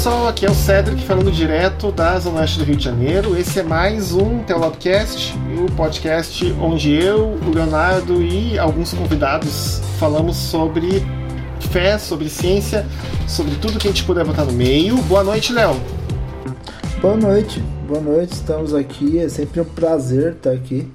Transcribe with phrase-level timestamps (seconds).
[0.00, 3.36] pessoal, aqui é o Cedric falando direto da Zona Oeste do Rio de Janeiro.
[3.36, 10.38] Esse é mais um Telobcast, o podcast onde eu, o Leonardo e alguns convidados falamos
[10.38, 11.02] sobre
[11.70, 12.86] fé, sobre ciência,
[13.28, 14.96] sobre tudo que a gente puder botar no meio.
[15.02, 15.78] Boa noite, Léo.
[17.02, 19.18] Boa noite, boa noite, estamos aqui.
[19.18, 20.90] É sempre um prazer estar aqui.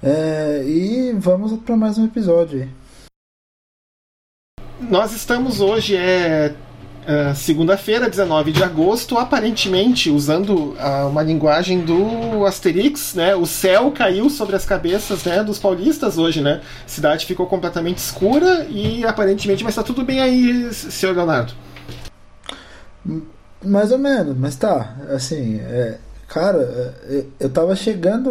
[0.00, 2.68] É, e vamos para mais um episódio aí.
[4.88, 6.54] Nós estamos hoje, é
[7.04, 13.36] Uh, segunda-feira, 19 de agosto, aparentemente usando uh, uma linguagem do Asterix, né?
[13.36, 16.62] O céu caiu sobre as cabeças né, dos paulistas hoje, né?
[16.82, 21.52] A cidade ficou completamente escura e aparentemente, mas tá tudo bem aí, senhor Leonardo.
[23.62, 28.30] Mais ou menos, mas tá, assim, é, cara, é, eu tava chegando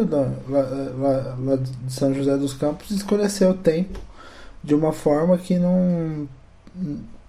[0.49, 0.59] lá,
[0.97, 3.99] lá, lá de São José dos Campos e escureceu o tempo
[4.63, 6.27] de uma forma que não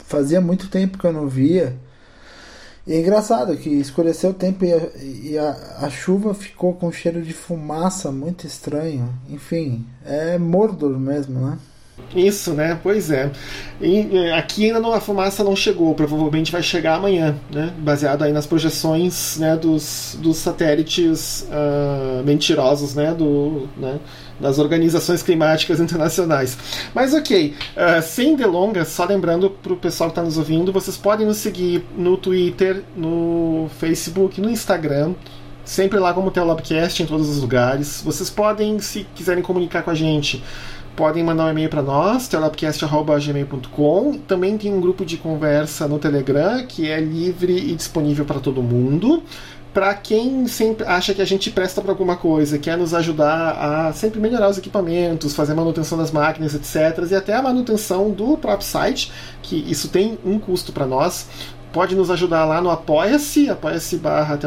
[0.06, 1.76] fazia muito tempo que eu não via.
[2.86, 6.92] E é engraçado que escureceu o tempo e, a, e a, a, chuva ficou com
[6.92, 9.08] cheiro de fumaça muito estranho.
[9.30, 11.58] Enfim, é Mordor mesmo, né?
[12.14, 12.78] Isso, né?
[12.82, 13.30] Pois é.
[13.80, 17.72] E, é, aqui ainda não, a fumaça não chegou, provavelmente vai chegar amanhã, né?
[17.78, 23.14] Baseado aí nas projeções né, dos, dos satélites uh, mentirosos, né?
[23.14, 23.98] Do, né?
[24.38, 26.56] Das organizações climáticas internacionais.
[26.94, 30.96] Mas ok, uh, sem delongas, só lembrando para o pessoal que está nos ouvindo, vocês
[30.96, 35.14] podem nos seguir no Twitter, no Facebook, no Instagram.
[35.64, 38.02] Sempre lá como Telobcast em todos os lugares.
[38.04, 40.44] Vocês podem, se quiserem comunicar com a gente,
[40.94, 44.18] podem mandar um e-mail para nós, telopcast.gmail.com.
[44.26, 48.62] Também tem um grupo de conversa no Telegram que é livre e disponível para todo
[48.62, 49.22] mundo
[49.74, 53.92] para quem sempre acha que a gente presta para alguma coisa, quer nos ajudar a
[53.92, 57.10] sempre melhorar os equipamentos, fazer manutenção das máquinas, etc.
[57.10, 59.10] E até a manutenção do próprio site,
[59.42, 61.26] que isso tem um custo para nós.
[61.72, 64.38] Pode nos ajudar lá no Apoia-se, apoia-se barra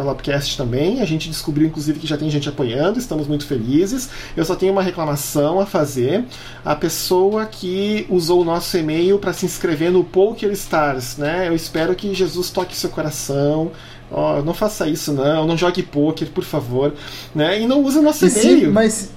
[0.55, 1.01] também.
[1.01, 4.09] A gente descobriu, inclusive, que já tem gente apoiando, estamos muito felizes.
[4.33, 6.23] Eu só tenho uma reclamação a fazer.
[6.63, 11.49] A pessoa que usou o nosso e-mail para se inscrever no Poker Stars, né?
[11.49, 13.73] Eu espero que Jesus toque seu coração
[14.11, 16.93] Ó, oh, não faça isso não, não jogue poker, por favor,
[17.35, 17.61] né?
[17.61, 18.71] E não use nosso e-mail.
[18.71, 19.11] Mas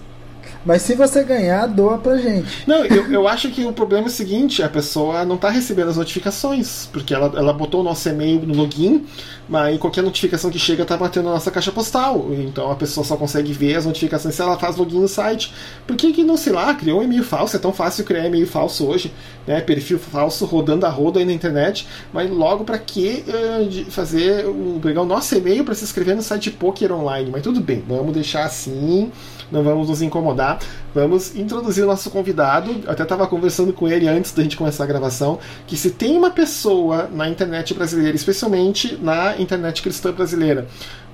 [0.64, 2.66] mas se você ganhar, doa pra gente.
[2.66, 5.88] Não, eu, eu acho que o problema é o seguinte: a pessoa não tá recebendo
[5.88, 9.06] as notificações, porque ela, ela botou o nosso e-mail no login,
[9.48, 12.26] mas qualquer notificação que chega tá batendo na nossa caixa postal.
[12.32, 15.52] Então a pessoa só consegue ver as notificações se ela faz login no site.
[15.86, 17.56] Por que, que não, sei lá, criou um e-mail falso?
[17.56, 19.12] É tão fácil criar e-mail falso hoje,
[19.46, 19.62] né?
[19.62, 21.88] Perfil falso rodando a roda aí na internet.
[22.12, 26.22] Mas logo para que uh, fazer, uh, pegar o nosso e-mail para se inscrever no
[26.22, 27.30] site Poker Online?
[27.32, 29.10] Mas tudo bem, vamos deixar assim
[29.50, 30.49] não vamos nos incomodar.
[30.94, 32.82] Vamos introduzir o nosso convidado.
[32.84, 36.16] Eu até estava conversando com ele antes da gente começar a gravação, que se tem
[36.16, 40.66] uma pessoa na internet brasileira, especialmente na internet cristã brasileira,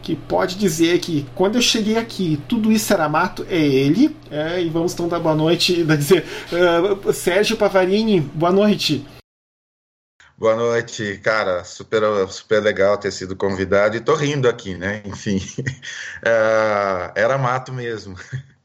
[0.03, 4.17] que pode dizer que quando eu cheguei aqui tudo isso era mato, é ele.
[4.31, 9.05] É, e vamos então dar boa noite, dizer, uh, Sérgio Pavarini, boa noite.
[10.39, 11.65] Boa noite, cara.
[11.65, 15.03] Super, super legal ter sido convidado e tô rindo aqui, né?
[15.05, 18.17] Enfim, uh, era mato mesmo.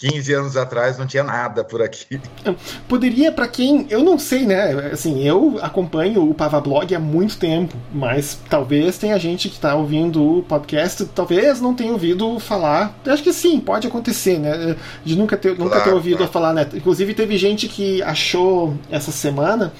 [0.00, 2.18] 15 anos atrás não tinha nada por aqui.
[2.88, 3.86] Poderia, para quem.
[3.90, 4.90] Eu não sei, né?
[4.92, 10.38] Assim, eu acompanho o Pavablog há muito tempo, mas talvez tenha gente que está ouvindo
[10.38, 12.98] o podcast, talvez não tenha ouvido falar.
[13.04, 14.74] Eu acho que sim, pode acontecer, né?
[15.04, 16.32] De nunca ter, claro, nunca ter ouvido claro.
[16.32, 16.66] falar, né?
[16.72, 19.72] Inclusive, teve gente que achou essa semana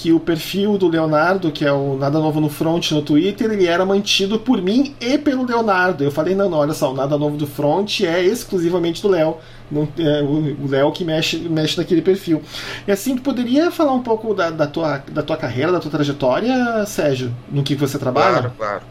[0.00, 3.66] que o perfil do Leonardo, que é o Nada Novo no Front no Twitter, ele
[3.66, 6.04] era mantido por mim e pelo Leonardo.
[6.04, 9.38] Eu falei, não, não, olha só, o Nada Novo do Front é exclusivamente do Léo.
[9.98, 12.40] É o Léo que mexe, mexe naquele perfil.
[12.86, 15.90] E assim, tu poderia falar um pouco da, da, tua, da tua carreira, da tua
[15.90, 18.38] trajetória, Sérgio, no que você trabalha?
[18.38, 18.82] Claro, claro.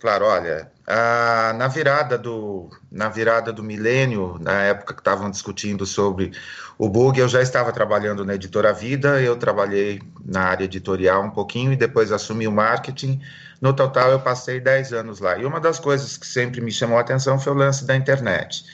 [0.00, 5.86] Claro, olha, ah, na virada do na virada do milênio, na época que estavam discutindo
[5.86, 6.32] sobre
[6.76, 11.30] o bug, eu já estava trabalhando na editora Vida, eu trabalhei na área editorial um
[11.30, 13.20] pouquinho e depois assumi o marketing.
[13.60, 15.38] No total, eu passei 10 anos lá.
[15.38, 18.64] E uma das coisas que sempre me chamou a atenção foi o lance da internet.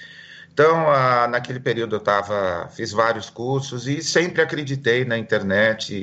[0.53, 5.95] Então, ah, naquele período eu tava, fiz vários cursos e sempre acreditei na internet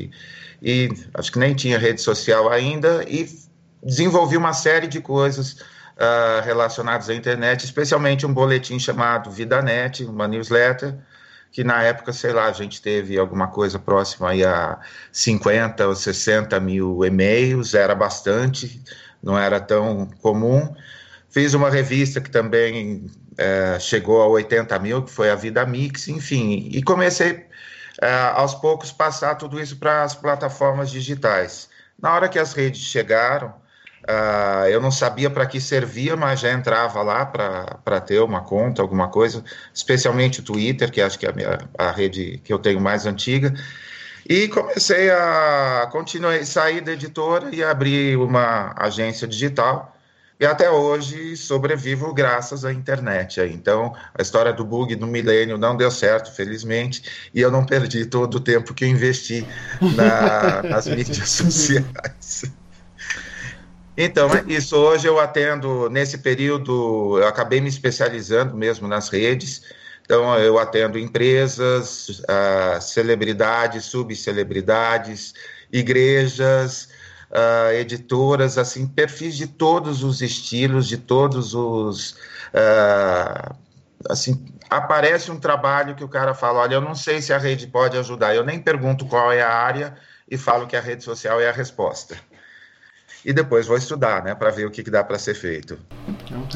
[0.62, 3.28] e, e acho que nem tinha rede social ainda e
[3.84, 5.58] desenvolvi uma série de coisas
[5.98, 10.96] uh, relacionadas à internet, especialmente um boletim chamado VidaNet, uma newsletter,
[11.52, 14.80] que na época, sei lá, a gente teve alguma coisa próxima a
[15.12, 18.82] 50 ou 60 mil e-mails, era bastante,
[19.24, 20.76] não era tão comum.
[21.30, 26.08] Fiz uma revista que também é, chegou a 80 mil, que foi a Vida Mix,
[26.08, 27.46] enfim, e comecei
[28.02, 31.70] é, aos poucos passar tudo isso para as plataformas digitais.
[32.00, 33.54] Na hora que as redes chegaram,
[34.10, 38.82] Uh, eu não sabia para que servia, mas já entrava lá para ter uma conta,
[38.82, 39.44] alguma coisa,
[39.74, 43.06] especialmente o Twitter, que acho que é a, minha, a rede que eu tenho mais
[43.06, 43.54] antiga.
[44.30, 49.94] E comecei a continuar, sair da editora e abrir uma agência digital.
[50.40, 53.42] E até hoje sobrevivo graças à internet.
[53.42, 58.06] Então, a história do bug do milênio não deu certo, felizmente, e eu não perdi
[58.06, 59.46] todo o tempo que eu investi
[59.96, 62.52] na, nas mídias sociais.
[63.98, 64.76] Então, é isso.
[64.76, 69.64] Hoje eu atendo, nesse período, eu acabei me especializando mesmo nas redes.
[70.06, 75.34] Então, eu atendo empresas, uh, celebridades, subcelebridades,
[75.72, 76.90] igrejas,
[77.32, 82.12] uh, editoras, assim, perfis de todos os estilos, de todos os.
[82.54, 83.56] Uh,
[84.10, 87.66] assim, aparece um trabalho que o cara fala: olha, eu não sei se a rede
[87.66, 89.96] pode ajudar, eu nem pergunto qual é a área
[90.30, 92.16] e falo que a rede social é a resposta
[93.28, 95.78] e depois vou estudar, né, para ver o que, que dá para ser feito.
[96.08, 96.48] Então,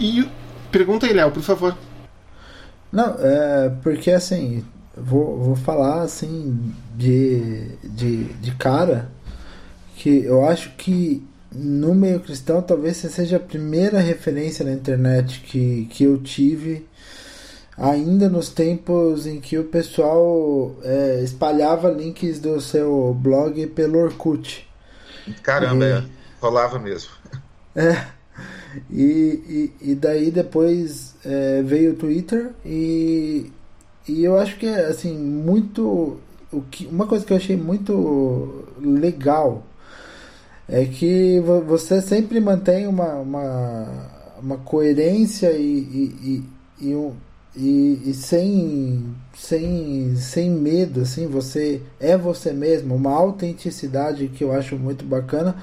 [0.00, 0.26] E
[0.70, 1.76] pergunta aí, Léo, por favor.
[2.90, 4.64] Não, é porque assim,
[4.96, 9.10] vou, vou falar assim de, de, de cara
[9.94, 11.22] que eu acho que
[11.54, 16.86] no meio cristão talvez você seja a primeira referência na internet que, que eu tive
[17.76, 24.71] ainda nos tempos em que o pessoal é, espalhava links do seu blog pelo Orkut.
[25.42, 26.04] Caramba, e, é,
[26.40, 27.10] rolava mesmo.
[27.74, 28.06] É.
[28.90, 33.52] E, e, e daí depois é, veio o Twitter e,
[34.08, 36.18] e eu acho que é assim, muito.
[36.50, 39.64] O que, uma coisa que eu achei muito legal
[40.68, 43.88] é que você sempre mantém uma, uma,
[44.40, 46.44] uma coerência e, e,
[46.80, 47.14] e, e um,
[47.54, 54.52] e, e, sem, sem, sem medo, assim, você é você mesmo, uma autenticidade que eu
[54.52, 55.56] acho muito bacana.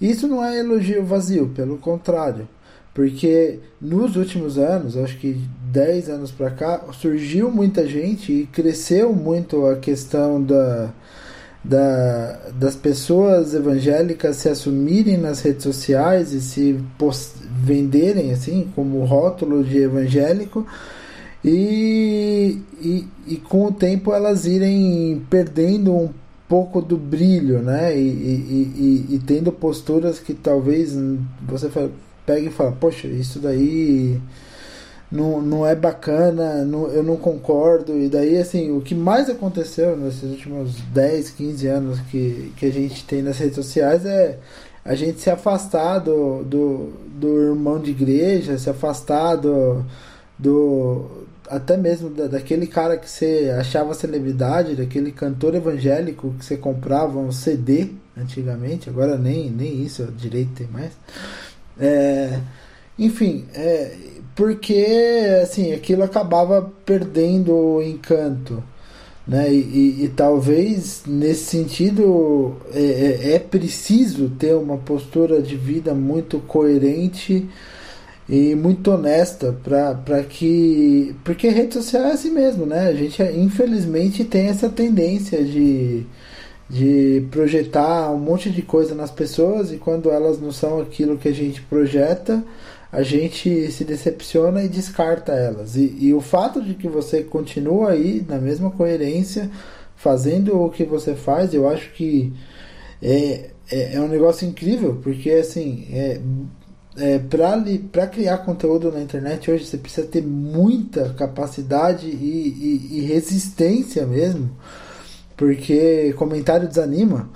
[0.00, 2.48] Isso não é elogio vazio, pelo contrário,
[2.94, 5.40] porque nos últimos anos, acho que
[5.72, 10.92] 10 anos para cá, surgiu muita gente e cresceu muito a questão da,
[11.64, 16.78] da, das pessoas evangélicas se assumirem nas redes sociais e se
[17.64, 20.66] venderem assim como rótulo de evangélico
[21.44, 26.10] e, e, e com o tempo elas irem perdendo um
[26.48, 27.98] pouco do brilho, né?
[27.98, 30.94] E, e, e, e tendo posturas que talvez
[31.40, 31.70] você
[32.26, 34.20] pegue e fala, poxa, isso daí
[35.10, 37.98] não, não é bacana, não, eu não concordo.
[37.98, 42.70] E daí, assim, o que mais aconteceu nesses últimos 10, 15 anos que, que a
[42.70, 44.38] gente tem nas redes sociais é
[44.84, 49.84] a gente se afastar do, do, do irmão de igreja, se afastar do,
[50.38, 51.06] do,
[51.52, 57.18] até mesmo da, daquele cara que você achava celebridade, daquele cantor evangélico que você comprava
[57.18, 60.92] um CD antigamente, agora nem, nem isso direito tem mais.
[61.78, 62.40] É,
[62.98, 63.94] enfim, é,
[64.34, 64.86] porque
[65.42, 68.62] assim, aquilo acabava perdendo o encanto.
[69.26, 69.52] Né?
[69.52, 75.94] E, e, e talvez nesse sentido é, é, é preciso ter uma postura de vida
[75.94, 77.46] muito coerente
[78.28, 82.88] e muito honesta para que porque rede social é assim mesmo né?
[82.88, 86.06] A gente infelizmente tem essa tendência de
[86.70, 91.28] de projetar um monte de coisa nas pessoas e quando elas não são aquilo que
[91.28, 92.42] a gente projeta
[92.90, 95.76] a gente se decepciona e descarta elas.
[95.76, 99.50] E, e o fato de que você continua aí na mesma coerência
[99.96, 102.32] fazendo o que você faz eu acho que
[103.02, 106.20] é, é, é um negócio incrível porque assim é,
[106.96, 107.18] é,
[107.90, 114.06] para criar conteúdo na internet hoje você precisa ter muita capacidade e, e, e resistência
[114.06, 114.50] mesmo,
[115.36, 117.30] porque comentário desanima.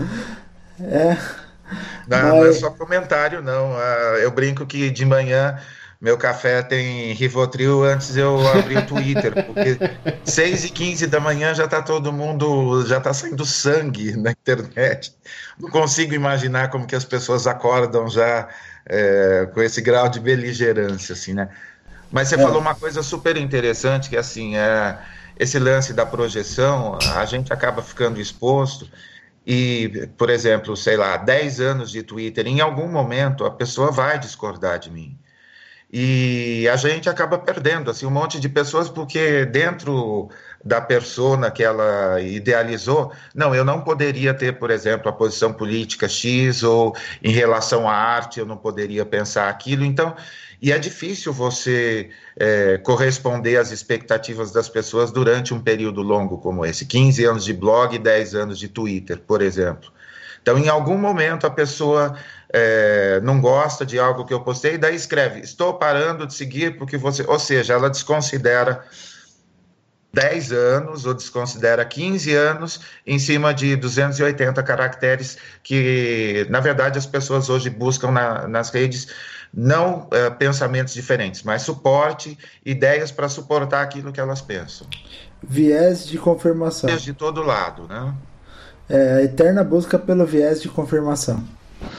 [0.80, 1.16] é.
[2.06, 2.34] Não, mas...
[2.34, 3.74] não é só comentário, não.
[3.74, 5.58] Ah, eu brinco que de manhã
[6.04, 9.78] meu café tem Rivotril antes eu abrir o Twitter, porque
[10.22, 15.16] 6 e 15 da manhã já está todo mundo, já está saindo sangue na internet.
[15.58, 18.46] Não consigo imaginar como que as pessoas acordam já
[18.86, 21.48] é, com esse grau de beligerância, assim, né?
[22.10, 22.38] Mas você é.
[22.38, 24.98] falou uma coisa super interessante, que assim, é,
[25.38, 28.88] esse lance da projeção, a gente acaba ficando exposto
[29.46, 34.18] e, por exemplo, sei lá, 10 anos de Twitter, em algum momento a pessoa vai
[34.18, 35.18] discordar de mim.
[35.92, 40.28] E a gente acaba perdendo assim um monte de pessoas porque dentro
[40.64, 46.08] da persona que ela idealizou, não, eu não poderia ter, por exemplo, a posição política
[46.08, 49.84] X ou em relação à arte eu não poderia pensar aquilo.
[49.84, 50.14] Então,
[50.62, 56.64] e é difícil você é, corresponder às expectativas das pessoas durante um período longo como
[56.64, 59.92] esse, 15 anos de blog e 10 anos de Twitter, por exemplo.
[60.40, 62.16] Então, em algum momento, a pessoa
[62.50, 66.78] é, não gosta de algo que eu postei, e daí escreve: Estou parando de seguir
[66.78, 67.24] porque você.
[67.26, 68.84] Ou seja, ela desconsidera
[70.14, 77.04] 10 anos ou desconsidera 15 anos em cima de 280 caracteres que, na verdade, as
[77.04, 79.08] pessoas hoje buscam na, nas redes
[79.52, 84.86] não é, pensamentos diferentes, mas suporte, ideias para suportar aquilo que elas pensam.
[85.42, 86.88] Viés de confirmação.
[86.88, 88.14] Viés de todo lado, né?
[88.88, 91.42] É a eterna busca pelo viés de confirmação.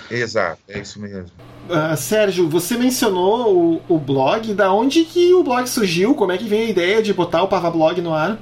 [0.10, 1.32] Exato, é isso mesmo.
[1.70, 4.54] Uh, Sérgio, você mencionou o, o, blog.
[4.54, 6.14] Da onde que o blog surgiu?
[6.14, 8.38] Como é que vem a ideia de botar o Pavablog no ar?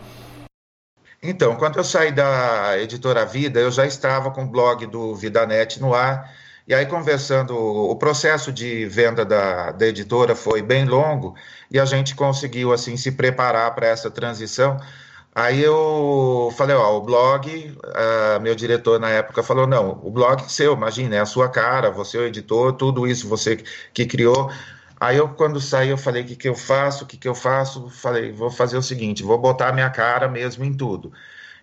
[1.21, 5.79] Então, quando eu saí da editora Vida, eu já estava com o blog do VidaNet
[5.79, 6.29] no ar
[6.65, 11.35] e aí, conversando, o processo de venda da, da editora foi bem longo
[11.69, 14.77] e a gente conseguiu, assim, se preparar para essa transição.
[15.35, 17.75] Aí eu falei, ó, o blog,
[18.41, 21.89] meu diretor na época falou, não, o blog é seu, imagina, é a sua cara,
[21.89, 23.57] você é o editor, tudo isso você
[23.93, 24.51] que criou.
[24.99, 27.33] Aí eu, quando saí, eu falei, o que, que eu faço, o que, que eu
[27.35, 27.89] faço?
[27.89, 31.11] Falei, vou fazer o seguinte, vou botar minha cara mesmo em tudo.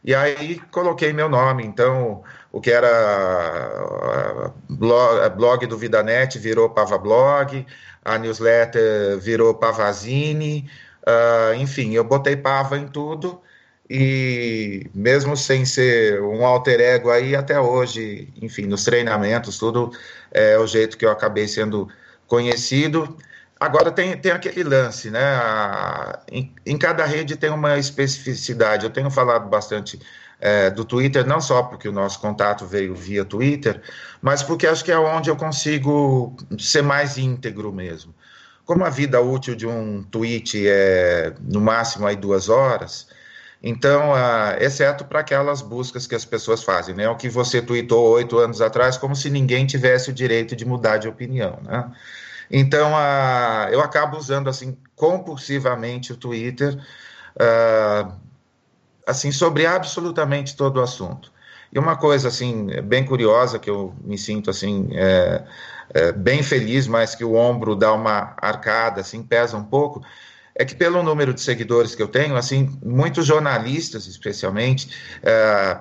[0.03, 7.67] E aí coloquei meu nome, então o que era blog, blog do VidaNet virou Pavablog,
[8.05, 10.69] a newsletter virou Pavazine,
[11.07, 13.41] uh, enfim, eu botei Pava em tudo
[13.93, 19.91] e mesmo sem ser um alter ego aí, até hoje, enfim, nos treinamentos, tudo
[20.31, 21.89] é o jeito que eu acabei sendo
[22.29, 23.17] conhecido.
[23.59, 25.21] Agora tem, tem aquele lance, né?
[25.21, 28.85] A, em, em, cada rede tem uma especificidade.
[28.85, 29.99] Eu tenho falado bastante
[30.41, 33.83] é, do Twitter, não só porque o nosso contato veio via Twitter,
[34.23, 38.15] mas porque acho que é onde eu consigo ser mais íntegro mesmo.
[38.65, 43.09] Como a vida útil de um tweet é no máximo aí duas horas,
[43.63, 47.09] então, uh, exceto para aquelas buscas que as pessoas fazem, né?
[47.09, 50.99] O que você tweetou oito anos atrás, como se ninguém tivesse o direito de mudar
[50.99, 51.91] de opinião, né?
[52.51, 56.75] Então, uh, eu acabo usando assim compulsivamente o Twitter.
[57.37, 58.13] Uh,
[59.11, 61.33] assim, sobre absolutamente todo o assunto.
[61.73, 65.45] E uma coisa, assim, bem curiosa, que eu me sinto, assim, é,
[65.95, 70.03] é, bem feliz, mas que o ombro dá uma arcada, assim, pesa um pouco,
[70.55, 74.91] é que pelo número de seguidores que eu tenho, assim, muitos jornalistas, especialmente,
[75.23, 75.79] é,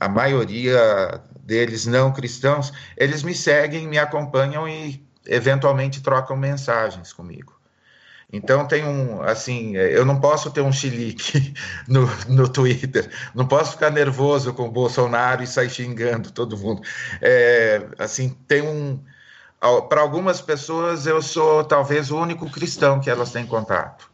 [0.00, 7.54] a maioria deles não cristãos, eles me seguem, me acompanham e eventualmente trocam mensagens comigo.
[8.32, 11.54] Então tem um, assim, eu não posso ter um chilique
[11.86, 16.82] no, no Twitter, não posso ficar nervoso com o Bolsonaro e sair xingando todo mundo.
[17.20, 18.98] É, assim, tem um,
[19.88, 24.10] para algumas pessoas eu sou talvez o único cristão que elas têm contato,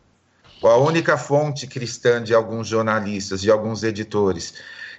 [0.62, 4.54] ou a única fonte cristã de alguns jornalistas, de alguns editores.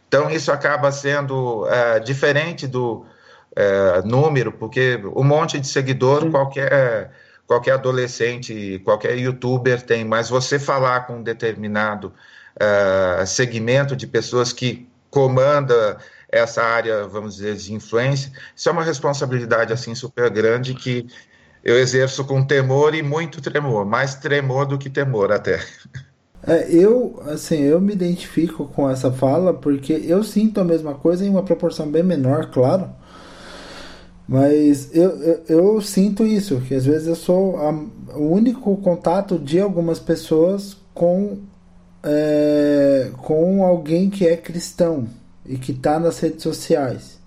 [0.08, 3.06] Então isso acaba sendo é, diferente do
[3.56, 7.12] é, número, porque um monte de seguidor qualquer
[7.52, 12.14] qualquer adolescente, qualquer youtuber tem, mas você falar com um determinado
[12.56, 15.98] uh, segmento de pessoas que comanda
[16.32, 21.06] essa área, vamos dizer, de influência, isso é uma responsabilidade assim super grande que
[21.64, 25.60] eu exerço com temor e muito tremor, mais tremor do que temor até.
[26.48, 31.24] É, eu, assim, eu me identifico com essa fala porque eu sinto a mesma coisa
[31.24, 32.90] em uma proporção bem menor, claro.
[34.28, 37.72] Mas eu, eu, eu, sinto isso, que às vezes eu sou a,
[38.16, 41.40] o único contato de algumas pessoas com,
[42.02, 45.08] é, com alguém que é cristão
[45.52, 47.20] e que está nas redes sociais.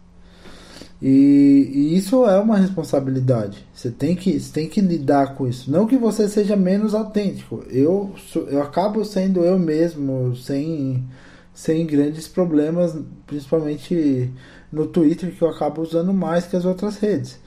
[1.00, 3.66] E, e, isso é uma responsabilidade.
[3.74, 5.70] Você tem, que, você tem que lidar com isso.
[5.70, 7.62] Não que você seja menos autêntico.
[7.68, 8.14] Eu,
[8.48, 11.04] eu acabo sendo eu mesmo, sem,
[11.52, 14.32] sem grandes problemas, principalmente
[14.72, 17.38] no Twitter, que eu acabo usando mais que as outras redes.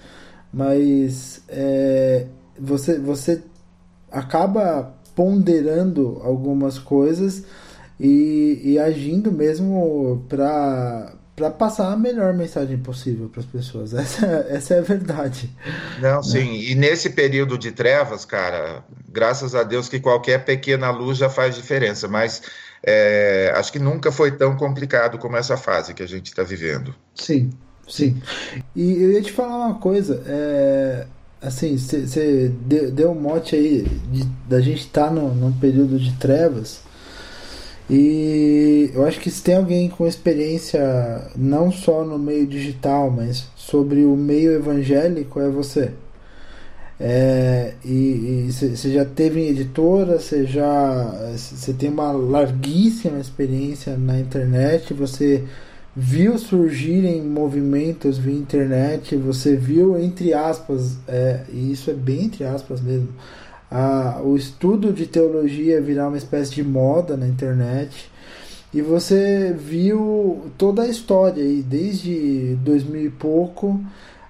[0.54, 2.28] Mas é,
[2.60, 3.42] você, você
[4.12, 7.44] acaba ponderando algumas coisas
[8.00, 13.94] e, e agindo mesmo para para passar a melhor mensagem possível para as pessoas.
[13.96, 15.48] Essa, essa é a verdade.
[16.02, 16.24] Não, né?
[16.24, 16.60] sim.
[16.62, 21.54] E nesse período de trevas, cara, graças a Deus que qualquer pequena luz já faz
[21.54, 22.08] diferença.
[22.08, 22.42] Mas
[22.84, 26.96] é, acho que nunca foi tão complicado como essa fase que a gente está vivendo.
[27.14, 27.52] Sim,
[27.88, 28.20] sim.
[28.76, 31.06] E eu ia te falar uma coisa, é,
[31.40, 32.52] assim, você
[32.94, 36.87] deu um mote aí de, da gente estar tá no, num período de trevas.
[37.90, 43.48] E eu acho que se tem alguém com experiência não só no meio digital, mas
[43.56, 45.92] sobre o meio evangélico, é você.
[47.00, 51.04] É, e você já teve em editora, você já
[51.36, 55.44] você tem uma larguíssima experiência na internet, você
[55.96, 62.44] viu surgirem movimentos via internet, você viu, entre aspas, é, e isso é bem entre
[62.44, 63.10] aspas mesmo,
[63.70, 68.10] a, o estudo de teologia virar uma espécie de moda na internet.
[68.74, 73.80] E você viu toda a história aí, desde 2000 e pouco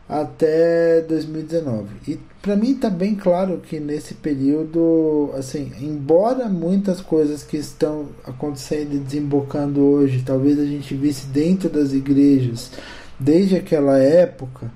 [0.08, 1.88] até 2019.
[2.08, 8.08] E para mim está bem claro que nesse período, assim, embora muitas coisas que estão
[8.24, 12.72] acontecendo e desembocando hoje, talvez a gente visse dentro das igrejas
[13.20, 14.72] desde aquela época,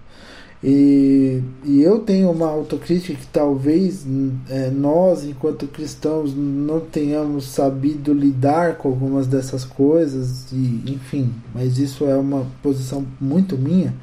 [0.64, 4.06] e, e eu tenho uma autocrítica que talvez
[4.50, 11.78] é, nós, enquanto cristãos, não tenhamos sabido lidar com algumas dessas coisas, e enfim, mas
[11.78, 13.94] isso é uma posição muito minha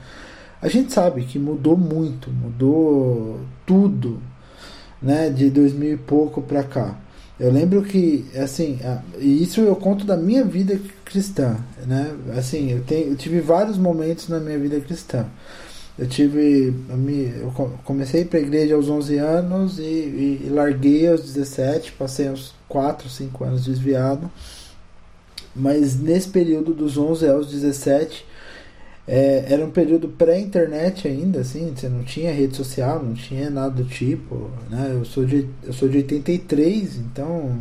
[0.61, 4.21] a gente sabe que mudou muito, mudou tudo,
[5.01, 6.97] né, de 2000 e pouco para cá.
[7.39, 8.81] Eu lembro que, assim,
[9.21, 12.13] e isso eu conto da minha vida cristã, né?
[12.37, 15.25] Assim, eu, tenho, eu tive vários momentos na minha vida cristã.
[15.99, 16.73] Eu tive,
[17.41, 17.51] eu
[17.85, 22.55] comecei para a igreja aos 11 anos e, e, e, larguei aos 17, passei uns
[22.69, 24.31] 4, 5 anos desviado.
[25.57, 28.25] Mas nesse período dos 11 aos 17,
[29.09, 33.83] é, era um período pré-internet ainda, assim, você não tinha rede social, não tinha nada
[33.83, 34.91] do tipo, né?
[34.93, 37.59] Eu sou de, eu sou de 83, então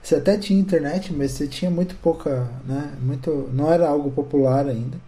[0.00, 2.92] você até tinha internet, mas você tinha muito pouca, né?
[3.02, 4.98] Muito, não era algo popular ainda.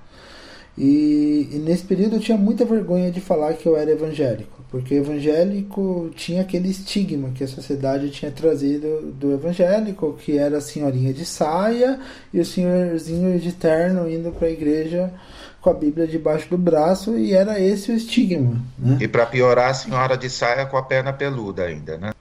[0.78, 4.94] E, e, nesse período eu tinha muita vergonha de falar que eu era evangélico, porque
[4.94, 11.12] evangélico tinha aquele estigma que a sociedade tinha trazido do evangélico, que era a senhorinha
[11.12, 11.99] de saia
[12.32, 15.12] e o senhorzinho de terno indo para a igreja
[15.61, 18.62] com a Bíblia debaixo do braço e era esse o estigma.
[18.78, 18.99] Né?
[19.00, 22.12] E para piorar, a senhora de saia com a perna peluda ainda, né?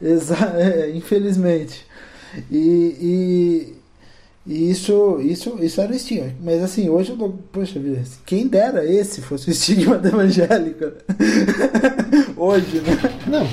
[0.00, 1.86] Exa é, infelizmente.
[2.50, 3.75] E,
[4.46, 6.30] e isso, isso, isso era o estigma.
[6.42, 10.94] Mas assim, hoje eu dou, poxa vida, quem dera esse fosse o estigma da evangélica.
[12.36, 13.14] hoje, né?
[13.26, 13.44] Não,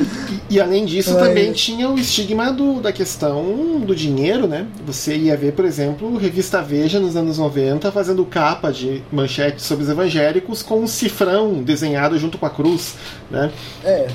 [0.49, 1.23] e, e além disso Mas...
[1.23, 4.67] também tinha o estigma do, da questão do dinheiro, né?
[4.85, 9.83] Você ia ver, por exemplo, revista Veja nos anos 90 fazendo capa de manchete sobre
[9.83, 12.95] os evangélicos com um cifrão desenhado junto com a cruz,
[13.31, 13.51] né?
[13.83, 14.07] É,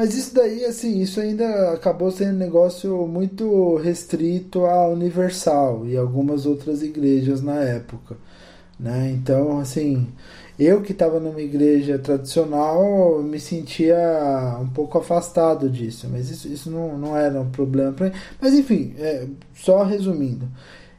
[0.00, 5.94] mas isso daí, assim, isso ainda acabou sendo um negócio muito restrito à Universal e
[5.94, 8.16] algumas outras igrejas na época.
[8.78, 9.10] Né?
[9.10, 10.08] Então, assim,
[10.58, 13.98] eu que estava numa igreja tradicional me sentia
[14.62, 18.14] um pouco afastado disso, mas isso, isso não, não era um problema para mim.
[18.40, 20.48] Mas enfim, é, só resumindo.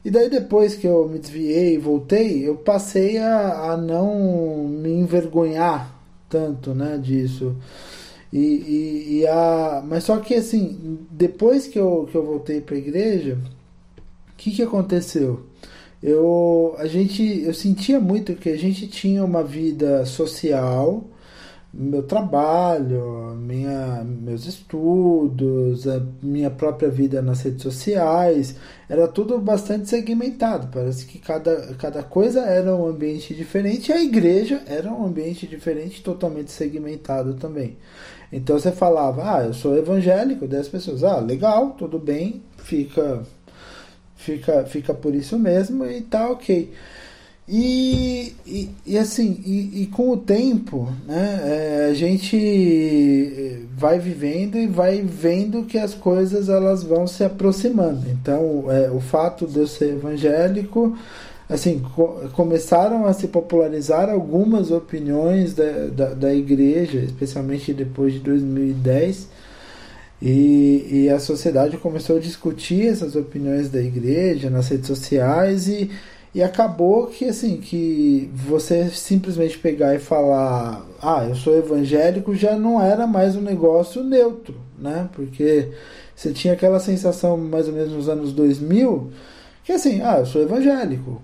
[0.04, 4.92] E daí depois que eu me desviei e voltei, eu passei a, a não me
[4.92, 5.92] envergonhar
[6.28, 7.56] tanto né, disso.
[8.32, 12.74] E, e, e, a, mas só que assim, depois que eu, que eu voltei para
[12.74, 13.38] a igreja,
[14.30, 15.44] o que, que aconteceu?
[16.02, 21.04] Eu, a gente, eu sentia muito que a gente tinha uma vida social,
[21.72, 28.56] meu trabalho, minha, meus estudos, a minha própria vida nas redes sociais,
[28.88, 30.68] era tudo bastante segmentado.
[30.72, 35.46] Parece que cada, cada coisa era um ambiente diferente e a igreja era um ambiente
[35.46, 37.78] diferente, totalmente segmentado também.
[38.32, 43.22] Então você falava, ah, eu sou evangélico, 10 pessoas, ah, legal, tudo bem, fica,
[44.16, 46.72] fica, fica por isso mesmo e tá ok.
[47.46, 54.56] E, e, e assim, e, e, com o tempo, né, é, a gente vai vivendo
[54.56, 58.08] e vai vendo que as coisas elas vão se aproximando.
[58.08, 60.96] Então, é, o fato de eu ser evangélico
[61.48, 68.20] assim, co começaram a se popularizar algumas opiniões da, da, da, igreja, especialmente depois de
[68.20, 69.28] 2010,
[70.20, 75.90] e, e a sociedade começou a discutir essas opiniões da igreja nas redes sociais e,
[76.34, 82.56] e acabou que assim que você simplesmente pegar e falar ah eu sou evangélico já
[82.56, 85.08] não era mais um negócio neutro né?
[85.14, 85.68] Porque
[86.14, 89.10] você tinha aquela sensação mais ou menos nos anos 2000
[89.64, 91.22] que assim, ah, eu sou evangélico.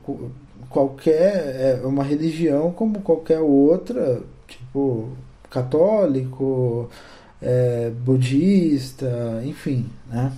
[0.70, 1.80] Qualquer.
[1.82, 5.08] É uma religião como qualquer outra, tipo,
[5.50, 6.88] católico,
[7.42, 10.32] é, budista, enfim, né?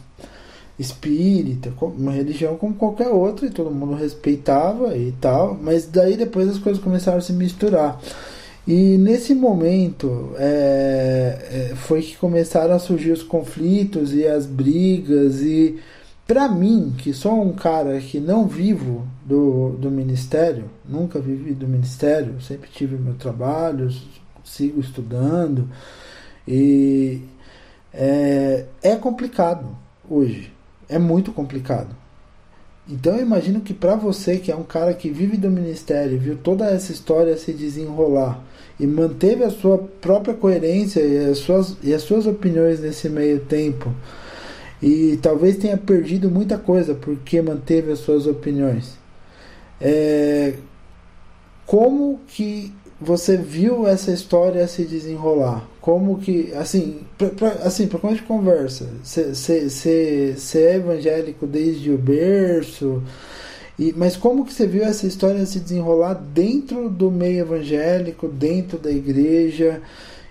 [0.79, 6.49] Espírita, uma religião como qualquer outra, e todo mundo respeitava e tal, mas daí depois
[6.49, 8.01] as coisas começaram a se misturar.
[8.67, 15.41] E nesse momento é, é, foi que começaram a surgir os conflitos e as brigas
[15.43, 15.79] e
[16.31, 21.67] para mim, que sou um cara que não vivo do, do ministério, nunca vivi do
[21.67, 23.91] ministério, sempre tive meu trabalho,
[24.45, 25.69] sigo estudando,
[26.47, 27.21] e
[27.93, 29.77] é, é complicado
[30.09, 30.53] hoje,
[30.89, 31.97] é muito complicado.
[32.89, 36.37] Então eu imagino que para você, que é um cara que vive do ministério, viu
[36.37, 38.41] toda essa história se desenrolar
[38.79, 43.41] e manteve a sua própria coerência e as suas, e as suas opiniões nesse meio
[43.41, 43.93] tempo,
[44.83, 48.99] e talvez tenha perdido muita coisa porque manteve as suas opiniões.
[49.81, 50.55] É,
[51.67, 55.67] como que você viu essa história se desenrolar?
[55.81, 61.91] Como que, assim, pra, pra, assim, para quando a gente conversa, você é evangélico desde
[61.91, 63.03] o berço,
[63.79, 68.77] e, mas como que você viu essa história se desenrolar dentro do meio evangélico, dentro
[68.79, 69.81] da igreja,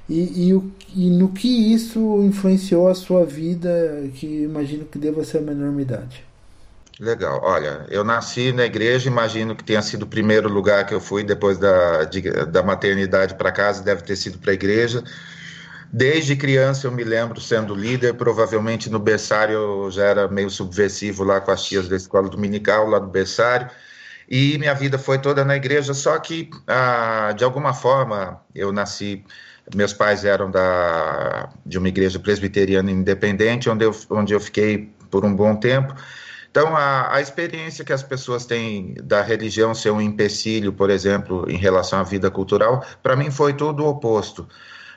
[0.09, 5.39] e, e, e no que isso influenciou a sua vida, que imagino que deva ser
[5.39, 6.25] uma enormidade?
[6.99, 7.39] Legal.
[7.43, 11.23] Olha, eu nasci na igreja, imagino que tenha sido o primeiro lugar que eu fui
[11.23, 15.03] depois da, de, da maternidade para casa, deve ter sido para a igreja.
[15.91, 21.23] Desde criança eu me lembro sendo líder, provavelmente no berçário eu já era meio subversivo
[21.23, 23.69] lá com as tias da escola dominical, lá do berçário.
[24.29, 29.23] E minha vida foi toda na igreja, só que ah, de alguma forma eu nasci.
[29.75, 35.25] Meus pais eram da, de uma igreja presbiteriana independente, onde eu, onde eu fiquei por
[35.25, 35.93] um bom tempo.
[36.49, 41.45] Então, a, a experiência que as pessoas têm da religião ser um empecilho, por exemplo,
[41.47, 44.47] em relação à vida cultural, para mim foi tudo o oposto.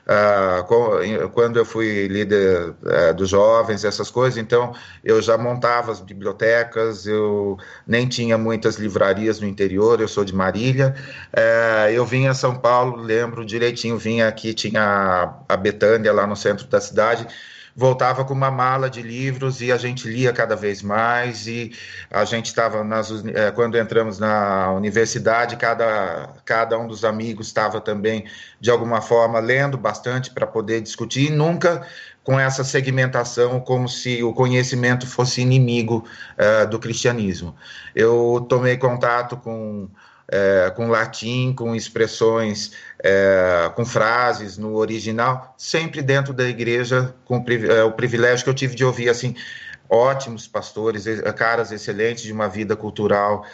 [0.05, 6.01] Uh, quando eu fui líder uh, dos jovens, essas coisas, então eu já montava as
[6.01, 10.93] bibliotecas, eu nem tinha muitas livrarias no interior, eu sou de Marília.
[11.33, 16.35] Uh, eu vinha a São Paulo, lembro direitinho, vinha aqui, tinha a Betânia lá no
[16.35, 17.25] centro da cidade
[17.75, 21.71] voltava com uma mala de livros e a gente lia cada vez mais e
[22.11, 27.81] a gente estava nas é, quando entramos na universidade cada cada um dos amigos estava
[27.81, 28.25] também
[28.61, 31.85] de alguma forma lendo bastante para poder discutir e nunca
[32.23, 36.05] com essa segmentação como se o conhecimento fosse inimigo
[36.37, 37.53] uh, do cristianismo.
[37.93, 39.89] Eu tomei contato com
[40.33, 47.45] é, com latim, com expressões, é, com frases no original, sempre dentro da igreja, com
[47.69, 49.35] é, o privilégio que eu tive de ouvir assim
[49.89, 53.45] ótimos pastores, caras excelentes de uma vida cultural,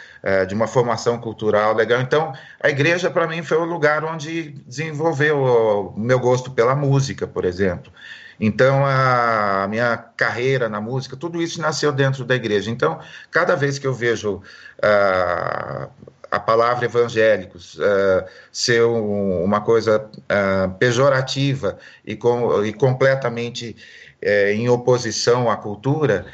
[0.48, 2.00] de uma formação cultural legal.
[2.00, 7.26] Então, a igreja para mim foi o lugar onde desenvolveu o meu gosto pela música,
[7.26, 7.92] por exemplo.
[8.40, 12.70] Então, a minha carreira na música, tudo isso nasceu dentro da igreja.
[12.70, 12.98] Então,
[13.30, 15.90] cada vez que eu vejo uh,
[16.30, 23.76] a palavra evangélicos uh, ser um, uma coisa uh, pejorativa e, com, e completamente
[24.22, 26.26] uh, em oposição à cultura,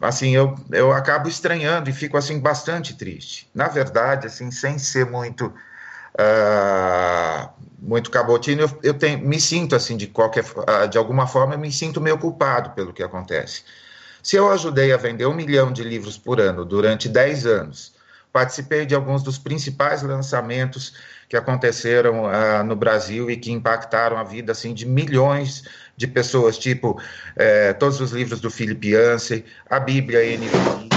[0.00, 3.48] assim, eu, eu acabo estranhando e fico, assim, bastante triste.
[3.54, 5.52] Na verdade, assim, sem ser muito...
[7.80, 10.44] muito cabotino, eu, eu tenho, me sinto assim de qualquer,
[10.90, 13.62] de alguma forma, eu me sinto meio culpado pelo que acontece.
[14.20, 17.97] Se eu ajudei a vender um milhão de livros por ano durante 10 anos,
[18.38, 20.94] participei de alguns dos principais lançamentos
[21.28, 25.64] que aconteceram uh, no Brasil e que impactaram a vida assim de milhões
[25.96, 27.02] de pessoas, tipo
[27.34, 30.88] eh, todos os livros do Philip Yancey, a Bíblia NVI,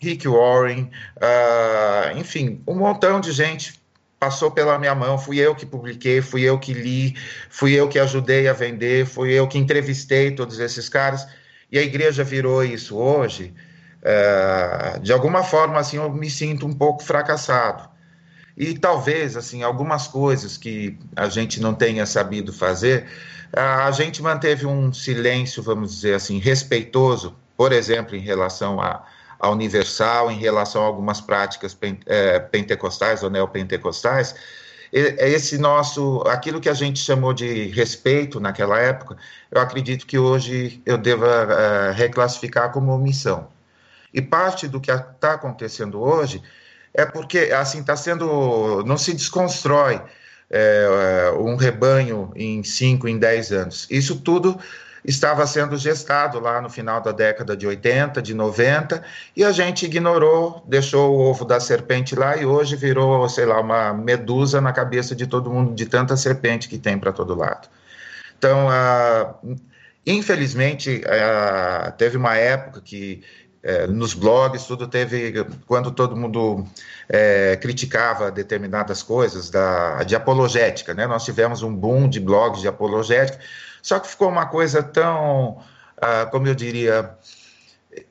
[0.00, 3.80] Rick Warren, uh, enfim, um montão de gente
[4.18, 7.14] passou pela minha mão, fui eu que publiquei, fui eu que li,
[7.48, 11.24] fui eu que ajudei a vender, fui eu que entrevistei todos esses caras,
[11.70, 12.96] e a igreja virou isso.
[12.96, 13.54] Hoje,
[14.02, 17.88] é, de alguma forma, assim, eu me sinto um pouco fracassado.
[18.56, 23.06] E talvez, assim, algumas coisas que a gente não tenha sabido fazer,
[23.52, 29.04] a gente manteve um silêncio, vamos dizer assim, respeitoso, por exemplo, em relação a,
[29.38, 34.34] a Universal, em relação a algumas práticas é, pentecostais ou neopentecostais,
[34.92, 39.16] esse nosso, aquilo que a gente chamou de respeito naquela época,
[39.50, 43.48] eu acredito que hoje eu deva é, reclassificar como omissão.
[44.12, 46.42] E parte do que está acontecendo hoje
[46.92, 50.00] é porque assim está sendo, não se desconstrói
[50.50, 53.86] é, um rebanho em 5, em 10 anos.
[53.88, 54.58] Isso tudo
[55.04, 59.02] estava sendo gestado lá no final da década de 80, de 90,
[59.34, 63.60] e a gente ignorou, deixou o ovo da serpente lá e hoje virou, sei lá,
[63.60, 67.68] uma medusa na cabeça de todo mundo, de tanta serpente que tem para todo lado.
[68.38, 69.34] Então, ah,
[70.06, 73.22] infelizmente, ah, teve uma época que
[73.62, 75.44] é, nos blogs, tudo teve.
[75.66, 76.64] Quando todo mundo
[77.08, 81.06] é, criticava determinadas coisas da, de apologética, né?
[81.06, 83.38] Nós tivemos um boom de blogs de apologética,
[83.82, 85.58] só que ficou uma coisa tão,
[86.00, 87.10] ah, como eu diria.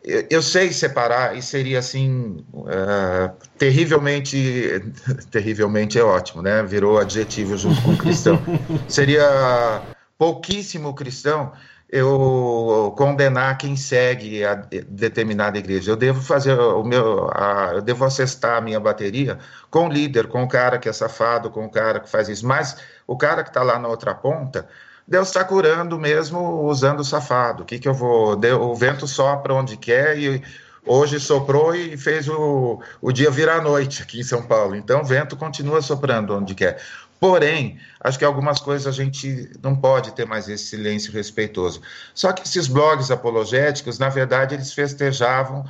[0.03, 4.83] Eu, eu sei separar e seria assim uh, terrivelmente
[5.31, 6.61] terrivelmente é ótimo, né?
[6.63, 8.39] Virou adjetivo junto com cristão.
[8.89, 9.81] seria
[10.17, 11.53] pouquíssimo cristão
[11.91, 15.91] eu condenar quem segue a determinada igreja.
[15.91, 19.39] Eu devo fazer o meu, a, eu devo acessar a minha bateria
[19.71, 22.45] com o líder, com o cara que é safado, com o cara que faz isso.
[22.45, 24.67] Mas o cara que está lá na outra ponta,
[25.07, 27.63] Deus está curando mesmo usando o safado.
[27.63, 28.39] O que que eu vou?
[28.61, 30.43] O vento sopra onde quer e
[30.85, 34.75] hoje soprou e fez o, o dia virar noite aqui em São Paulo.
[34.75, 36.79] Então o vento continua soprando onde quer.
[37.19, 41.81] Porém, acho que algumas coisas a gente não pode ter mais esse silêncio respeitoso.
[42.13, 45.65] Só que esses blogs apologéticos, na verdade, eles festejavam,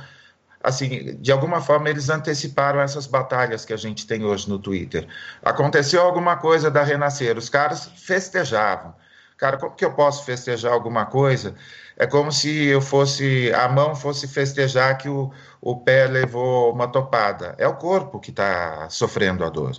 [0.62, 5.08] assim, de alguma forma eles anteciparam essas batalhas que a gente tem hoje no Twitter.
[5.42, 8.94] Aconteceu alguma coisa da Renascer, os caras festejavam.
[9.36, 11.54] Cara, como que eu posso festejar alguma coisa?
[11.96, 16.86] É como se eu fosse, a mão fosse festejar que o, o pé levou uma
[16.86, 17.54] topada.
[17.58, 19.72] É o corpo que está sofrendo a dor.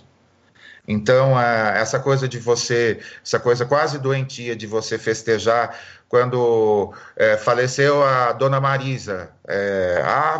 [0.86, 8.02] Então, essa coisa de você, essa coisa quase doentia de você festejar quando é, faleceu
[8.02, 9.30] a dona Marisa.
[9.46, 10.38] É, ah,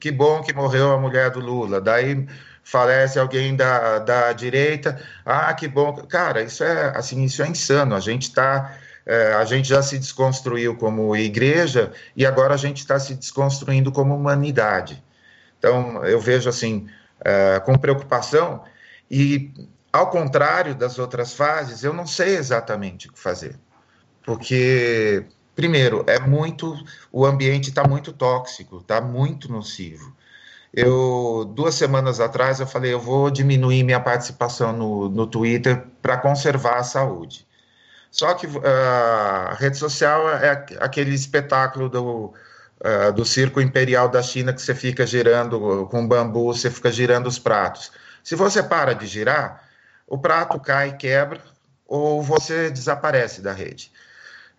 [0.00, 1.80] que bom que morreu a mulher do Lula.
[1.80, 2.26] Daí
[2.64, 5.00] falece alguém da, da direita.
[5.24, 5.94] Ah, que bom.
[6.08, 7.94] Cara, isso é assim, isso é insano.
[7.94, 8.78] A gente está.
[9.06, 13.92] É, a gente já se desconstruiu como igreja e agora a gente está se desconstruindo
[13.92, 15.04] como humanidade.
[15.58, 16.88] Então, eu vejo assim,
[17.22, 18.64] é, com preocupação
[19.10, 19.52] e
[19.94, 23.56] ao contrário das outras fases, eu não sei exatamente o que fazer.
[24.24, 26.74] Porque, primeiro, é muito.
[27.12, 30.12] O ambiente está muito tóxico, está muito nocivo.
[30.72, 36.16] Eu, duas semanas atrás, eu falei, eu vou diminuir minha participação no, no Twitter para
[36.16, 37.46] conservar a saúde.
[38.10, 42.34] Só que ah, a rede social é aquele espetáculo do,
[42.80, 47.28] uh, do circo imperial da China que você fica girando com bambu, você fica girando
[47.28, 47.92] os pratos.
[48.24, 49.63] Se você para de girar,
[50.06, 51.40] o prato cai, e quebra,
[51.86, 53.90] ou você desaparece da rede.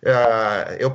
[0.02, 0.90] Uh, eu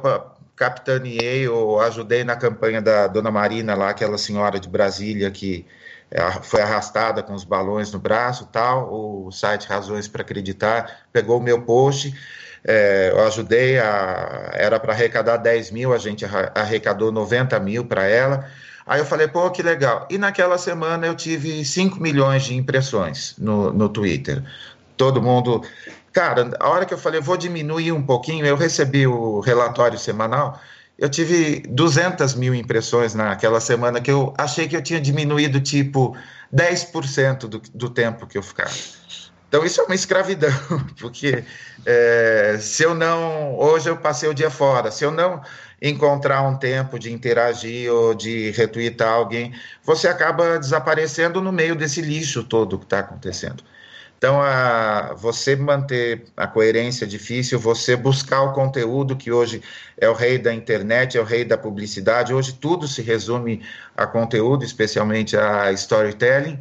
[0.55, 5.65] capitaneei ou ajudei na campanha da Dona Marina, lá, aquela senhora de Brasília que
[6.11, 11.39] é, foi arrastada com os balões no braço tal, o site Razões para Acreditar pegou
[11.39, 12.13] o meu post,
[12.63, 18.03] é, eu ajudei, a, era para arrecadar 10 mil, a gente arrecadou 90 mil para
[18.05, 18.45] ela,
[18.91, 20.05] Aí eu falei, pô, que legal.
[20.09, 24.43] E naquela semana eu tive 5 milhões de impressões no, no Twitter.
[24.97, 25.63] Todo mundo.
[26.11, 30.59] Cara, a hora que eu falei, vou diminuir um pouquinho, eu recebi o relatório semanal.
[30.99, 36.13] Eu tive 200 mil impressões naquela semana que eu achei que eu tinha diminuído tipo
[36.53, 38.73] 10% do, do tempo que eu ficava.
[39.51, 40.49] Então isso é uma escravidão,
[40.97, 41.43] porque
[41.85, 43.59] é, se eu não.
[43.59, 45.41] Hoje eu passei o dia fora, se eu não
[45.81, 52.01] encontrar um tempo de interagir ou de retweetar alguém, você acaba desaparecendo no meio desse
[52.01, 53.61] lixo todo que está acontecendo.
[54.17, 59.61] Então, a, você manter a coerência é difícil, você buscar o conteúdo que hoje
[59.97, 63.61] é o rei da internet, é o rei da publicidade, hoje tudo se resume
[63.97, 66.57] a conteúdo, especialmente a storytelling.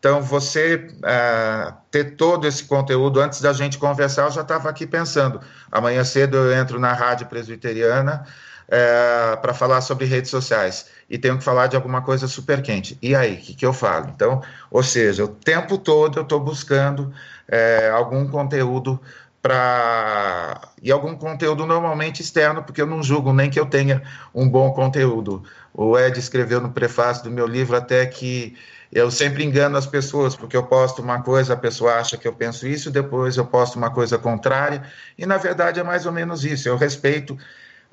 [0.00, 4.86] Então, você uh, ter todo esse conteúdo, antes da gente conversar, eu já estava aqui
[4.86, 5.40] pensando.
[5.70, 8.26] Amanhã cedo eu entro na Rádio Presbiteriana,
[8.70, 12.96] é, para falar sobre redes sociais e tenho que falar de alguma coisa super quente.
[13.02, 14.08] E aí, o que, que eu falo?
[14.14, 17.12] Então, ou seja, o tempo todo eu estou buscando
[17.48, 19.00] é, algum conteúdo
[19.42, 20.60] para.
[20.82, 24.72] E algum conteúdo normalmente externo, porque eu não julgo nem que eu tenha um bom
[24.72, 25.42] conteúdo.
[25.74, 28.56] O Ed escreveu no prefácio do meu livro até que
[28.92, 32.32] eu sempre engano as pessoas, porque eu posto uma coisa, a pessoa acha que eu
[32.32, 34.82] penso isso, depois eu posto uma coisa contrária,
[35.16, 36.68] e na verdade é mais ou menos isso.
[36.68, 37.38] Eu respeito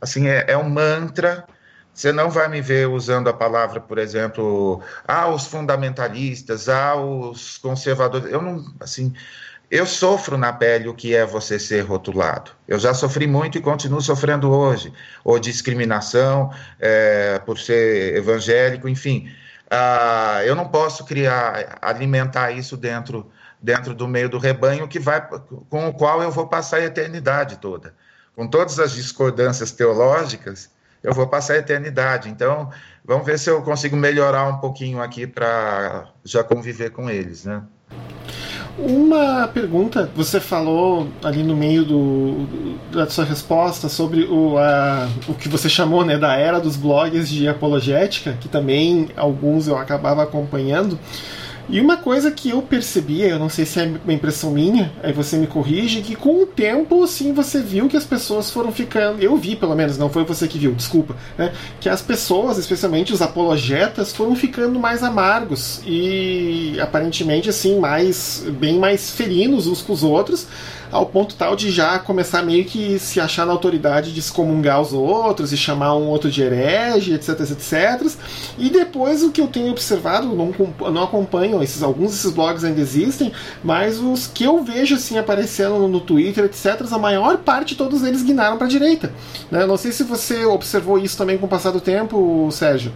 [0.01, 1.45] assim, é, é um mantra.
[1.93, 7.57] Você não vai me ver usando a palavra, por exemplo, ah, os fundamentalistas, ah, os
[7.57, 8.31] conservadores.
[8.31, 9.13] Eu não, assim,
[9.69, 12.51] eu sofro na pele o que é você ser rotulado.
[12.67, 14.93] Eu já sofri muito e continuo sofrendo hoje.
[15.23, 19.29] Ou discriminação é, por ser evangélico, enfim.
[19.69, 25.21] Ah, eu não posso criar, alimentar isso dentro, dentro do meio do rebanho que vai,
[25.69, 27.93] com o qual eu vou passar a eternidade toda
[28.37, 30.69] com todas as discordâncias teológicas,
[31.01, 32.29] eu vou passar a eternidade.
[32.29, 32.71] Então,
[33.03, 37.63] vamos ver se eu consigo melhorar um pouquinho aqui para já conviver com eles, né?
[38.77, 42.45] Uma pergunta, você falou ali no meio do,
[42.91, 47.27] da sua resposta sobre o, a, o que você chamou né, da era dos blogs
[47.27, 50.99] de apologética, que também alguns eu acabava acompanhando.
[51.69, 55.11] E uma coisa que eu percebia, eu não sei se é uma impressão minha, aí
[55.11, 59.21] você me corrige, que com o tempo, sim, você viu que as pessoas foram ficando.
[59.21, 61.15] Eu vi, pelo menos, não foi você que viu, desculpa.
[61.37, 61.51] Né?
[61.81, 68.79] Que as pessoas, especialmente os apologetas, foram ficando mais amargos e aparentemente, assim, mais bem
[68.79, 70.47] mais felinos uns com os outros
[70.91, 74.93] ao ponto tal de já começar meio que se achar na autoridade de excomungar os
[74.93, 78.11] outros e chamar um outro de herege, etc, etc.
[78.57, 80.53] E depois o que eu tenho observado, não,
[80.91, 83.31] não acompanho, esses, alguns desses blogs ainda existem,
[83.63, 88.23] mas os que eu vejo assim aparecendo no Twitter, etc., a maior parte todos eles
[88.23, 89.11] guinaram para a direita.
[89.51, 89.65] Né?
[89.65, 92.91] Não sei se você observou isso também com o passar do tempo, Sérgio.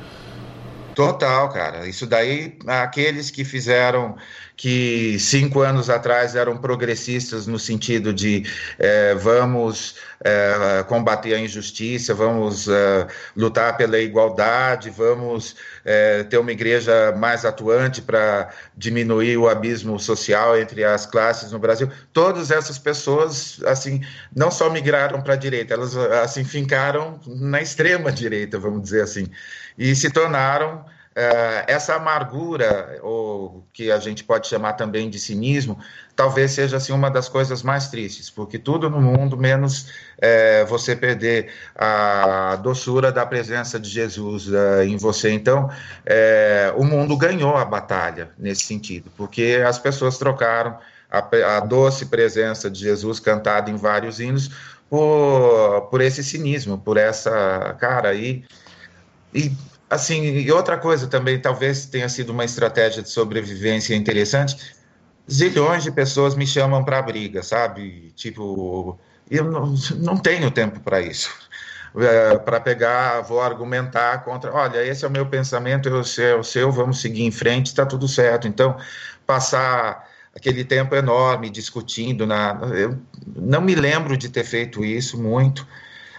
[0.94, 1.88] Total, cara.
[1.88, 4.18] Isso daí, aqueles que fizeram
[4.58, 8.44] que cinco anos atrás eram progressistas no sentido de
[8.78, 15.56] é, vamos é, combater a injustiça, vamos é, lutar pela igualdade, vamos
[16.30, 21.90] ter uma igreja mais atuante para diminuir o abismo social entre as classes no Brasil.
[22.14, 24.00] Todas essas pessoas, assim,
[24.36, 29.28] não só migraram para a direita, elas assim fincaram na extrema direita, vamos dizer assim,
[29.78, 35.78] e se tornaram é, essa amargura, ou que a gente pode chamar também de cinismo,
[36.16, 40.96] talvez seja assim uma das coisas mais tristes, porque tudo no mundo, menos é, você
[40.96, 45.32] perder a doçura da presença de Jesus é, em você.
[45.32, 45.70] Então,
[46.78, 50.78] o mundo ganhou a batalha nesse sentido, porque as pessoas trocaram
[51.10, 54.50] a, a doce presença de Jesus cantada em vários hinos
[54.90, 58.46] por, por esse cinismo, por essa cara aí.
[59.90, 64.76] Assim, e outra coisa também, talvez tenha sido uma estratégia de sobrevivência interessante.
[65.32, 68.12] Zilhões de pessoas me chamam para briga, sabe?
[68.16, 71.30] Tipo, eu não, não tenho tempo para isso.
[71.98, 74.54] É, para pegar, vou argumentar contra.
[74.54, 77.86] Olha, esse é o meu pensamento, eu sei, o seu, vamos seguir em frente, está
[77.86, 78.48] tudo certo.
[78.48, 78.78] Então,
[79.26, 82.98] passar aquele tempo enorme discutindo, na, eu
[83.36, 85.68] não me lembro de ter feito isso muito.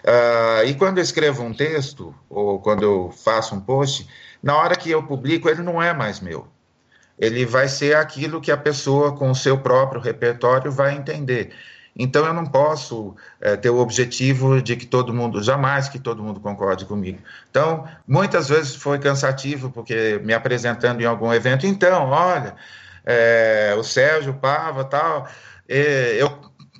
[0.04, 4.08] Uh, e quando eu escrevo um texto, ou quando eu faço um post,
[4.42, 6.48] na hora que eu publico, ele não é mais meu.
[7.18, 11.52] Ele vai ser aquilo que a pessoa, com o seu próprio repertório, vai entender.
[11.94, 16.22] Então, eu não posso é, ter o objetivo de que todo mundo, jamais que todo
[16.22, 17.18] mundo concorde comigo.
[17.50, 22.56] Então, muitas vezes foi cansativo, porque me apresentando em algum evento, então, olha,
[23.04, 25.28] é, o Sérgio Pava, tal,
[25.68, 26.30] é, eu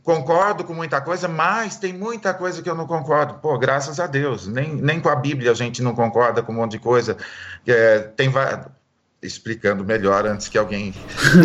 [0.02, 3.34] concordo com muita coisa, mas tem muita coisa que eu não concordo.
[3.34, 6.56] Pô, graças a Deus, nem, nem com a Bíblia a gente não concorda com um
[6.56, 7.16] monte de coisa.
[7.66, 8.30] É, tem
[9.22, 10.92] explicando melhor antes que alguém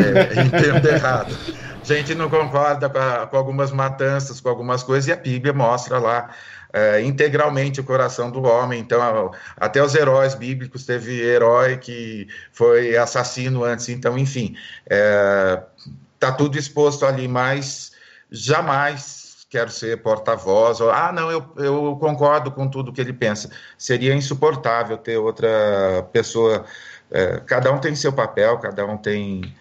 [0.03, 1.35] é, entenda errado.
[1.81, 5.53] A gente não concorda com, a, com, algumas matanças, com algumas coisas, e a Bíblia
[5.53, 6.31] mostra lá
[6.73, 8.79] é, integralmente o coração do homem.
[8.79, 13.87] Então, até os heróis bíblicos, teve herói que foi assassino antes.
[13.89, 17.91] Então, enfim, está é, tudo exposto ali, mas
[18.31, 23.49] jamais quero ser porta-voz, ou, ah, não, eu, eu concordo com tudo que ele pensa.
[23.77, 26.65] Seria insuportável ter outra pessoa.
[27.09, 29.55] É, cada um tem seu papel, cada um tem.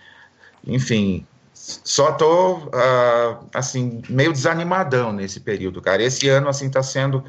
[0.67, 1.25] Enfim,
[1.55, 6.03] só tô, uh, assim, meio desanimadão nesse período, cara.
[6.03, 7.25] Esse ano, assim, tá sendo.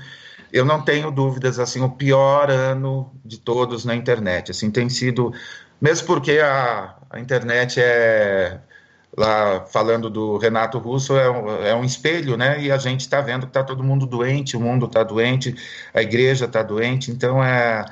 [0.51, 4.51] Eu não tenho dúvidas, assim, o pior ano de todos na internet.
[4.51, 5.31] Assim, tem sido.
[5.79, 8.59] Mesmo porque a, a internet é
[9.17, 12.61] lá falando do Renato Russo, é um, é um espelho, né?
[12.61, 15.55] E a gente está vendo que está todo mundo doente, o mundo está doente,
[15.93, 17.83] a igreja está doente, então é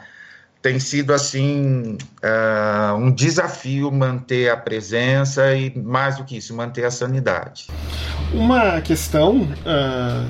[0.61, 6.83] tem sido assim é, um desafio manter a presença e mais do que isso manter
[6.85, 7.67] a sanidade.
[8.33, 10.27] Uma questão uh,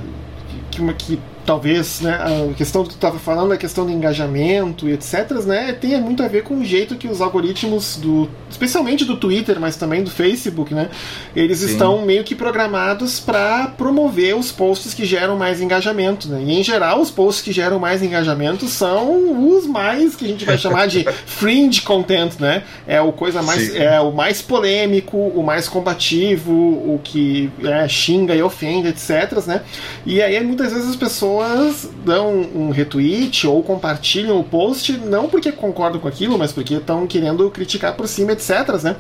[0.72, 4.94] que, que talvez né, a questão que tu estava falando, a questão do engajamento e
[4.94, 9.16] etc, né, tenha muito a ver com o jeito que os algoritmos do, especialmente do
[9.16, 10.90] Twitter, mas também do Facebook, né,
[11.36, 11.68] eles Sim.
[11.68, 16.42] estão meio que programados para promover os posts que geram mais engajamento, né?
[16.44, 20.46] E em geral, os posts que geram mais engajamento são os mais que a gente
[20.46, 22.64] vai chamar de fringe content, né?
[22.88, 23.78] É o coisa mais Sim.
[23.78, 29.62] é o mais polêmico, o mais combativo, o que é, xinga e ofende, etc, né?
[30.06, 35.28] E aí muitas vezes as pessoas pessoas dão um retweet ou compartilham o post, não
[35.28, 38.82] porque concordam com aquilo, mas porque estão querendo criticar por cima, etc.
[38.84, 38.96] Né?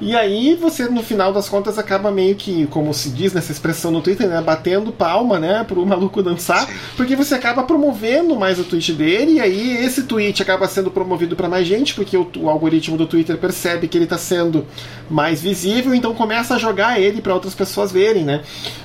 [0.00, 3.90] E aí você, no final das contas, acaba meio que, como se diz nessa expressão
[3.90, 4.40] no Twitter, né?
[4.40, 5.64] batendo palma né?
[5.66, 10.42] pro maluco dançar, porque você acaba promovendo mais o tweet dele, e aí esse tweet
[10.42, 14.04] acaba sendo promovido para mais gente, porque o, o, algoritmo do Twitter percebe que ele
[14.04, 14.66] está sendo
[15.08, 18.42] mais visível, então começa a jogar ele para outras pessoas verem, né?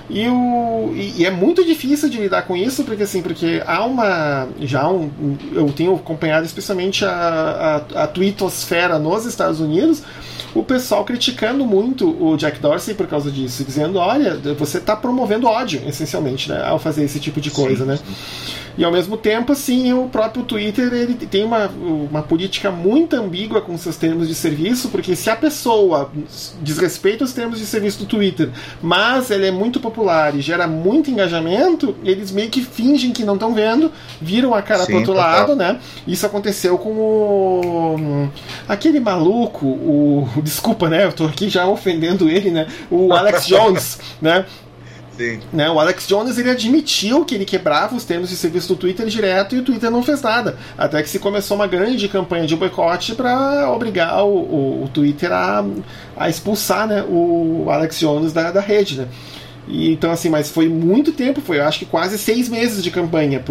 [0.09, 3.83] E, o, e, e é muito difícil de lidar com isso, porque assim, porque há
[3.85, 4.47] uma.
[4.59, 5.09] Já um.
[5.53, 10.03] Eu tenho acompanhado especialmente a, a, a twittosfera nos Estados Unidos,
[10.53, 15.47] o pessoal criticando muito o Jack Dorsey por causa disso, dizendo, olha, você está promovendo
[15.47, 17.97] ódio, essencialmente, né, ao fazer esse tipo de coisa, sim, né?
[17.97, 18.64] Sim.
[18.77, 23.61] E ao mesmo tempo, assim, o próprio Twitter ele tem uma, uma política muito ambígua
[23.61, 26.11] com seus termos de serviço, porque se a pessoa
[26.61, 28.49] desrespeita os termos de serviço do Twitter,
[28.81, 33.35] mas ele é muito popular e gera muito engajamento, eles meio que fingem que não
[33.35, 35.31] estão vendo, viram a cara Sim, pro outro total.
[35.31, 35.79] lado, né?
[36.07, 38.29] Isso aconteceu com o.
[38.67, 40.27] aquele maluco, o.
[40.43, 41.05] Desculpa, né?
[41.05, 42.67] Eu tô aqui já ofendendo ele, né?
[42.89, 44.45] O Alex Jones, né?
[45.51, 49.05] Né, o Alex Jones ele admitiu que ele quebrava os termos de serviço do Twitter
[49.07, 50.57] direto e o Twitter não fez nada.
[50.77, 55.31] Até que se começou uma grande campanha de boicote para obrigar o, o, o, Twitter
[55.31, 55.65] a,
[56.15, 58.97] a expulsar né, o Alex Jones da, da rede.
[58.97, 59.07] Né?
[59.67, 63.43] E, então, assim, mas foi muito tempo, foi acho que quase seis meses de campanha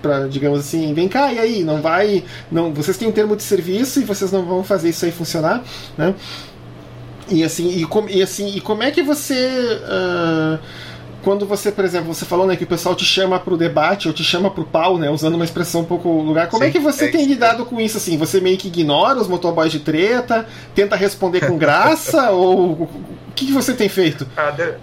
[0.00, 2.22] para, digamos assim, vem cá, e aí, não vai.
[2.50, 5.64] não Vocês têm um termo de serviço e vocês não vão fazer isso aí funcionar,
[5.98, 6.14] né?
[7.30, 9.48] E assim, e, com, e assim, e como é que você.
[9.84, 10.58] Uh,
[11.22, 14.08] quando você, por exemplo, você falou né, que o pessoal te chama para o debate
[14.08, 16.66] ou te chama para o pau, né, usando uma expressão um pouco lugar, como é
[16.66, 18.16] Sim, é que você é tem lidado com isso assim?
[18.16, 22.88] Você meio que ignora os motoboys de treta, tenta responder com graça ou o
[23.34, 24.26] que, que você tem feito?
[24.36, 24.74] Ah, de,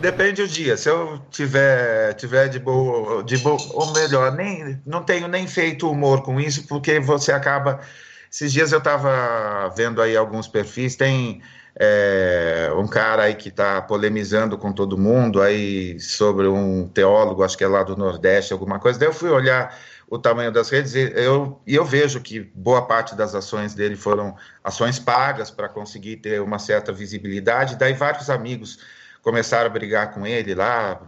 [0.00, 0.76] depende do dia.
[0.76, 5.90] Se eu tiver tiver de boa, de boa, ou melhor, nem não tenho nem feito
[5.90, 7.80] humor com isso, porque você acaba.
[8.30, 11.40] Esses dias eu estava vendo aí alguns perfis, tem
[11.80, 17.56] é, um cara aí que está polemizando com todo mundo aí sobre um teólogo, acho
[17.56, 18.98] que é lá do Nordeste, alguma coisa.
[18.98, 19.78] Daí eu fui olhar
[20.10, 23.94] o tamanho das redes e eu, e eu vejo que boa parte das ações dele
[23.94, 27.76] foram ações pagas para conseguir ter uma certa visibilidade.
[27.76, 28.80] Daí vários amigos
[29.22, 31.00] começaram a brigar com ele lá.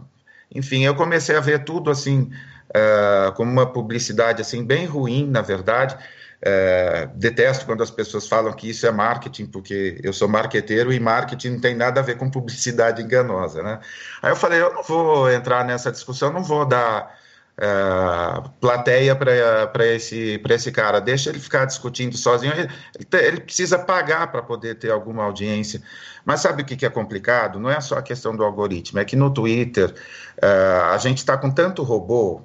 [0.53, 2.31] Enfim, eu comecei a ver tudo assim
[2.69, 5.97] uh, como uma publicidade assim bem ruim, na verdade.
[6.43, 10.99] É, detesto quando as pessoas falam que isso é marketing, porque eu sou marqueteiro e
[10.99, 13.79] marketing não tem nada a ver com publicidade enganosa, né?
[14.21, 17.15] Aí eu falei, eu não vou entrar nessa discussão, não vou dar
[17.57, 22.69] é, plateia para esse, esse cara, deixa ele ficar discutindo sozinho, ele,
[23.13, 25.79] ele precisa pagar para poder ter alguma audiência.
[26.25, 27.59] Mas sabe o que, que é complicado?
[27.59, 29.93] Não é só a questão do algoritmo, é que no Twitter
[30.41, 30.47] é,
[30.91, 32.41] a gente está com tanto robô,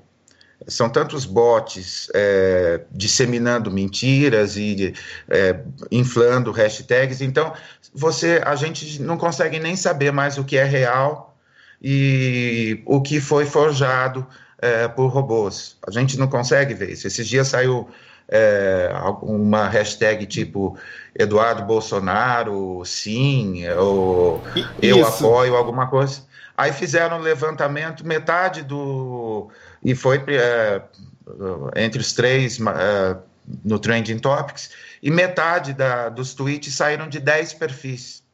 [0.67, 4.93] são tantos bots é, disseminando mentiras e
[5.29, 5.61] é,
[5.91, 7.53] inflando hashtags, então
[7.95, 11.37] você, a gente não consegue nem saber mais o que é real
[11.81, 14.27] e o que foi forjado
[14.59, 15.77] é, por robôs.
[15.87, 17.07] A gente não consegue ver isso.
[17.07, 17.89] Esses dias saiu
[18.29, 18.91] é,
[19.23, 20.77] uma hashtag tipo
[21.15, 24.43] Eduardo Bolsonaro, sim, ou
[24.83, 26.23] eu apoio alguma coisa.
[26.57, 29.51] Aí fizeram um levantamento, metade do
[29.87, 30.83] e foi é,
[31.77, 33.17] entre os três é,
[33.65, 34.71] no Trending Topics,
[35.01, 38.25] e metade da, dos tweets saíram de 10 perfis.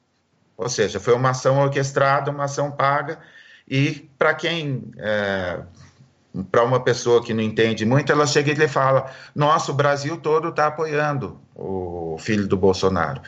[0.56, 3.18] Ou seja, foi uma ação orquestrada, uma ação paga,
[3.68, 4.90] e para quem.
[4.96, 5.60] É,
[6.50, 10.16] para uma pessoa que não entende muito, ela chega e lhe fala: Nossa, o Brasil
[10.16, 13.20] todo está apoiando o filho do Bolsonaro.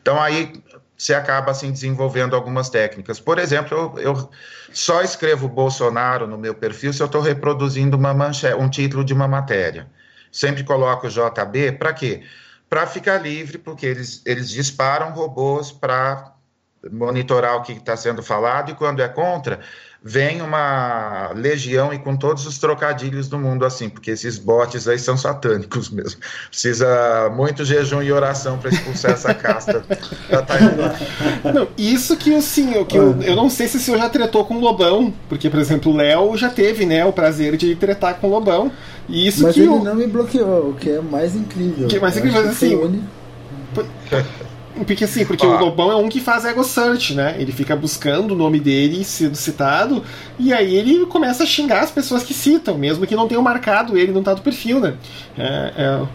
[0.00, 0.52] Então aí
[0.96, 3.18] você acaba assim desenvolvendo algumas técnicas.
[3.18, 4.30] Por exemplo, eu, eu
[4.72, 9.12] só escrevo Bolsonaro no meu perfil se eu estou reproduzindo uma manchete, um título de
[9.12, 9.88] uma matéria.
[10.30, 12.22] Sempre coloco JB, para quê?
[12.68, 16.32] Para ficar livre, porque eles, eles disparam robôs para
[16.90, 19.60] monitorar o que está sendo falado, e quando é contra,
[20.04, 24.98] vem uma legião e com todos os trocadilhos do mundo assim, porque esses bots aí
[24.98, 26.20] são satânicos mesmo.
[26.48, 29.84] Precisa muito jejum e oração para expulsar essa casta
[30.28, 34.44] da Não, isso que assim, que eu, eu não sei se o senhor já tretou
[34.44, 38.16] com o Lobão, porque, por exemplo, o Léo já teve, né, o prazer de tretar
[38.16, 38.72] com o Lobão.
[39.08, 39.82] E isso Mas que ele eu...
[39.82, 41.88] não me bloqueou, o que é mais incrível.
[41.88, 43.02] Que é mais incrível, assim.
[44.86, 45.50] Porque assim, porque ah.
[45.50, 47.36] o Lobão é um que faz ego search, né?
[47.38, 50.02] Ele fica buscando o nome dele sendo citado,
[50.38, 53.98] e aí ele começa a xingar as pessoas que citam, mesmo que não tenham marcado
[53.98, 54.96] ele no tal do perfil, né?
[55.36, 56.06] É, é,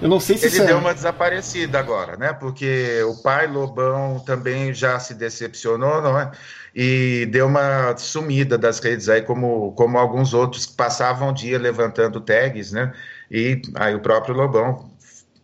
[0.00, 0.80] eu não sei se ele deu é...
[0.80, 2.32] uma desaparecida agora, né?
[2.32, 6.30] Porque o pai Lobão também já se decepcionou, não é?
[6.74, 11.58] E deu uma sumida das redes aí, como, como alguns outros que passavam o dia
[11.58, 12.92] levantando tags, né?
[13.30, 14.90] E aí o próprio Lobão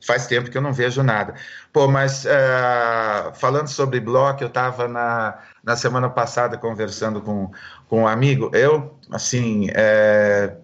[0.04, 1.34] faz tempo que eu não vejo nada.
[1.72, 7.50] Pô, mas uh, falando sobre bloco, eu estava na, na semana passada conversando com,
[7.88, 8.50] com um amigo.
[8.52, 10.56] Eu, assim, é,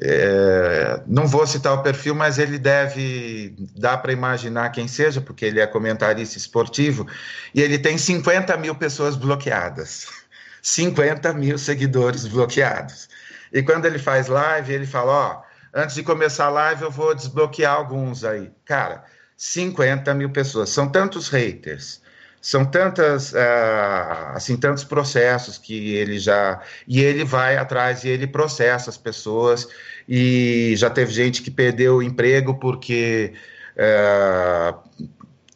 [0.00, 5.44] é, não vou citar o perfil, mas ele deve dar para imaginar quem seja, porque
[5.44, 7.06] ele é comentarista esportivo,
[7.54, 10.06] e ele tem 50 mil pessoas bloqueadas.
[10.62, 13.08] 50 mil seguidores bloqueados.
[13.52, 15.42] E quando ele faz live, ele fala: Ó,
[15.74, 18.50] antes de começar a live, eu vou desbloquear alguns aí.
[18.64, 19.04] Cara,
[19.36, 20.70] 50 mil pessoas.
[20.70, 22.02] São tantos haters,
[22.40, 26.60] são tantas, uh, assim, tantos processos que ele já.
[26.86, 29.68] E ele vai atrás e ele processa as pessoas.
[30.08, 33.32] E já teve gente que perdeu o emprego porque.
[33.74, 34.76] Uh,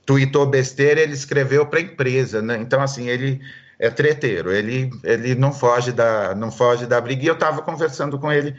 [0.07, 2.57] tweetou besteira, ele escreveu para a empresa, né?
[2.59, 3.41] Então, assim, ele
[3.79, 7.25] é treteiro, ele, ele não foge da não foge da briga.
[7.25, 8.57] E eu estava conversando com ele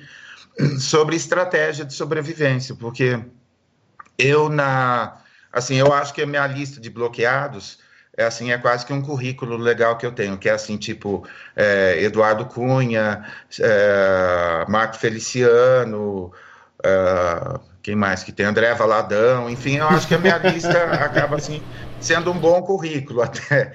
[0.80, 3.20] sobre estratégia de sobrevivência, porque
[4.18, 7.80] eu na assim, eu acho que a minha lista de bloqueados
[8.16, 11.28] é assim, é quase que um currículo legal que eu tenho, que é assim, tipo
[11.55, 13.24] é, Eduardo Cunha,
[13.60, 16.32] é, Marco Feliciano,
[16.84, 18.45] é, quem mais que tem?
[18.45, 21.68] André Valadão, enfim, eu acho que a minha lista acaba assim
[21.99, 23.72] sendo um bom currículo até.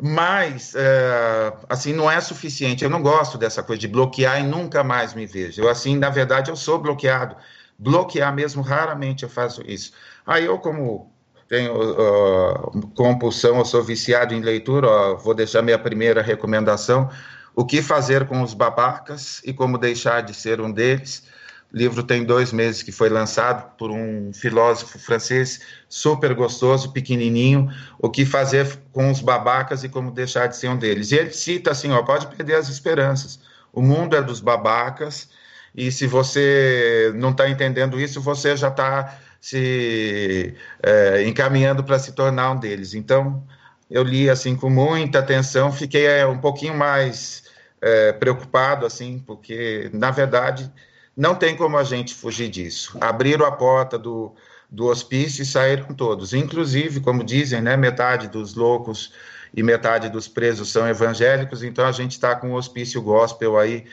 [0.00, 2.84] Mas, é, assim, não é suficiente.
[2.84, 5.62] Eu não gosto dessa coisa de bloquear e nunca mais me vejo.
[5.62, 7.36] Eu, assim, na verdade, eu sou bloqueado.
[7.78, 9.92] Bloquear mesmo, raramente eu faço isso.
[10.26, 11.12] Aí eu, como
[11.48, 17.10] tenho uh, compulsão, eu sou viciado em leitura, uh, vou deixar minha primeira recomendação.
[17.54, 21.24] O que fazer com os babacas e como deixar de ser um deles
[21.72, 28.08] livro tem dois meses que foi lançado por um filósofo francês super gostoso, pequenininho, o
[28.08, 31.12] que fazer com os babacas e como deixar de ser um deles.
[31.12, 33.38] E ele cita assim, ó, pode perder as esperanças.
[33.72, 35.28] O mundo é dos babacas
[35.74, 42.12] e se você não está entendendo isso, você já está se é, encaminhando para se
[42.12, 42.94] tornar um deles.
[42.94, 43.46] Então,
[43.90, 47.44] eu li assim com muita atenção, fiquei é, um pouquinho mais
[47.80, 50.70] é, preocupado assim, porque na verdade
[51.18, 52.96] não tem como a gente fugir disso.
[53.00, 54.32] Abriram a porta do,
[54.70, 56.32] do hospício e saíram todos.
[56.32, 59.12] Inclusive, como dizem, né, metade dos loucos
[59.52, 63.84] e metade dos presos são evangélicos, então a gente está com o hospício gospel aí,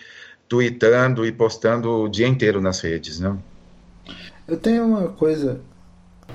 [0.47, 3.19] tweetando e postando o dia inteiro nas redes.
[3.19, 3.35] Né?
[4.47, 5.61] Eu tenho uma coisa.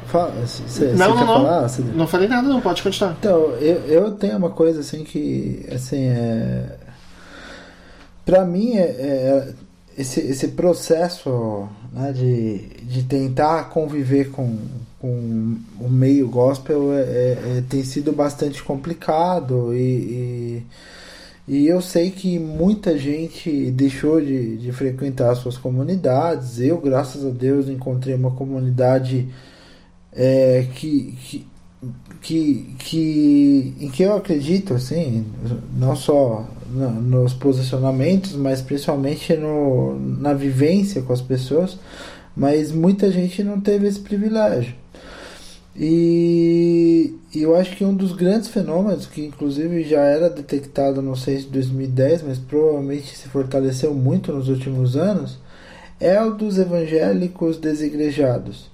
[0.07, 1.27] Fala, cê, não, não, não.
[1.27, 3.15] Falar, não falei nada, não, pode continuar.
[3.17, 6.79] Então, eu, eu tenho uma coisa assim que, assim, é.
[8.25, 9.55] Pra mim, é, é
[9.97, 14.57] esse, esse processo né, de, de tentar conviver com,
[15.01, 20.67] com o meio gospel é, é, é tem sido bastante complicado e, e,
[21.49, 26.61] e, eu sei que muita gente deixou de, de frequentar suas comunidades.
[26.61, 29.29] Eu, graças a Deus, encontrei uma comunidade
[30.13, 31.51] é, que, que
[32.21, 35.25] que, que em que eu acredito assim
[35.75, 41.79] não só no, nos posicionamentos mas principalmente no, na vivência com as pessoas
[42.37, 44.75] mas muita gente não teve esse privilégio.
[45.77, 51.17] E, e eu acho que um dos grandes fenômenos que inclusive já era detectado no
[51.17, 55.39] censo de 2010 mas provavelmente se fortaleceu muito nos últimos anos
[56.01, 58.71] é o dos evangélicos desigrejados.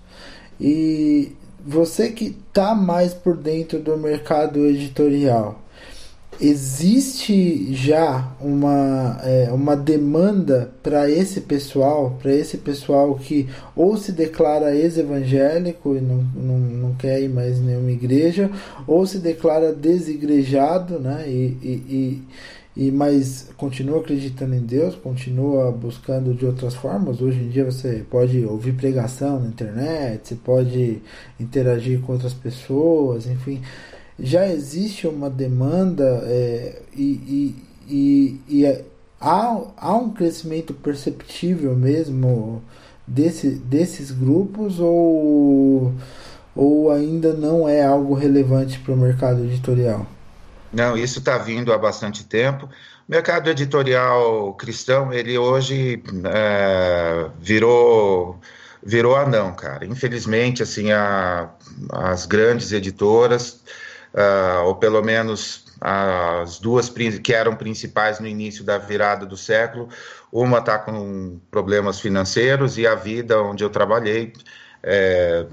[0.61, 1.32] E
[1.66, 5.61] você que está mais por dentro do mercado editorial,
[6.41, 14.12] existe já uma, é, uma demanda para esse pessoal, para esse pessoal que ou se
[14.12, 18.51] declara ex-evangélico e não, não, não quer ir mais nenhuma igreja,
[18.87, 21.24] ou se declara desigrejado, né?
[21.28, 22.22] E, e, e
[22.76, 27.22] e mas continua acreditando em Deus, continua buscando de outras formas.
[27.22, 30.99] Hoje em dia você pode ouvir pregação na internet, você pode
[31.41, 33.62] interagir com outras pessoas, enfim,
[34.18, 38.84] já existe uma demanda é, e, e, e, e é,
[39.20, 42.62] há, há um crescimento perceptível mesmo
[43.06, 45.94] desse, desses grupos ou,
[46.54, 50.06] ou ainda não é algo relevante para o mercado editorial?
[50.72, 52.66] Não, isso está vindo há bastante tempo.
[52.66, 58.38] O mercado editorial cristão, ele hoje é, virou
[58.82, 59.84] virou anão, cara.
[59.84, 61.50] Infelizmente, assim, a,
[61.90, 63.60] as grandes editoras,
[64.16, 66.88] uh, ou pelo menos as duas
[67.22, 69.88] que eram principais no início da virada do século,
[70.32, 74.32] uma está com problemas financeiros e a vida onde eu trabalhei
[74.82, 75.44] é,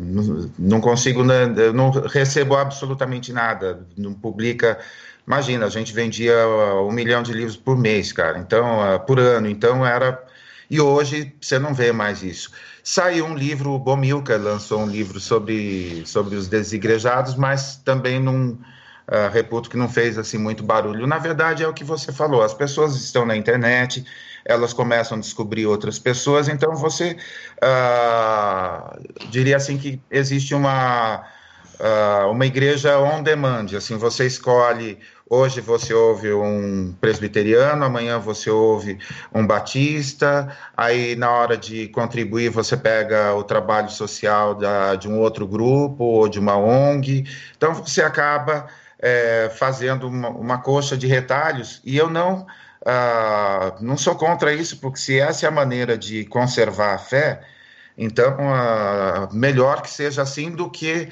[0.57, 4.79] não, consigo, né, não recebo absolutamente nada, não publica
[5.25, 6.35] Imagina, a gente vendia
[6.85, 10.21] um milhão de livros por mês, cara, então, uh, por ano, então era.
[10.69, 12.51] E hoje você não vê mais isso.
[12.83, 18.57] Saiu um livro, o Bomilcar lançou um livro sobre, sobre os desigrejados, mas também não.
[19.05, 21.05] Uh, reputo que não fez assim muito barulho.
[21.05, 24.05] Na verdade, é o que você falou: as pessoas estão na internet,
[24.45, 27.17] elas começam a descobrir outras pessoas, então você
[27.61, 31.21] uh, diria assim que existe uma,
[31.79, 34.97] uh, uma igreja on demand, assim, você escolhe
[35.35, 38.99] Hoje você ouve um presbiteriano, amanhã você ouve
[39.33, 45.19] um batista, aí na hora de contribuir você pega o trabalho social da, de um
[45.19, 47.25] outro grupo ou de uma ONG.
[47.57, 48.67] Então você acaba
[48.99, 52.45] é, fazendo uma, uma coxa de retalhos e eu não.
[52.83, 57.41] Uh, não sou contra isso, porque se essa é a maneira de conservar a fé,
[57.97, 61.09] então uh, melhor que seja assim do que,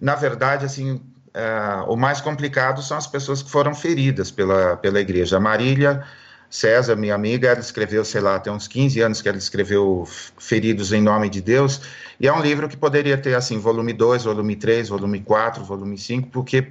[0.00, 1.00] na verdade, assim,
[1.34, 5.36] uh, o mais complicado são as pessoas que foram feridas pela, pela igreja.
[5.36, 6.04] A Marília
[6.50, 10.04] César, minha amiga, ela escreveu, sei lá, tem uns 15 anos que ela escreveu
[10.36, 11.80] Feridos em Nome de Deus,
[12.18, 15.96] e é um livro que poderia ter, assim, volume 2, volume 3, volume 4, volume
[15.96, 16.66] 5, porque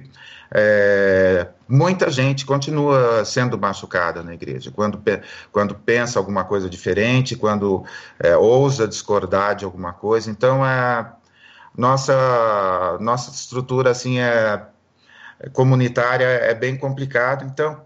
[0.50, 5.02] é, muita gente continua sendo machucada na igreja, quando,
[5.50, 7.82] quando pensa alguma coisa diferente, quando
[8.18, 11.10] é, ousa discordar de alguma coisa, então, é,
[11.76, 14.62] nossa, nossa estrutura, assim, é,
[15.52, 17.82] comunitária é bem complicado, então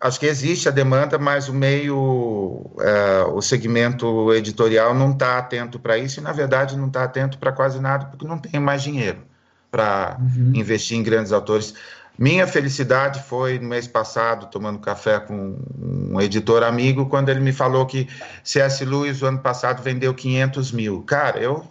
[0.00, 5.78] acho que existe a demanda, mas o meio, é, o segmento editorial não está atento
[5.78, 8.82] para isso e, na verdade, não está atento para quase nada, porque não tem mais
[8.82, 9.22] dinheiro
[9.70, 10.52] para uhum.
[10.54, 11.74] investir em grandes autores.
[12.18, 17.52] Minha felicidade foi no mês passado, tomando café com um editor amigo, quando ele me
[17.52, 18.06] falou que
[18.44, 18.84] C.S.
[18.84, 21.02] Lewis, o ano passado, vendeu 500 mil.
[21.02, 21.64] Cara, eu,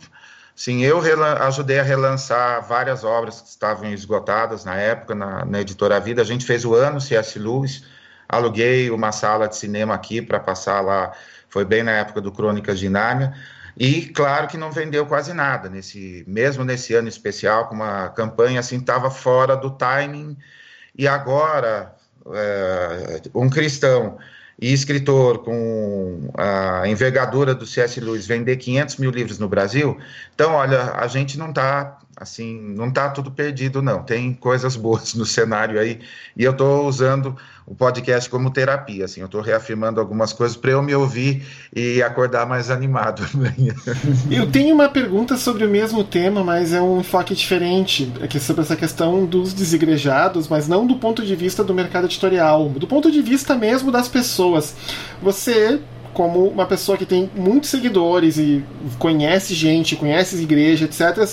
[0.61, 1.01] sim, eu
[1.39, 6.21] ajudei a relançar várias obras que estavam esgotadas na época, na, na editora Vida.
[6.21, 7.39] A gente fez o ano C.S.
[7.39, 7.83] Lewis,
[8.29, 11.13] aluguei uma sala de cinema aqui para passar lá,
[11.49, 13.33] foi bem na época do Crônicas de Nárnia,
[13.75, 18.59] e claro que não vendeu quase nada, nesse mesmo nesse ano especial, com uma campanha
[18.59, 20.37] assim, estava fora do timing,
[20.95, 21.95] e agora
[22.35, 24.19] é, um cristão
[24.61, 27.99] e escritor com a envergadura do C.S.
[27.99, 29.97] Lewis vender 500 mil livros no Brasil,
[30.35, 34.03] então, olha, a gente não está assim, não está tudo perdido, não.
[34.03, 35.99] Tem coisas boas no cenário aí,
[36.37, 40.71] e eu estou usando o podcast como terapia, assim, eu estou reafirmando algumas coisas para
[40.71, 41.43] eu me ouvir
[41.75, 43.23] e acordar mais animado.
[44.29, 48.61] eu tenho uma pergunta sobre o mesmo tema, mas é um enfoque diferente, é sobre
[48.61, 53.11] essa questão dos desigrejados, mas não do ponto de vista do mercado editorial, do ponto
[53.11, 54.75] de vista mesmo das pessoas.
[55.21, 55.79] Você
[56.13, 58.63] como uma pessoa que tem muitos seguidores e
[58.99, 61.25] conhece gente, conhece igreja, etc.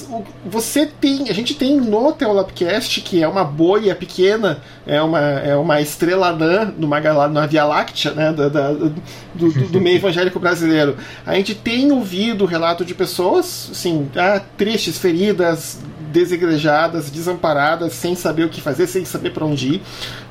[0.47, 5.57] Você tem, a gente tem no Teolabcast, que é uma boia pequena, é uma, é
[5.57, 8.95] uma estrela anã numa, numa Via Láctea, né, da, da do,
[9.35, 10.97] do, do, meio evangélico brasileiro.
[11.27, 15.79] A gente tem ouvido relato de pessoas, assim, ah, tristes, feridas,
[16.13, 19.83] desigrejadas, desamparadas, sem saber o que fazer, sem saber para onde ir.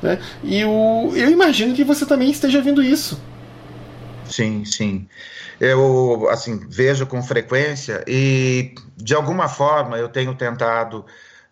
[0.02, 0.18] Né?
[0.42, 3.20] E o, eu imagino que você também esteja ouvindo isso.
[4.28, 5.08] Sim, sim.
[5.60, 11.04] Eu, assim, vejo com frequência e, de alguma forma, eu tenho tentado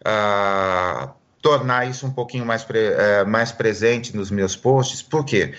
[0.02, 1.10] uh,
[1.42, 5.02] tornar isso um pouquinho mais, pre, uh, mais presente nos meus posts.
[5.02, 5.54] Por quê?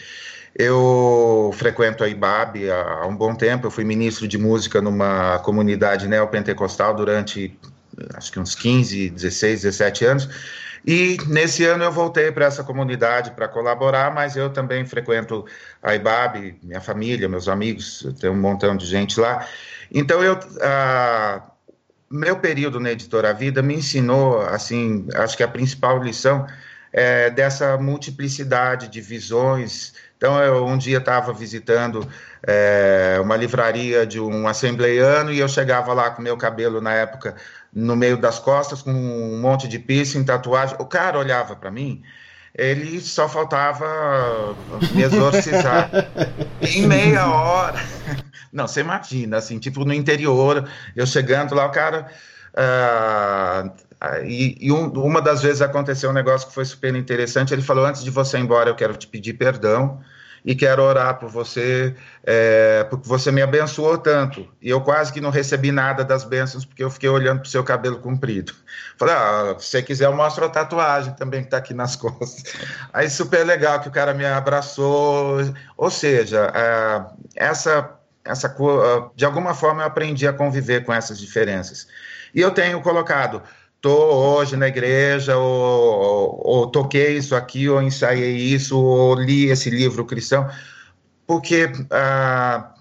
[0.55, 6.07] Eu frequento a IBAB há um bom tempo, eu fui ministro de música numa comunidade
[6.07, 7.55] neopentecostal durante,
[8.15, 10.29] acho que uns 15, 16, 17 anos,
[10.85, 15.45] e nesse ano eu voltei para essa comunidade para colaborar, mas eu também frequento
[15.81, 19.45] a IBAB, minha família, meus amigos, tem um montão de gente lá.
[19.91, 20.37] Então eu.
[22.09, 26.47] Meu período na Editora Vida me ensinou, assim, acho que a principal lição
[26.93, 29.93] é dessa multiplicidade de visões.
[30.15, 32.07] Então, eu um dia estava visitando
[32.41, 37.35] é, uma livraria de um assembleiano e eu chegava lá com meu cabelo, na época,
[37.77, 40.75] no meio das costas, com um monte de piercing, tatuagem.
[40.79, 42.01] O cara olhava para mim,
[42.55, 43.85] ele só faltava
[44.91, 45.91] me exorcizar.
[46.59, 47.79] em meia hora.
[48.51, 52.07] Não, você imagina, assim, tipo no interior, eu chegando lá, o cara.
[52.53, 53.71] Uh,
[54.25, 57.53] e, e um, uma das vezes aconteceu um negócio que foi super interessante.
[57.53, 60.01] Ele falou: Antes de você ir embora, eu quero te pedir perdão
[60.43, 64.47] e quero orar por você, é, porque você me abençoou tanto.
[64.61, 67.49] E eu quase que não recebi nada das bênçãos, porque eu fiquei olhando para o
[67.49, 68.53] seu cabelo comprido.
[68.97, 72.43] Falei, ah, se você quiser, eu mostro a tatuagem também que está aqui nas costas.
[72.93, 75.37] Aí, super legal que o cara me abraçou.
[75.75, 77.91] Ou seja, é, essa,
[78.23, 78.55] essa,
[79.15, 81.87] de alguma forma, eu aprendi a conviver com essas diferenças.
[82.33, 83.41] E eu tenho colocado
[83.81, 89.69] tô hoje na igreja, ou, ou, toquei isso aqui, ou ensaiei isso, ou li esse
[89.69, 90.49] livro cristão,
[91.25, 92.73] porque ah,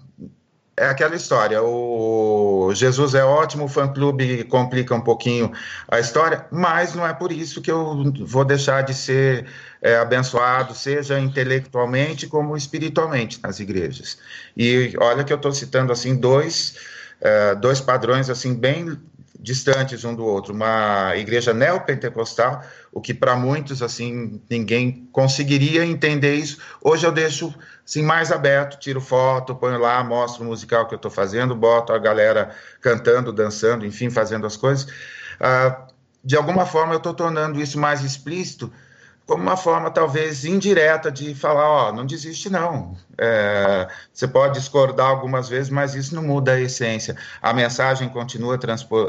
[0.77, 5.51] é aquela história, o Jesus é ótimo, o fã-clube complica um pouquinho
[5.87, 9.47] a história, mas não é por isso que eu vou deixar de ser
[9.81, 14.19] é, abençoado, seja intelectualmente como espiritualmente nas igrejas.
[14.55, 16.75] E olha que eu estou citando assim dois,
[17.19, 18.99] é, dois padrões assim bem
[19.39, 26.35] distantes um do outro, uma igreja neopentecostal, o que para muitos assim ninguém conseguiria entender
[26.35, 26.57] isso.
[26.81, 27.53] Hoje eu deixo
[27.85, 31.93] assim mais aberto, tiro foto, ponho lá, mostro o musical que eu estou fazendo, boto
[31.93, 34.87] a galera cantando, dançando, enfim, fazendo as coisas.
[35.39, 35.87] Ah,
[36.23, 38.71] de alguma forma eu estou tornando isso mais explícito
[39.27, 42.95] como uma forma talvez indireta de falar, ó, não desiste não.
[43.17, 47.15] É, você pode discordar algumas vezes, mas isso não muda a essência.
[47.41, 48.57] A mensagem continua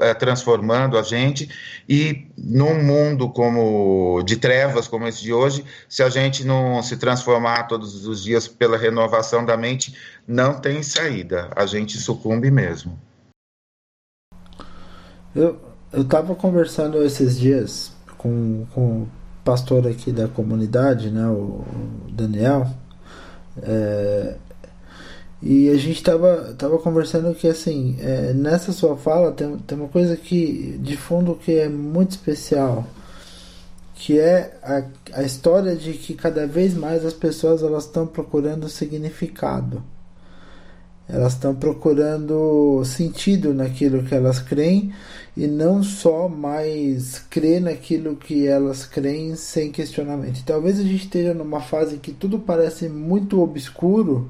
[0.00, 1.48] é, transformando a gente
[1.88, 6.96] e num mundo como de trevas como esse de hoje, se a gente não se
[6.96, 9.96] transformar todos os dias pela renovação da mente,
[10.26, 11.48] não tem saída.
[11.54, 12.98] A gente sucumbe mesmo.
[15.32, 19.06] Eu eu estava conversando esses dias com, com
[19.49, 21.64] pastor aqui da comunidade, né, o
[22.11, 22.68] Daniel,
[23.62, 24.34] é,
[25.40, 29.88] e a gente estava tava conversando que assim, é, nessa sua fala tem, tem uma
[29.88, 32.84] coisa que de fundo que é muito especial,
[33.94, 34.84] que é a,
[35.14, 39.82] a história de que cada vez mais as pessoas elas estão procurando significado.
[41.09, 44.92] Elas estão procurando sentido naquilo que elas creem
[45.34, 50.44] e não só mais crer naquilo que elas creem sem questionamento.
[50.44, 54.28] talvez a gente esteja numa fase em que tudo parece muito obscuro,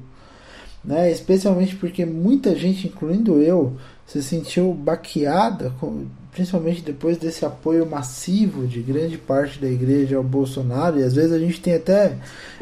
[0.85, 1.11] né?
[1.11, 3.75] especialmente porque muita gente, incluindo eu,
[4.05, 5.73] se sentiu baqueada,
[6.31, 11.31] principalmente depois desse apoio massivo de grande parte da igreja ao Bolsonaro, e às vezes
[11.31, 12.17] a gente tem até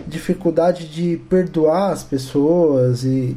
[0.08, 3.36] dificuldade de perdoar as pessoas e.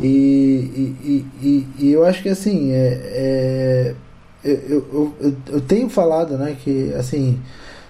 [0.00, 3.94] E, e, e, e eu acho que assim é, é
[4.44, 7.40] eu, eu, eu, tenho falado, né, que assim,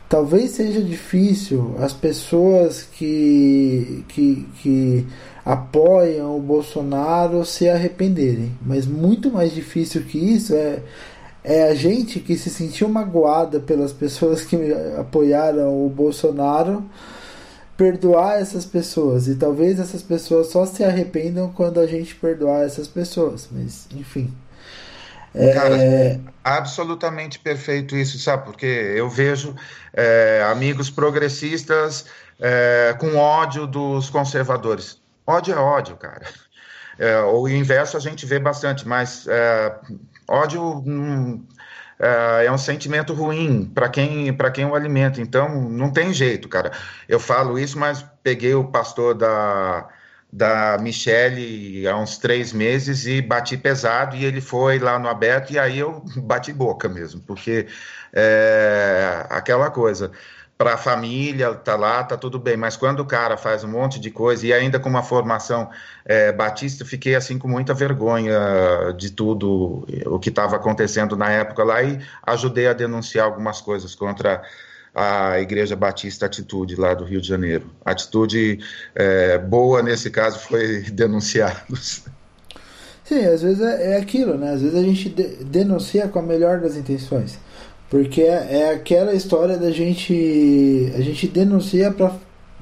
[0.09, 5.07] talvez seja difícil as pessoas que, que, que
[5.44, 10.80] apoiam o Bolsonaro se arrependerem, mas muito mais difícil que isso é,
[11.44, 14.57] é a gente que se sentiu magoada pelas pessoas que
[14.99, 16.84] apoiaram o Bolsonaro
[17.79, 22.89] perdoar essas pessoas e talvez essas pessoas só se arrependam quando a gente perdoar essas
[22.89, 24.37] pessoas, mas enfim.
[25.33, 26.18] É...
[26.43, 28.47] Absolutamente perfeito isso, sabe?
[28.47, 29.55] Porque eu vejo
[29.95, 32.07] é, amigos progressistas
[32.41, 35.01] é, com ódio dos conservadores.
[35.24, 36.26] Ódio é ódio, cara.
[36.99, 39.72] É, o inverso a gente vê bastante, mas é,
[40.26, 41.47] ódio hum,
[41.99, 45.20] é, é um sentimento ruim para quem para quem o alimenta.
[45.20, 46.72] Então não tem jeito, cara.
[47.09, 49.88] Eu falo isso, mas peguei o pastor da
[50.30, 55.53] da Michele há uns três meses e bati pesado e ele foi lá no aberto
[55.53, 57.66] e aí eu bati boca mesmo, porque
[58.12, 60.12] é aquela coisa
[60.59, 64.01] para a família, tá lá, tá tudo bem, mas quando o cara faz um monte
[64.01, 65.71] de coisa e ainda com uma formação
[66.05, 71.63] é, batista, fiquei assim com muita vergonha de tudo o que estava acontecendo na época
[71.63, 74.43] lá e ajudei a denunciar algumas coisas contra
[74.93, 77.71] a Igreja Batista Atitude, lá do Rio de Janeiro.
[77.85, 78.59] Atitude
[78.97, 82.05] é, boa, nesse caso, foi denunciá-los.
[83.05, 84.53] Sim, às vezes é, é, aquilo, né?
[84.53, 87.39] Às vezes a gente de, denuncia com a melhor das intenções.
[87.91, 90.93] Porque é, é aquela história da gente.
[90.95, 92.12] A gente denuncia para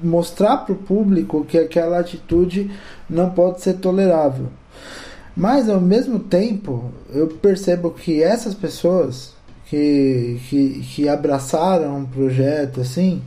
[0.03, 2.71] mostrar para o público que aquela atitude
[3.09, 4.47] não pode ser tolerável.
[5.37, 9.35] Mas ao mesmo tempo, eu percebo que essas pessoas
[9.67, 13.23] que, que, que abraçaram um projeto assim,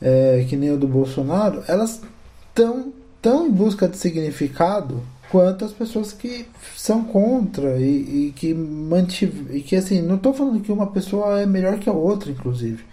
[0.00, 2.00] é, que nem o do Bolsonaro, elas
[2.48, 6.46] estão tão em busca de significado quanto as pessoas que
[6.76, 11.40] são contra e, e que mantive, e que assim, não estou falando que uma pessoa
[11.40, 12.84] é melhor que a outra, inclusive.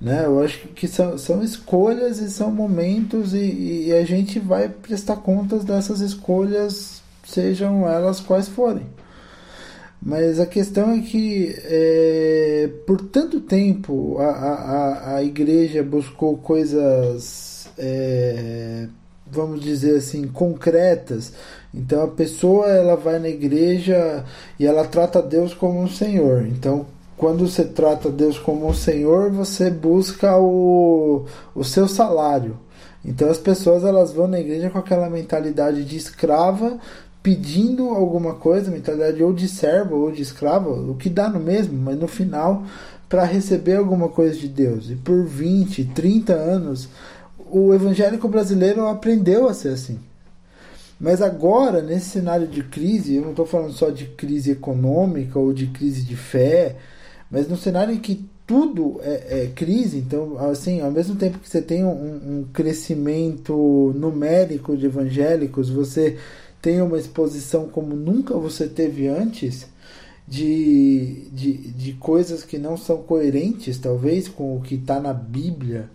[0.00, 0.26] Né?
[0.26, 5.16] Eu acho que são, são escolhas e são momentos e, e a gente vai prestar
[5.16, 8.86] contas dessas escolhas, sejam elas quais forem.
[10.00, 17.68] Mas a questão é que é, por tanto tempo a, a, a igreja buscou coisas,
[17.78, 18.86] é,
[19.30, 21.32] vamos dizer assim, concretas.
[21.74, 24.24] Então a pessoa ela vai na igreja
[24.58, 26.46] e ela trata Deus como um Senhor.
[26.46, 31.24] Então quando você trata Deus como um Senhor, você busca o,
[31.54, 32.58] o seu salário.
[33.04, 36.78] Então as pessoas elas vão na igreja com aquela mentalidade de escrava,
[37.22, 41.76] pedindo alguma coisa, mentalidade ou de servo ou de escravo, o que dá no mesmo,
[41.78, 42.64] mas no final
[43.08, 44.90] para receber alguma coisa de Deus.
[44.90, 46.88] E por 20, 30 anos,
[47.50, 49.98] o evangélico brasileiro aprendeu a ser assim.
[50.98, 55.52] Mas agora, nesse cenário de crise, eu não estou falando só de crise econômica ou
[55.52, 56.76] de crise de fé,
[57.30, 61.48] mas no cenário em que tudo é, é crise, então, assim, ao mesmo tempo que
[61.48, 66.16] você tem um, um crescimento numérico de evangélicos, você
[66.62, 69.66] tem uma exposição como nunca você teve antes,
[70.26, 75.88] de, de, de coisas que não são coerentes, talvez, com o que está na Bíblia.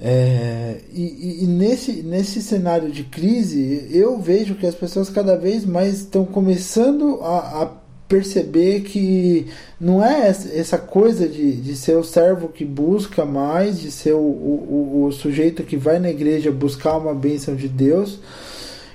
[0.00, 5.64] É, e, e, nesse, nesse cenário de crise, eu vejo que as pessoas cada vez
[5.64, 7.70] mais estão começando a, a
[8.08, 13.90] perceber que não é essa coisa de, de ser o servo que busca mais, de
[13.90, 18.20] ser o, o, o sujeito que vai na igreja buscar uma bênção de Deus.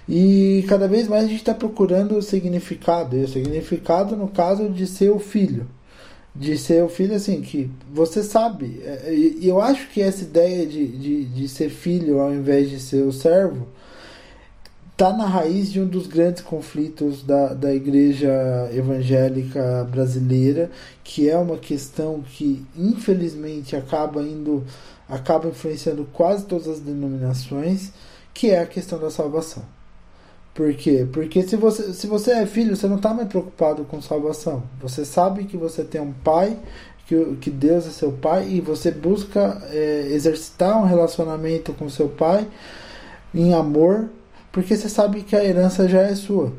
[0.08, 3.18] E cada vez mais a gente está procurando o significado.
[3.18, 5.68] E o significado, no caso, de ser o filho.
[6.36, 8.82] De ser o filho, assim, que você sabe.
[8.84, 12.80] É, e eu acho que essa ideia de, de, de ser filho ao invés de
[12.80, 13.68] ser o servo
[14.94, 18.32] está na raiz de um dos grandes conflitos da, da igreja
[18.72, 20.70] evangélica brasileira,
[21.04, 24.64] que é uma questão que infelizmente acaba indo,
[25.10, 27.92] acaba influenciando quase todas as denominações,
[28.34, 29.64] que é a questão da salvação.
[30.54, 31.08] Por quê?
[31.12, 34.64] Porque se você, se você é filho, você não está mais preocupado com salvação.
[34.82, 36.58] Você sabe que você tem um pai,
[37.08, 42.08] que, que Deus é seu pai, e você busca é, exercitar um relacionamento com seu
[42.08, 42.47] pai
[43.34, 44.10] em amor
[44.54, 46.54] porque você sabe que a herança já é sua.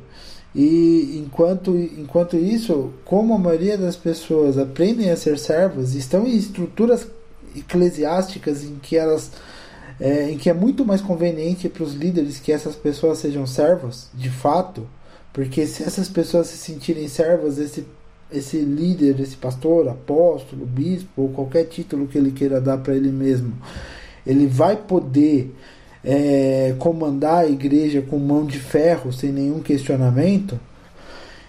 [0.52, 6.36] E enquanto, enquanto isso, como a maioria das pessoas aprendem a ser servas, estão em
[6.36, 7.06] estruturas
[7.56, 9.30] eclesiásticas em que elas
[10.00, 14.08] é, em que é muito mais conveniente para os líderes que essas pessoas sejam servas,
[14.14, 14.86] de fato,
[15.32, 17.84] porque se essas pessoas se sentirem servas, esse,
[18.30, 23.10] esse líder, esse pastor, apóstolo, bispo, ou qualquer título que ele queira dar para ele
[23.10, 23.52] mesmo,
[24.26, 25.54] ele vai poder
[26.04, 30.58] é, comandar a igreja com mão de ferro, sem nenhum questionamento.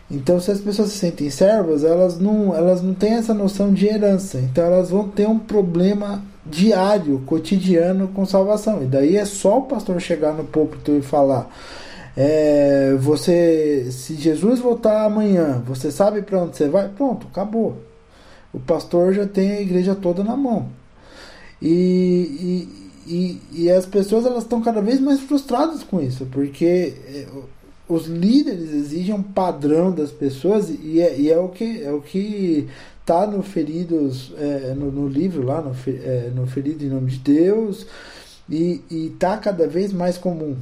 [0.09, 3.87] Então, se as pessoas se sentem servas, elas não, elas não têm essa noção de
[3.87, 4.39] herança.
[4.39, 8.83] Então, elas vão ter um problema diário, cotidiano com salvação.
[8.83, 11.49] E daí é só o pastor chegar no púlpito e falar:
[12.15, 16.87] é, você, se Jesus voltar amanhã, você sabe para onde você vai?
[16.89, 17.77] Pronto, acabou.
[18.53, 20.69] O pastor já tem a igreja toda na mão.
[21.61, 22.69] E,
[23.05, 27.27] e, e as pessoas elas estão cada vez mais frustradas com isso, porque é,
[27.87, 32.01] os líderes exigem um padrão das pessoas e é, e é o que é o
[32.01, 32.67] que
[33.05, 37.19] está no feridos é, no, no, livro lá no, é, no ferido em nome de
[37.19, 37.85] Deus
[38.49, 40.57] e está cada vez mais comum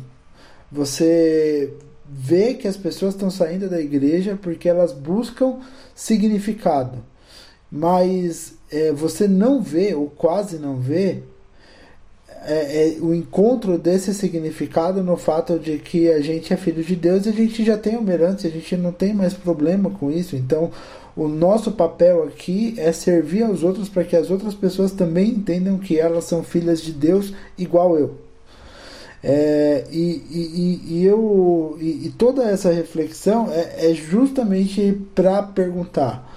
[0.70, 1.74] você
[2.06, 5.60] vê que as pessoas estão saindo da igreja porque elas buscam
[5.96, 6.98] significado
[7.72, 11.24] mas é, você não vê ou quase não vê
[12.46, 16.94] é, é, o encontro desse significado no fato de que a gente é filho de
[16.94, 20.12] Deus e a gente já tem uma herança, a gente não tem mais problema com
[20.12, 20.36] isso.
[20.36, 20.70] Então,
[21.16, 25.78] o nosso papel aqui é servir aos outros para que as outras pessoas também entendam
[25.78, 28.16] que elas são filhas de Deus igual eu.
[29.24, 36.30] É, e, e, e, eu e, e, toda essa reflexão é, é justamente para perguntar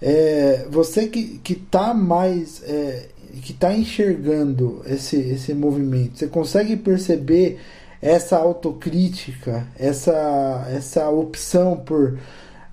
[0.00, 3.06] é, você que está mais é,
[3.40, 7.58] que está enxergando esse, esse movimento, você consegue perceber
[8.00, 12.18] essa autocrítica, essa, essa opção por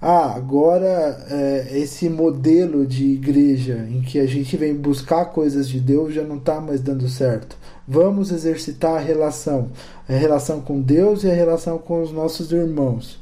[0.02, 5.80] ah, agora é, esse modelo de igreja em que a gente vem buscar coisas de
[5.80, 7.58] Deus já não está mais dando certo.
[7.88, 9.70] Vamos exercitar a relação,
[10.08, 13.20] a relação com Deus e a relação com os nossos irmãos,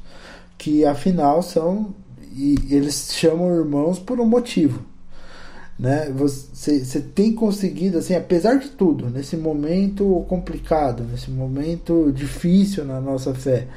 [0.58, 1.94] que afinal são
[2.34, 4.82] e eles chamam irmãos por um motivo
[5.80, 6.12] né?
[6.16, 13.00] Você, você tem conseguido, assim, apesar de tudo, nesse momento complicado, nesse momento difícil na
[13.00, 13.68] nossa fé,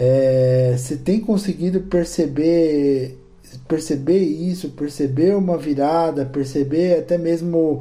[0.00, 3.18] é, você tem conseguido perceber
[3.66, 7.80] perceber isso, perceber uma virada, perceber até mesmo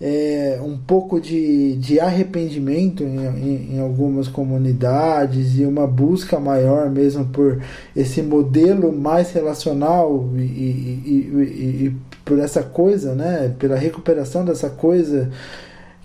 [0.00, 6.88] é, um pouco de, de arrependimento em, em, em, algumas comunidades e uma busca maior
[6.88, 7.60] mesmo por
[7.94, 14.70] esse modelo mais relacional e, e, e, e por essa coisa, né, pela recuperação dessa
[14.70, 15.30] coisa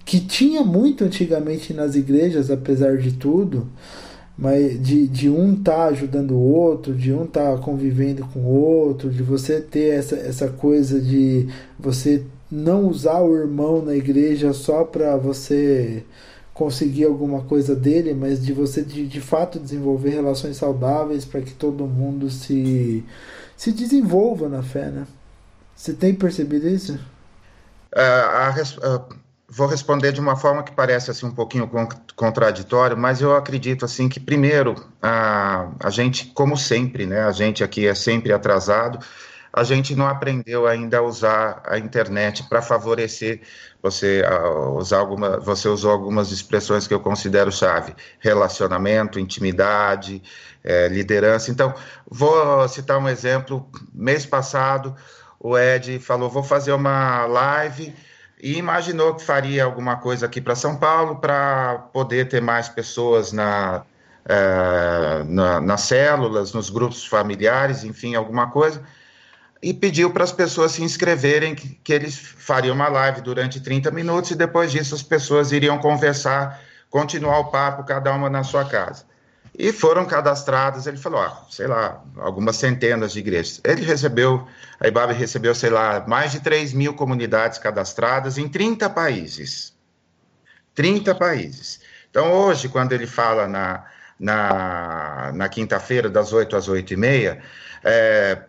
[0.04, 3.68] que tinha muito antigamente nas igrejas, apesar de tudo,
[4.38, 9.10] mas de, de um tá ajudando o outro, de um tá convivendo com o outro,
[9.10, 11.48] de você ter essa, essa coisa de
[11.80, 16.04] você não usar o irmão na igreja só para você
[16.54, 21.54] conseguir alguma coisa dele, mas de você de, de fato desenvolver relações saudáveis para que
[21.54, 23.04] todo mundo se,
[23.58, 25.08] se desenvolva na fé, né?
[25.76, 26.94] Você tem percebido isso?
[27.94, 29.16] Uh, a, uh,
[29.48, 31.70] vou responder de uma forma que parece assim um pouquinho
[32.16, 37.64] contraditório, mas eu acredito assim que primeiro a, a gente, como sempre, né, a gente
[37.64, 39.00] aqui é sempre atrasado.
[39.52, 43.42] a gente não aprendeu ainda a usar a internet para favorecer
[43.84, 44.24] você
[44.78, 50.24] usar alguma, você usou algumas expressões que eu considero chave: relacionamento, intimidade,
[50.64, 51.52] é, liderança.
[51.52, 51.76] Então,
[52.10, 53.70] vou citar um exemplo.
[53.94, 54.96] Mês passado,
[55.38, 57.94] o Ed falou: vou fazer uma live
[58.44, 63.32] e imaginou que faria alguma coisa aqui para São Paulo para poder ter mais pessoas
[63.32, 63.84] na,
[64.26, 68.84] é, na, nas células, nos grupos familiares, enfim, alguma coisa.
[69.62, 73.90] E pediu para as pessoas se inscreverem, que, que eles fariam uma live durante 30
[73.92, 78.66] minutos e depois disso as pessoas iriam conversar, continuar o papo, cada uma na sua
[78.66, 79.06] casa.
[79.58, 83.62] E foram cadastradas, ele falou, ah, sei lá, algumas centenas de igrejas.
[83.64, 84.48] Ele recebeu,
[84.80, 89.74] a IBAB recebeu, sei lá, mais de 3 mil comunidades cadastradas em 30 países.
[90.74, 91.82] 30 países.
[92.10, 93.86] Então, hoje, quando ele fala na,
[94.20, 97.44] na, na quinta-feira, das 8 às 8 e meia,
[97.84, 98.42] é,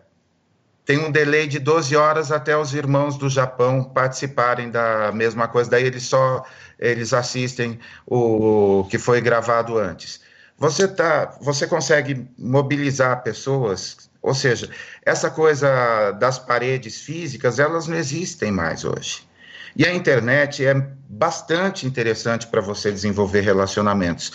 [0.85, 5.69] tem um delay de 12 horas até os irmãos do Japão participarem da mesma coisa,
[5.69, 6.43] daí eles só
[6.77, 10.24] eles assistem o, o que foi gravado antes.
[10.57, 14.69] Você, tá, você consegue mobilizar pessoas, ou seja,
[15.05, 19.27] essa coisa das paredes físicas, elas não existem mais hoje.
[19.75, 20.73] E a internet é
[21.09, 24.31] bastante interessante para você desenvolver relacionamentos.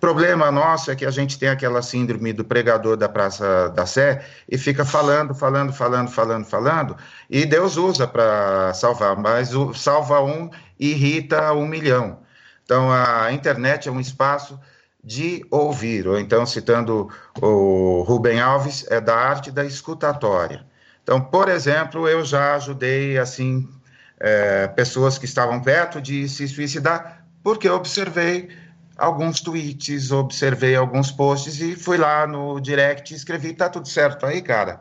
[0.00, 4.24] Problema nosso é que a gente tem aquela síndrome do pregador da Praça da Sé
[4.48, 6.96] e fica falando, falando, falando, falando, falando,
[7.28, 12.18] e Deus usa para salvar, mas salva um irrita um milhão.
[12.64, 14.60] Então a internet é um espaço
[15.04, 20.64] de ouvir, ou então citando o Rubem Alves, é da arte da escutatória.
[21.02, 23.68] Então, por exemplo, eu já ajudei assim
[24.18, 28.48] é, pessoas que estavam perto de se suicidar, porque eu observei
[28.96, 34.24] alguns tweets, observei alguns posts e fui lá no direct e escrevi, tá tudo certo
[34.24, 34.80] aí, cara.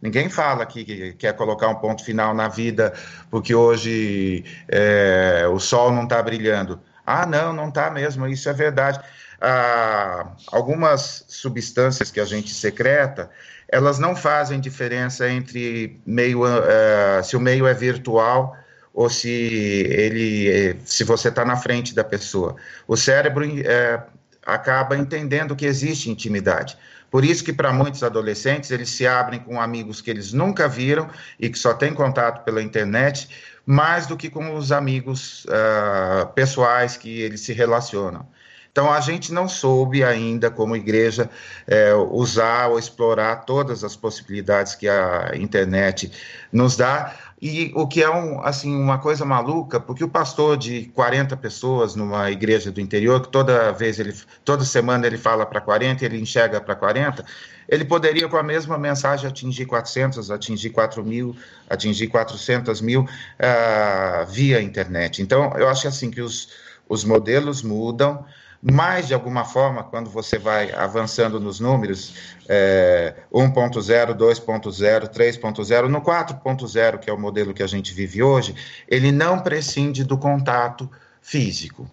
[0.00, 2.92] Ninguém fala que quer colocar um ponto final na vida
[3.30, 6.78] porque hoje é, o sol não está brilhando.
[7.04, 9.00] Ah, não, não está mesmo, isso é verdade
[9.40, 13.30] ah, algumas substâncias que a gente secreta,
[13.68, 18.56] elas não fazem diferença entre meio, uh, se o meio é virtual
[18.92, 22.54] ou se ele, se você está na frente da pessoa.
[22.86, 24.02] O cérebro uh,
[24.46, 26.78] acaba entendendo que existe intimidade.
[27.10, 31.08] Por isso que para muitos adolescentes eles se abrem com amigos que eles nunca viram
[31.38, 33.28] e que só têm contato pela internet,
[33.64, 38.26] mais do que com os amigos uh, pessoais que eles se relacionam.
[38.74, 41.30] Então, a gente não soube ainda, como igreja,
[41.64, 46.10] é, usar ou explorar todas as possibilidades que a internet
[46.50, 47.14] nos dá.
[47.40, 51.94] E o que é um, assim, uma coisa maluca, porque o pastor de 40 pessoas
[51.94, 54.12] numa igreja do interior, que toda vez ele,
[54.44, 57.24] toda semana ele fala para 40, ele enxerga para 40,
[57.68, 61.36] ele poderia com a mesma mensagem atingir 400, atingir 4 mil,
[61.70, 65.22] atingir 400 mil uh, via internet.
[65.22, 66.48] Então, eu acho assim que os,
[66.88, 68.26] os modelos mudam,
[68.72, 72.14] mas, de alguma forma, quando você vai avançando nos números,
[72.48, 78.54] é, 1.0, 2.0, 3.0, no 4.0, que é o modelo que a gente vive hoje,
[78.88, 80.90] ele não prescinde do contato
[81.20, 81.86] físico.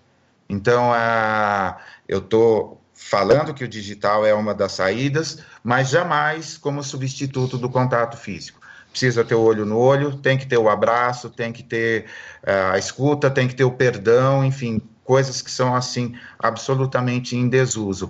[0.48, 6.82] Então, a, eu estou falando que o digital é uma das saídas, mas jamais como
[6.82, 8.62] substituto do contato físico
[8.92, 12.06] precisa ter o olho no olho, tem que ter o abraço, tem que ter
[12.44, 14.82] uh, a escuta, tem que ter o perdão, enfim,
[15.12, 18.10] coisas que são assim absolutamente em desuso.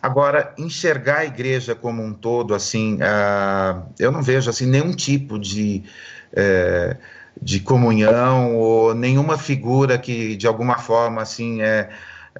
[0.00, 5.38] Agora, enxergar a igreja como um todo, assim, uh, eu não vejo assim nenhum tipo
[5.38, 5.84] de
[6.32, 6.96] uh,
[7.40, 11.90] de comunhão ou nenhuma figura que de alguma forma assim é,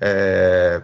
[0.00, 0.82] é,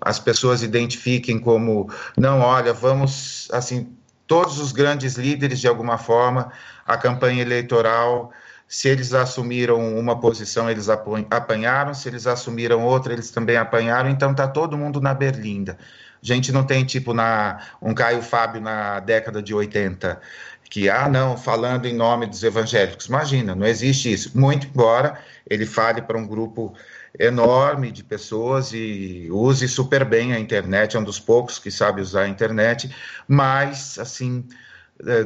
[0.00, 3.88] as pessoas identifiquem como não, olha, vamos assim
[4.26, 6.50] todos os grandes líderes de alguma forma
[6.84, 8.32] a campanha eleitoral
[8.66, 14.32] se eles assumiram uma posição, eles apanharam, se eles assumiram outra, eles também apanharam, então
[14.32, 15.78] está todo mundo na berlinda.
[16.22, 20.20] A gente não tem tipo na um Caio Fábio na década de 80
[20.70, 23.06] que ah não, falando em nome dos evangélicos.
[23.06, 24.36] Imagina, não existe isso.
[24.36, 26.74] Muito embora ele fale para um grupo
[27.18, 32.00] enorme de pessoas e use super bem a internet, é um dos poucos que sabe
[32.00, 32.92] usar a internet,
[33.28, 34.44] mas assim,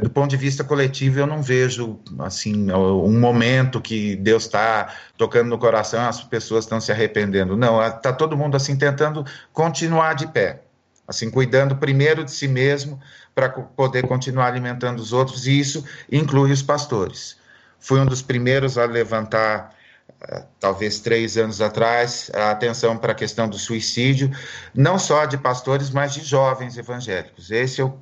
[0.00, 5.48] do ponto de vista coletivo, eu não vejo assim um momento que Deus está tocando
[5.48, 7.56] no coração, as pessoas estão se arrependendo.
[7.56, 10.62] Não, está todo mundo assim tentando continuar de pé,
[11.06, 12.98] assim cuidando primeiro de si mesmo
[13.34, 15.46] para poder continuar alimentando os outros.
[15.46, 17.36] E isso inclui os pastores.
[17.78, 19.76] Fui um dos primeiros a levantar
[20.22, 24.30] é, talvez três anos atrás, a atenção para a questão do suicídio,
[24.74, 27.50] não só de pastores, mas de jovens evangélicos.
[27.50, 28.00] Esse eu,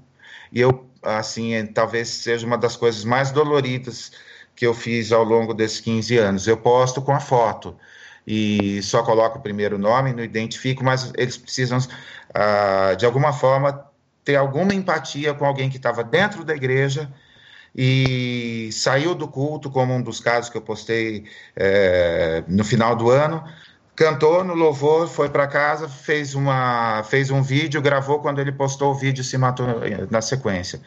[0.51, 4.13] eu assim, é, talvez seja uma das coisas mais doloridas
[4.55, 6.47] que eu fiz ao longo desses 15 anos.
[6.47, 7.77] Eu posto com a foto
[8.27, 11.79] e só coloco o primeiro nome, não identifico, mas eles precisam,
[12.35, 13.87] ah, de alguma forma,
[14.25, 17.13] ter alguma empatia com alguém que estava dentro da igreja
[17.75, 23.11] e saiu do culto, como um dos casos que eu postei é, no final do
[23.11, 23.45] ano,
[23.97, 28.93] cantou no louvor, foi para casa, fez, uma, fez um vídeo, gravou quando ele postou
[28.93, 29.67] o vídeo se matou
[30.11, 30.81] na sequência.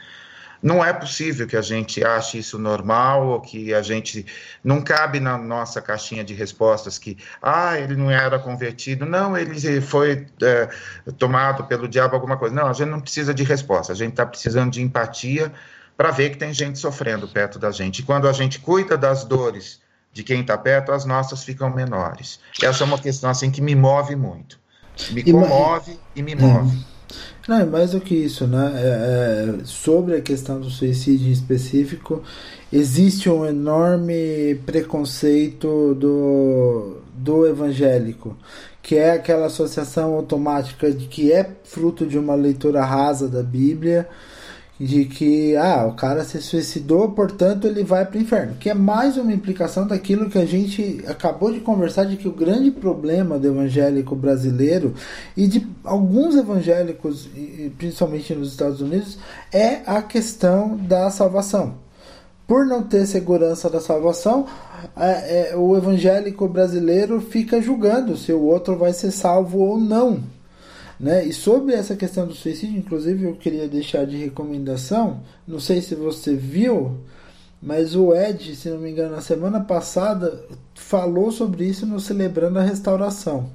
[0.61, 4.25] Não é possível que a gente ache isso normal ou que a gente
[4.61, 9.79] não cabe na nossa caixinha de respostas que ah ele não era convertido, não ele
[9.79, 10.69] foi é,
[11.17, 12.53] tomado pelo diabo alguma coisa.
[12.53, 13.93] Não, a gente não precisa de resposta.
[13.93, 15.51] A gente está precisando de empatia
[15.95, 17.99] para ver que tem gente sofrendo perto da gente.
[17.99, 19.79] E quando a gente cuida das dores
[20.11, 22.39] de quem está perto, as nossas ficam menores.
[22.61, 24.59] Essa é uma questão assim que me move muito.
[25.11, 26.77] Me comove e, e me move.
[27.47, 28.73] Não, é mais do que isso, né?
[28.75, 32.21] É, é, sobre a questão do suicídio em específico,
[32.71, 38.37] existe um enorme preconceito do, do evangélico,
[38.83, 44.07] que é aquela associação automática de que é fruto de uma leitura rasa da Bíblia
[44.79, 48.73] de que ah, o cara se suicidou, portanto ele vai para o inferno, que é
[48.73, 53.37] mais uma implicação daquilo que a gente acabou de conversar de que o grande problema
[53.37, 54.93] do evangélico brasileiro
[55.35, 57.29] e de alguns evangélicos,
[57.77, 59.17] principalmente nos Estados Unidos,
[59.51, 61.75] é a questão da salvação.
[62.47, 64.47] Por não ter segurança da salvação,
[64.97, 70.23] é, é, o evangélico brasileiro fica julgando se o outro vai ser salvo ou não.
[70.99, 71.25] Né?
[71.25, 75.21] E sobre essa questão do suicídio, inclusive, eu queria deixar de recomendação.
[75.47, 76.99] Não sei se você viu,
[77.61, 80.45] mas o Ed, se não me engano, na semana passada
[80.75, 83.49] falou sobre isso no Celebrando a Restauração.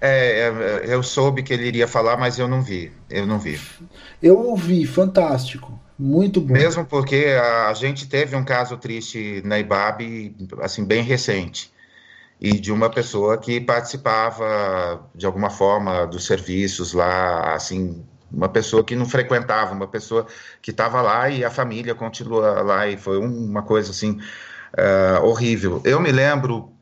[0.00, 0.50] É,
[0.84, 2.92] é eu soube que ele iria falar, mas eu não vi.
[3.08, 3.58] Eu não vi.
[4.22, 5.80] Eu ouvi, fantástico.
[5.98, 6.52] Muito bom.
[6.52, 11.72] Mesmo porque a gente teve um caso triste na IBAB, assim, bem recente
[12.42, 18.82] e de uma pessoa que participava de alguma forma dos serviços lá, assim, uma pessoa
[18.82, 20.26] que não frequentava, uma pessoa
[20.60, 24.18] que estava lá e a família continua lá e foi uma coisa assim
[24.76, 25.80] uh, horrível.
[25.84, 26.72] Eu me lembro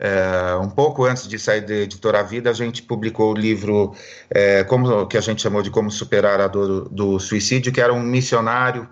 [0.00, 4.64] uh, um pouco antes de sair da editora Vida, a gente publicou o livro uh,
[4.66, 8.02] como que a gente chamou de como superar a dor do suicídio, que era um
[8.02, 8.88] missionário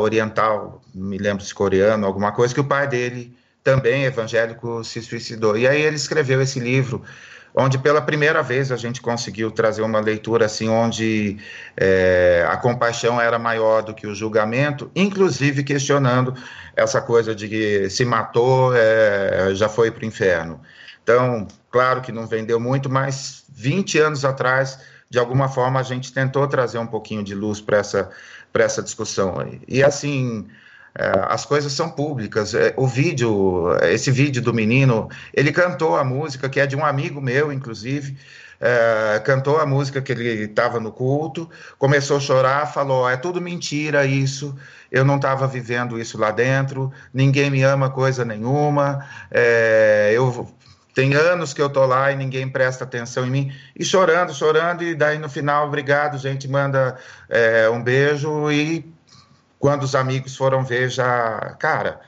[0.00, 3.32] oriental, me lembro se coreano, alguma coisa que o pai dele
[3.64, 5.56] também evangélico, se suicidou.
[5.56, 7.02] E aí ele escreveu esse livro,
[7.54, 11.38] onde pela primeira vez a gente conseguiu trazer uma leitura assim, onde
[11.74, 16.34] é, a compaixão era maior do que o julgamento, inclusive questionando
[16.76, 20.60] essa coisa de que se matou, é, já foi para o inferno.
[21.02, 26.12] Então, claro que não vendeu muito, mas 20 anos atrás, de alguma forma, a gente
[26.12, 28.10] tentou trazer um pouquinho de luz para essa,
[28.52, 29.36] essa discussão.
[29.66, 30.48] E assim,
[31.28, 32.54] as coisas são públicas.
[32.54, 36.84] É, o vídeo, esse vídeo do menino, ele cantou a música que é de um
[36.84, 38.16] amigo meu, inclusive.
[38.60, 43.40] É, cantou a música que ele estava no culto, começou a chorar, falou: é tudo
[43.40, 44.56] mentira isso,
[44.90, 50.48] eu não estava vivendo isso lá dentro, ninguém me ama coisa nenhuma, é, eu
[50.94, 54.84] tem anos que eu tô lá e ninguém presta atenção em mim, e chorando, chorando,
[54.84, 56.96] e daí no final, obrigado, gente, manda
[57.28, 58.93] é, um beijo e
[59.64, 61.56] quando os amigos foram ver, já.
[61.58, 61.98] Cara,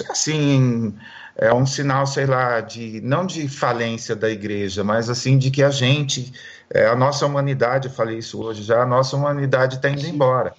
[0.00, 0.94] é assim.
[1.34, 5.64] É um sinal, sei lá, de não de falência da igreja, mas assim de que
[5.64, 6.32] a gente,
[6.70, 10.54] é, a nossa humanidade, eu falei isso hoje já, a nossa humanidade está indo embora.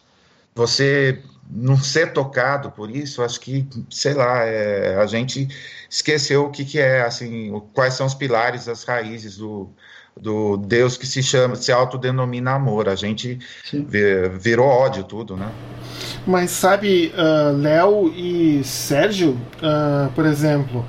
[0.54, 1.24] Você
[1.56, 5.47] não ser tocado por isso, acho que, sei lá, é, a gente
[5.89, 9.70] esqueceu o que, que é, assim, quais são os pilares, as raízes do,
[10.20, 12.89] do Deus que se chama, se autodenomina amor.
[12.89, 13.38] A gente
[14.39, 15.51] virou ódio tudo, né?
[16.26, 20.86] Mas sabe, uh, Léo e Sérgio, uh, por exemplo,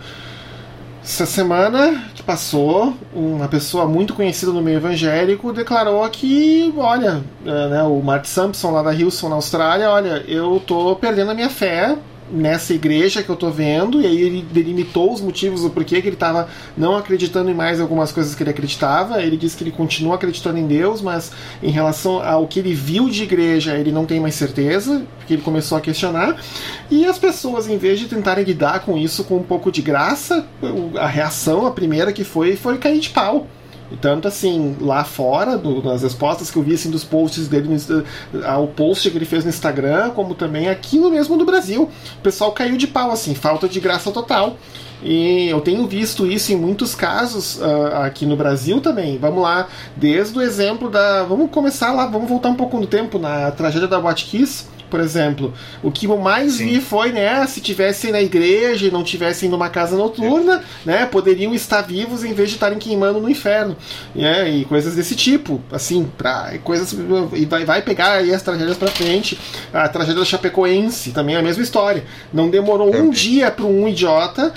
[1.04, 7.68] essa semana que passou, uma pessoa muito conhecida no meio evangélico declarou que, olha, uh,
[7.68, 11.50] né, o Mark Sampson lá da Hilson na Austrália, olha, eu tô perdendo a minha
[11.50, 11.94] fé
[12.30, 16.08] nessa igreja que eu tô vendo, e aí ele delimitou os motivos do porquê que
[16.08, 19.22] ele estava não acreditando em mais algumas coisas que ele acreditava.
[19.22, 21.32] Ele disse que ele continua acreditando em Deus, mas
[21.62, 25.42] em relação ao que ele viu de igreja, ele não tem mais certeza, porque ele
[25.42, 26.40] começou a questionar.
[26.90, 30.46] E as pessoas, em vez de tentarem lidar com isso com um pouco de graça,
[30.96, 33.46] a reação, a primeira que foi, foi cair de pau.
[34.00, 38.46] Tanto assim, lá fora, do, nas respostas que eu vi assim, dos posts dele, no,
[38.46, 41.90] ao post que ele fez no Instagram, como também aqui no mesmo do Brasil.
[42.18, 44.56] O pessoal caiu de pau, assim, falta de graça total.
[45.02, 49.18] E eu tenho visto isso em muitos casos uh, aqui no Brasil também.
[49.18, 51.24] Vamos lá, desde o exemplo da.
[51.24, 55.52] Vamos começar lá, vamos voltar um pouco no tempo, na tragédia da Kiss por exemplo.
[55.82, 56.66] O que eu mais Sim.
[56.66, 60.88] vi foi, né, se tivessem na igreja e não tivessem numa casa noturna, é.
[60.88, 63.76] né, poderiam estar vivos em vez de estarem queimando no inferno,
[64.14, 66.94] né, e coisas desse tipo, assim, para coisas
[67.32, 69.36] e vai, vai pegar aí as tragédias para frente.
[69.72, 72.04] A tragédia da Chapecoense também é a mesma história.
[72.32, 74.54] Não demorou um dia para um idiota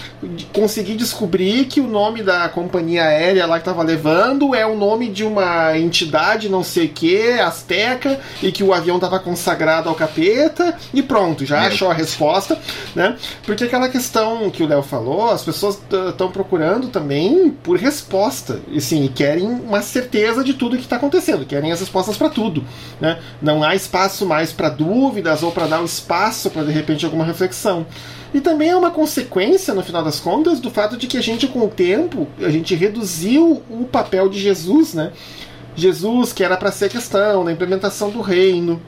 [0.54, 5.10] conseguir descobrir que o nome da companhia aérea lá que estava levando é o nome
[5.10, 9.96] de uma entidade, não sei o que, asteca, e que o avião estava consagrado ao
[9.96, 10.27] capeta,
[10.94, 12.60] e pronto, já achou a resposta,
[12.96, 13.16] né?
[13.46, 15.80] Porque aquela questão que o Léo falou, as pessoas
[16.10, 21.46] estão procurando também por resposta, e sim, querem uma certeza de tudo que está acontecendo,
[21.46, 22.64] querem as respostas para tudo,
[23.00, 23.20] né?
[23.42, 27.26] Não há espaço mais para dúvidas ou para dar um espaço para de repente alguma
[27.26, 27.86] reflexão.
[28.34, 31.48] E também é uma consequência, no final das contas, do fato de que a gente,
[31.48, 35.12] com o tempo, a gente reduziu o papel de Jesus, né?
[35.76, 38.82] Jesus, que era para ser a questão da implementação do reino,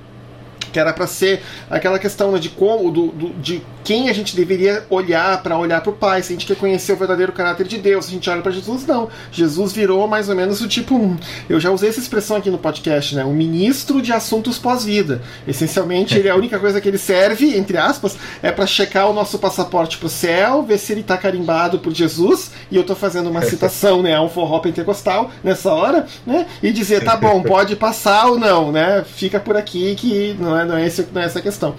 [0.70, 4.36] que era para ser aquela questão né, de como do, do, de quem a gente
[4.36, 7.66] deveria olhar para olhar para o Pai, se a gente quer conhecer o verdadeiro caráter
[7.66, 9.10] de Deus, se a gente olha para Jesus, não.
[9.32, 11.18] Jesus virou mais ou menos o tipo,
[11.50, 15.24] eu já usei essa expressão aqui no podcast, né, o ministro de assuntos pós-vida.
[15.48, 19.14] Essencialmente, ele é a única coisa que ele serve, entre aspas, é para checar o
[19.14, 23.28] nosso passaporte pro céu, ver se ele está carimbado por Jesus, e eu estou fazendo
[23.28, 27.76] uma citação, né, a um forró pentecostal nessa hora, né, e dizer, tá bom, pode
[27.76, 31.26] passar ou não, né, fica por aqui que não é, não é, esse, não é
[31.26, 31.74] essa a questão.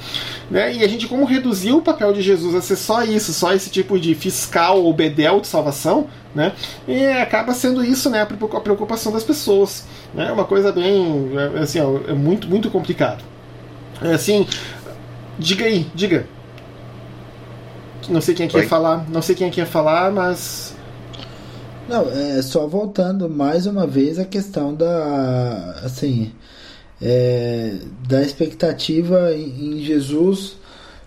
[0.50, 0.74] Né?
[0.74, 3.70] E a gente, como reduziu o papel de Jesus a ser só isso, só esse
[3.70, 6.52] tipo de fiscal ou bedel de salvação, né?
[6.88, 8.22] E acaba sendo isso, né?
[8.22, 8.26] A
[8.60, 9.84] preocupação das pessoas.
[10.14, 10.28] Né?
[10.28, 11.30] É uma coisa bem.
[11.36, 13.22] É, assim, é muito, muito complicado.
[14.02, 14.46] É assim.
[15.38, 16.26] Diga aí, diga.
[18.08, 19.08] Não sei quem aqui ia falar.
[19.08, 20.74] Não sei quem aqui ia falar, mas.
[21.88, 25.80] Não, é só voltando mais uma vez a questão da.
[25.84, 26.32] Assim
[27.00, 30.56] é, da expectativa em, em Jesus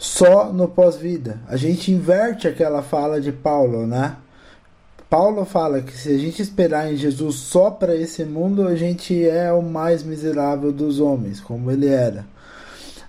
[0.03, 1.39] só no pós-vida.
[1.47, 4.17] A gente inverte aquela fala de Paulo, né?
[5.09, 9.25] Paulo fala que se a gente esperar em Jesus só para esse mundo, a gente
[9.25, 12.25] é o mais miserável dos homens, como ele era.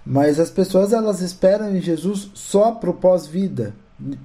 [0.07, 3.75] Mas as pessoas elas esperam em Jesus só para o pós-vida.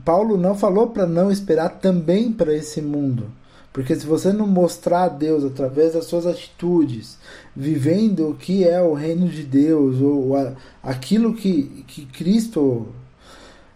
[0.05, 3.31] Paulo não falou para não esperar também para esse mundo.
[3.79, 7.17] Porque se você não mostrar a Deus através das suas atitudes,
[7.55, 10.51] vivendo o que é o reino de Deus, ou a,
[10.83, 12.87] aquilo que, que Cristo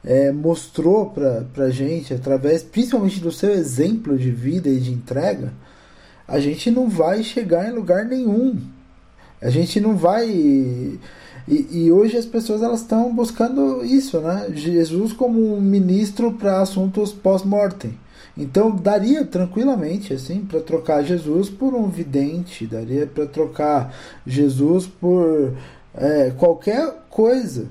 [0.04, 5.54] é, mostrou para a gente, através principalmente do seu exemplo de vida e de entrega,
[6.28, 8.60] a gente não vai chegar em lugar nenhum.
[9.42, 10.28] A gente não vai.
[10.28, 11.00] E,
[11.48, 14.48] e hoje as pessoas elas estão buscando isso, né?
[14.54, 18.03] Jesus como um ministro para assuntos pós-mortem.
[18.38, 23.96] Então daria tranquilamente assim para trocar Jesus por um vidente, daria para trocar
[24.26, 25.54] Jesus por
[25.94, 27.68] é, qualquer coisa,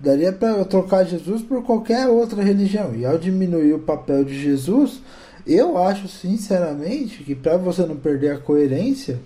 [0.00, 2.94] daria para trocar Jesus por qualquer outra religião.
[2.94, 5.02] E ao diminuir o papel de Jesus,
[5.46, 9.20] eu acho sinceramente que para você não perder a coerência,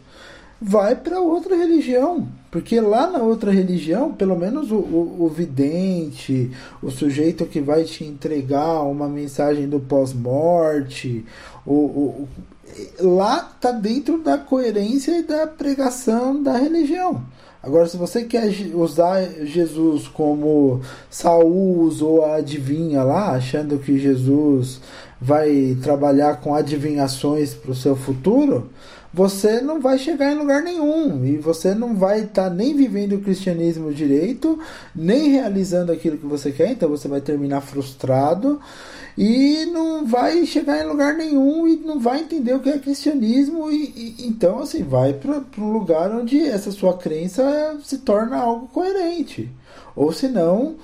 [0.61, 2.29] vai para outra religião.
[2.51, 6.51] Porque lá na outra religião, pelo menos o, o, o, vidente,
[6.83, 11.25] o sujeito que vai te entregar uma mensagem do pós-morte,
[11.67, 12.29] o, o,
[13.01, 17.23] lá tá dentro da coerência e da pregação da religião.
[17.63, 20.81] Agora, se você quer usar Jesus como
[21.11, 24.81] Saul usou a adivinha lá, achando que Jesus
[25.21, 28.71] vai trabalhar com adivinhações para o seu futuro,
[29.19, 31.25] você não vai chegar em lugar nenhum.
[31.25, 34.57] E você não vai estar tá nem vivendo o cristianismo direito,
[34.95, 38.61] nem realizando aquilo que você quer, então você vai terminar frustrado
[39.17, 43.69] e não vai chegar em lugar nenhum e não vai entender o que é cristianismo.
[43.73, 48.69] E, e então assim vai para um lugar onde essa sua crença se torna algo
[48.69, 49.51] coerente.
[49.97, 50.77] Ou se não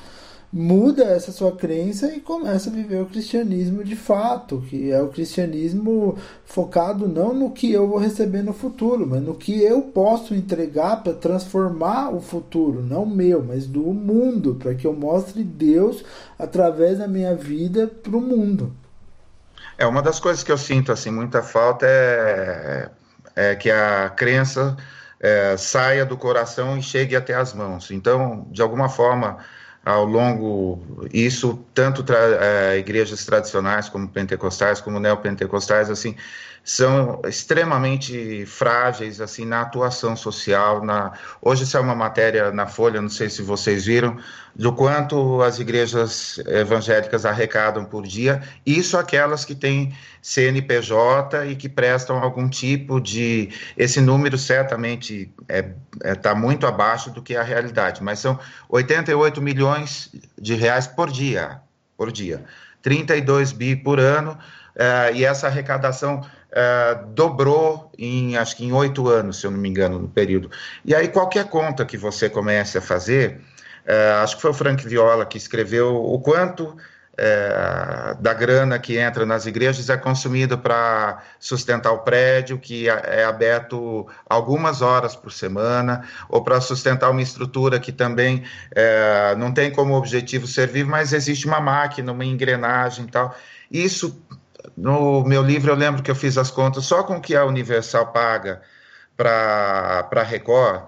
[0.56, 5.08] muda essa sua crença e começa a viver o cristianismo de fato, que é o
[5.08, 10.32] cristianismo focado não no que eu vou receber no futuro, mas no que eu posso
[10.32, 16.04] entregar para transformar o futuro, não meu, mas do mundo, para que eu mostre Deus
[16.38, 18.72] através da minha vida para o mundo.
[19.76, 22.90] É uma das coisas que eu sinto assim muita falta é,
[23.34, 24.76] é que a crença
[25.18, 27.90] é, saia do coração e chegue até as mãos.
[27.90, 29.38] Então, de alguma forma
[29.84, 30.80] ao longo
[31.12, 36.16] isso tanto tra é, igrejas tradicionais como pentecostais como neopentecostais assim
[36.64, 40.82] são extremamente frágeis assim na atuação social.
[40.82, 41.12] Na...
[41.42, 44.16] Hoje é uma matéria na Folha, não sei se vocês viram,
[44.54, 51.68] do quanto as igrejas evangélicas arrecadam por dia, isso aquelas que têm CNPJ e que
[51.68, 53.50] prestam algum tipo de.
[53.76, 58.38] Esse número certamente está é, é, tá muito abaixo do que a realidade, mas são
[58.70, 60.10] 88 milhões
[60.40, 61.60] de reais por dia,
[61.96, 62.42] por dia,
[62.80, 64.38] 32 bi por ano,
[64.76, 66.24] é, e essa arrecadação
[66.54, 70.48] Uh, dobrou em acho que em oito anos, se eu não me engano, no período.
[70.84, 73.40] E aí qualquer conta que você comece a fazer,
[73.84, 78.96] uh, acho que foi o Frank Viola que escreveu o quanto uh, da grana que
[78.96, 85.16] entra nas igrejas é consumido para sustentar o prédio, que é, é aberto algumas horas
[85.16, 88.44] por semana, ou para sustentar uma estrutura que também
[89.36, 93.34] não tem como objetivo servir, mas existe uma máquina, uma engrenagem e tal.
[93.68, 94.22] Isso
[94.76, 97.44] no meu livro eu lembro que eu fiz as contas só com o que a
[97.44, 98.62] Universal paga
[99.16, 100.84] para a Record,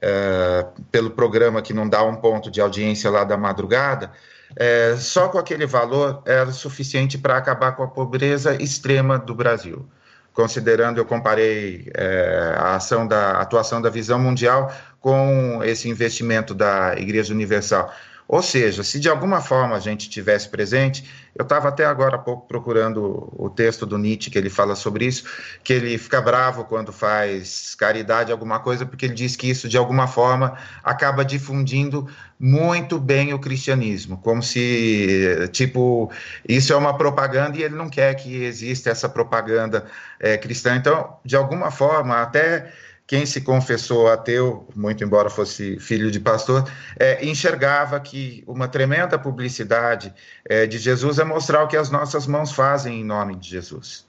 [0.00, 4.10] é, pelo programa que não dá um ponto de audiência lá da madrugada,
[4.56, 9.88] é, só com aquele valor era suficiente para acabar com a pobreza extrema do Brasil.
[10.32, 16.54] Considerando, eu comparei é, a ação da a atuação da Visão Mundial com esse investimento
[16.54, 17.92] da Igreja Universal.
[18.28, 21.02] Ou seja, se de alguma forma a gente tivesse presente,
[21.34, 25.06] eu estava até agora há pouco procurando o texto do Nietzsche, que ele fala sobre
[25.06, 25.24] isso,
[25.64, 29.78] que ele fica bravo quando faz caridade, alguma coisa, porque ele diz que isso, de
[29.78, 32.06] alguma forma, acaba difundindo
[32.38, 36.12] muito bem o cristianismo, como se, tipo,
[36.46, 39.86] isso é uma propaganda e ele não quer que exista essa propaganda
[40.20, 40.76] é, cristã.
[40.76, 42.70] Então, de alguma forma, até
[43.08, 49.18] quem se confessou ateu, muito embora fosse filho de pastor, é, enxergava que uma tremenda
[49.18, 50.12] publicidade
[50.44, 54.06] é, de Jesus é mostrar o que as nossas mãos fazem em nome de Jesus.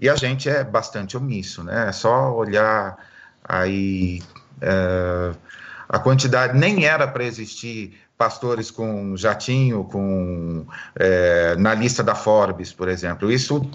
[0.00, 1.90] E a gente é bastante omisso, né?
[1.90, 2.96] É só olhar
[3.46, 4.22] aí
[4.62, 5.34] é,
[5.86, 12.72] a quantidade, nem era para existir pastores com jatinho, com é, na lista da Forbes,
[12.72, 13.30] por exemplo.
[13.30, 13.70] Isso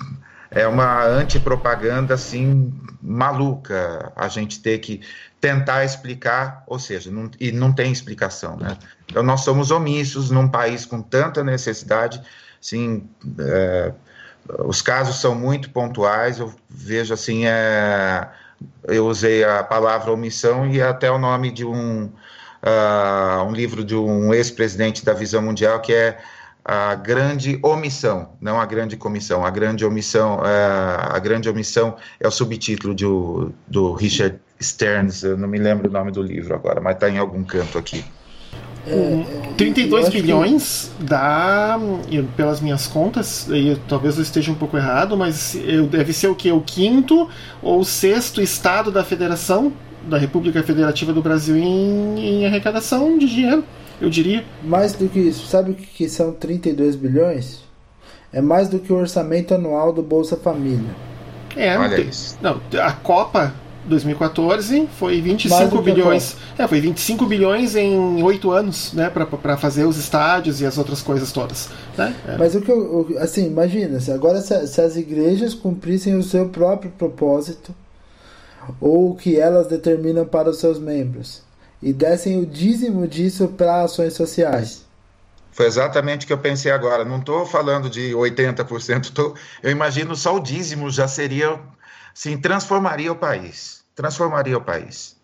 [0.51, 5.01] é uma antipropaganda assim maluca a gente ter que
[5.39, 8.77] tentar explicar, ou seja, não, e não tem explicação, né?
[9.05, 12.21] Então nós somos omissos num país com tanta necessidade,
[12.59, 13.07] sim,
[13.39, 13.93] é,
[14.65, 18.27] os casos são muito pontuais, eu vejo assim, é,
[18.87, 23.95] eu usei a palavra omissão e até o nome de um, uh, um livro de
[23.95, 26.19] um ex-presidente da Visão Mundial que é
[26.71, 32.27] a grande omissão, não a grande comissão, a grande omissão, é, a grande omissão é
[32.27, 36.79] o subtítulo do, do Richard Stearns, eu não me lembro o nome do livro agora,
[36.79, 38.05] mas está em algum canto aqui.
[38.85, 41.05] É, 32 é, bilhões que...
[41.05, 41.79] dá,
[42.37, 46.35] pelas minhas contas, e talvez eu esteja um pouco errado, mas eu, deve ser o
[46.35, 46.51] que?
[46.51, 47.27] O quinto
[47.63, 49.73] ou o sexto estado da federação,
[50.03, 53.63] da República Federativa do Brasil, em, em arrecadação de dinheiro
[54.01, 54.45] eu diria.
[54.63, 57.63] Mais do que isso, sabe o que são 32 bilhões?
[58.31, 60.95] É mais do que o orçamento anual do Bolsa Família.
[61.55, 62.37] É, Olha isso.
[62.41, 63.53] Não, a Copa
[63.85, 66.37] 2014 foi 25 bilhões.
[66.57, 71.01] É, foi 25 bilhões em oito anos, né, para fazer os estádios e as outras
[71.01, 71.69] coisas todas.
[71.97, 72.15] Né?
[72.27, 72.37] É.
[72.37, 76.49] Mas o que eu, assim, imagina, se agora se, se as igrejas cumprissem o seu
[76.49, 77.73] próprio propósito
[78.79, 81.41] ou o que elas determinam para os seus membros,
[81.81, 84.85] e dessem o dízimo disso para ações sociais.
[85.51, 87.03] Foi exatamente o que eu pensei agora.
[87.03, 91.59] Não estou falando de 80%, tô, eu imagino só o dízimo já seria,
[92.13, 93.83] sim, transformaria o país.
[93.95, 95.17] Transformaria o país.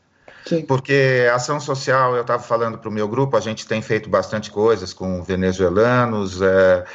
[0.45, 0.61] Sim.
[0.61, 4.51] Porque ação social, eu estava falando para o meu grupo, a gente tem feito bastante
[4.51, 6.85] coisas com venezuelanos, é,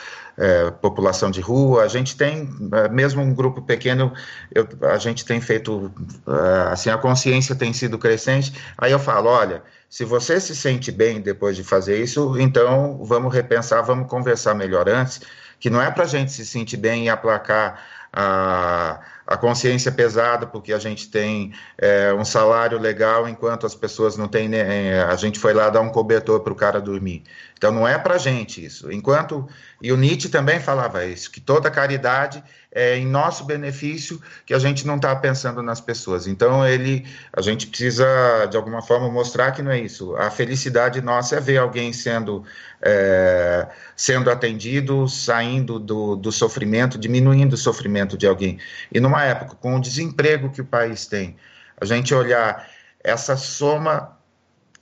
[0.40, 4.12] é, população de rua, a gente tem, é, mesmo um grupo pequeno,
[4.54, 5.92] eu, a gente tem feito,
[6.26, 10.90] é, assim, a consciência tem sido crescente, aí eu falo, olha, se você se sente
[10.90, 15.20] bem depois de fazer isso, então vamos repensar, vamos conversar melhor antes,
[15.58, 17.78] que não é para a gente se sentir bem e aplacar
[18.12, 24.16] a, a consciência pesada, porque a gente tem é, um salário legal, enquanto as pessoas
[24.16, 24.48] não têm.
[24.48, 27.22] Né, a gente foi lá dar um cobertor para o cara dormir.
[27.60, 28.90] Então não é para gente isso.
[28.90, 29.46] Enquanto
[29.82, 32.42] e o Nietzsche também falava isso, que toda caridade
[32.72, 36.26] é em nosso benefício, que a gente não está pensando nas pessoas.
[36.26, 40.16] Então ele, a gente precisa de alguma forma mostrar que não é isso.
[40.16, 42.46] A felicidade nossa é ver alguém sendo
[42.80, 48.58] é, sendo atendido, saindo do, do sofrimento, diminuindo o sofrimento de alguém.
[48.90, 51.36] E numa época com o desemprego que o país tem,
[51.78, 52.66] a gente olhar
[53.04, 54.18] essa soma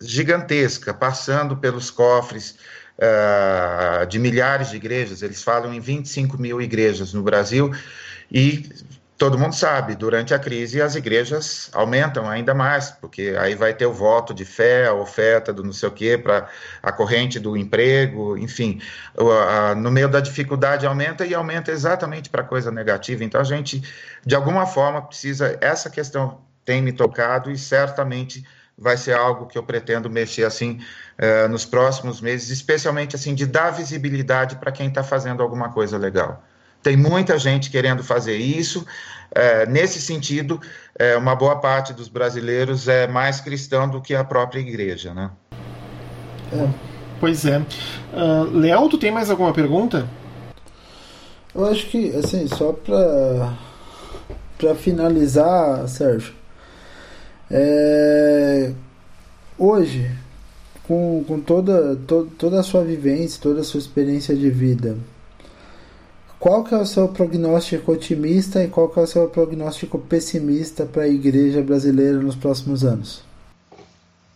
[0.00, 2.56] gigantesca, passando pelos cofres
[2.98, 7.72] uh, de milhares de igrejas, eles falam em 25 mil igrejas no Brasil,
[8.30, 8.68] e
[9.18, 13.86] todo mundo sabe, durante a crise as igrejas aumentam ainda mais, porque aí vai ter
[13.86, 16.48] o voto de fé, a oferta do não sei o quê, para
[16.80, 18.80] a corrente do emprego, enfim,
[19.78, 23.24] no meio da dificuldade aumenta e aumenta exatamente para coisa negativa.
[23.24, 23.82] Então a gente,
[24.24, 28.44] de alguma forma, precisa, essa questão tem me tocado e certamente
[28.78, 30.80] vai ser algo que eu pretendo mexer assim
[31.18, 35.98] uh, nos próximos meses, especialmente assim de dar visibilidade para quem está fazendo alguma coisa
[35.98, 36.42] legal.
[36.82, 38.86] Tem muita gente querendo fazer isso.
[39.34, 40.60] É, nesse sentido,
[40.96, 45.30] é, uma boa parte dos brasileiros é mais cristão do que a própria igreja, né?
[46.52, 46.68] É.
[47.18, 47.58] Pois é.
[47.58, 50.08] Uh, Léo, tu tem mais alguma pergunta?
[51.52, 53.54] Eu acho que, assim, só para
[54.56, 56.34] para finalizar, Sérgio,
[57.50, 58.72] é,
[59.58, 60.10] hoje,
[60.84, 64.96] com, com toda, to, toda a sua vivência, toda a sua experiência de vida,
[66.38, 70.86] qual que é o seu prognóstico otimista e qual que é o seu prognóstico pessimista
[70.86, 73.24] para a igreja brasileira nos próximos anos?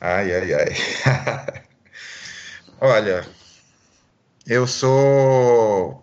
[0.00, 1.62] Ai, ai, ai.
[2.80, 3.24] Olha,
[4.46, 6.02] eu sou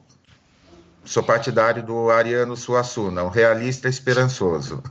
[1.03, 4.81] sou partidário do Ariano Suassuna, um realista esperançoso.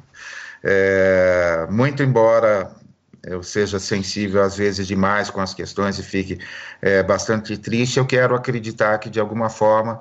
[0.62, 2.74] É, muito embora
[3.24, 6.38] eu seja sensível às vezes demais com as questões e fique
[6.80, 10.00] é, bastante triste, eu quero acreditar que de alguma forma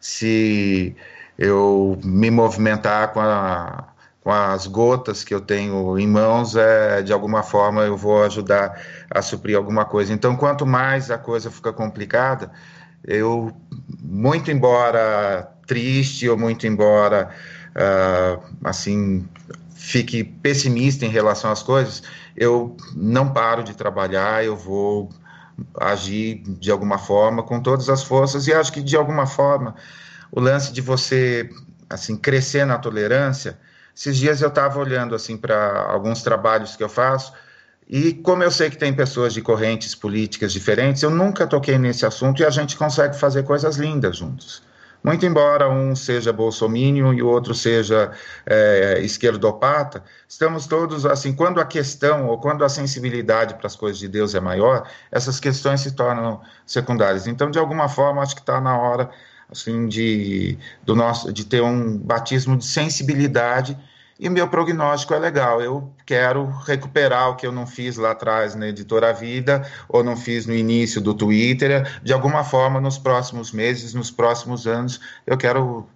[0.00, 0.94] se
[1.38, 3.88] eu me movimentar com, a,
[4.22, 8.80] com as gotas que eu tenho em mãos, é, de alguma forma eu vou ajudar
[9.10, 10.12] a suprir alguma coisa.
[10.12, 12.50] Então, quanto mais a coisa fica complicada,
[13.04, 13.52] eu,
[14.00, 17.30] muito embora triste ou muito embora,
[17.76, 19.28] uh, assim,
[19.78, 22.02] fique pessimista em relação às coisas,
[22.36, 25.08] eu não paro de trabalhar, eu vou
[25.80, 29.76] agir de alguma forma com todas as forças e acho que de alguma forma
[30.32, 31.48] o lance de você
[31.88, 33.58] assim crescer na tolerância.
[33.96, 37.32] Esses dias eu estava olhando assim para alguns trabalhos que eu faço
[37.88, 42.04] e como eu sei que tem pessoas de correntes políticas diferentes, eu nunca toquei nesse
[42.04, 44.62] assunto e a gente consegue fazer coisas lindas juntos.
[45.02, 48.12] Muito embora um seja bolsomínio e o outro seja
[48.44, 53.98] é, esquerdopata, estamos todos assim, quando a questão ou quando a sensibilidade para as coisas
[53.98, 57.26] de Deus é maior, essas questões se tornam secundárias.
[57.26, 59.08] Então, de alguma forma, acho que está na hora
[59.50, 63.78] assim de do nosso de ter um batismo de sensibilidade
[64.18, 65.62] e meu prognóstico é legal.
[65.62, 70.16] Eu quero recuperar o que eu não fiz lá atrás na Editora Vida, ou não
[70.16, 72.00] fiz no início do Twitter.
[72.02, 75.86] De alguma forma, nos próximos meses, nos próximos anos, eu quero.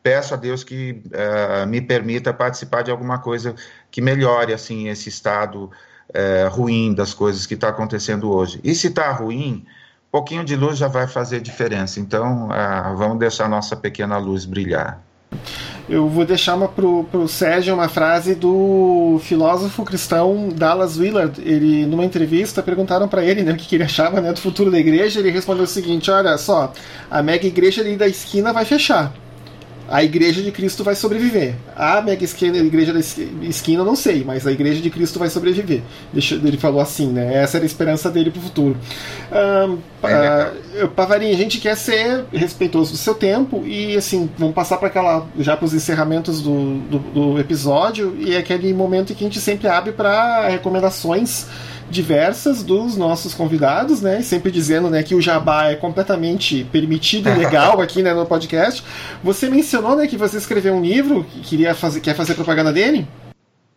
[0.00, 3.54] Peço a Deus que uh, me permita participar de alguma coisa
[3.90, 8.60] que melhore assim esse estado uh, ruim das coisas que está acontecendo hoje.
[8.62, 9.66] E se está ruim,
[10.10, 12.00] pouquinho de luz já vai fazer diferença.
[12.00, 15.02] Então, uh, vamos deixar nossa pequena luz brilhar.
[15.88, 21.40] Eu vou deixar uma pro, pro Sérgio uma frase do filósofo cristão Dallas Willard.
[21.40, 24.70] Ele, numa entrevista, perguntaram para ele né, o que, que, ele achava né, do futuro
[24.70, 25.18] da igreja.
[25.18, 26.72] Ele respondeu o seguinte: Olha só,
[27.10, 29.12] a mega igreja ali da esquina vai fechar
[29.88, 31.54] a igreja de Cristo vai sobreviver.
[31.74, 35.30] A mega esquina, a igreja da esquina, não sei, mas a igreja de Cristo vai
[35.30, 35.82] sobreviver.
[36.14, 37.42] Ele falou assim, né?
[37.42, 38.76] Essa era a esperança dele para o futuro.
[39.32, 44.54] Um, é uh, Pavarinha, a gente quer ser respeitoso do seu tempo e, assim, vamos
[44.54, 49.12] passar para aquela já para os encerramentos do, do, do episódio e é aquele momento
[49.12, 51.46] em que a gente sempre abre para recomendações
[51.90, 54.22] diversas dos nossos convidados, né?
[54.22, 58.82] Sempre dizendo né, que o jabá é completamente permitido e legal aqui né, no podcast.
[59.22, 63.06] Você mencionou né, que você escreveu um livro que queria fazer, quer fazer propaganda dele?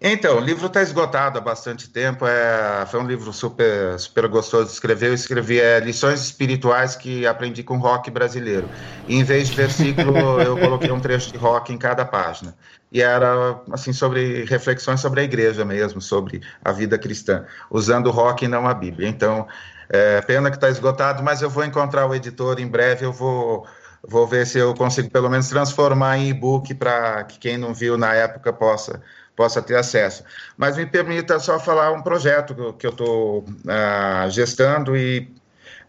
[0.04, 2.26] Então, o livro está esgotado há bastante tempo.
[2.26, 5.10] É, foi um livro super, super gostoso de escrever.
[5.10, 8.72] Eu escrevi é, lições espirituais que aprendi com rock brasileiro.
[9.08, 12.56] E, em vez de versículo, eu coloquei um trecho de rock em cada página.
[12.92, 18.12] E era assim sobre reflexões sobre a igreja mesmo, sobre a vida cristã, usando o
[18.12, 19.08] rock e não a Bíblia.
[19.08, 19.48] Então,
[19.88, 23.06] é, pena que está esgotado, mas eu vou encontrar o editor em breve.
[23.06, 23.68] Eu vou
[24.04, 28.00] vou ver se eu consigo pelo menos transformar em e-book para que quem não viu
[28.00, 29.00] na época possa
[29.36, 30.24] possa ter acesso.
[30.58, 35.32] Mas me permita só falar um projeto que eu estou uh, gestando e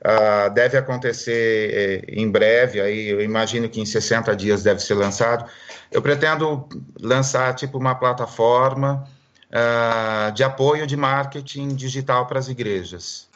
[0.02, 4.94] uh, deve acontecer eh, em breve, aí eu imagino que em 60 dias deve ser
[4.94, 5.44] lançado.
[5.90, 6.69] Eu pretendo
[7.01, 9.05] lançar tipo uma plataforma
[9.52, 13.31] uh, de apoio de marketing digital para as igrejas.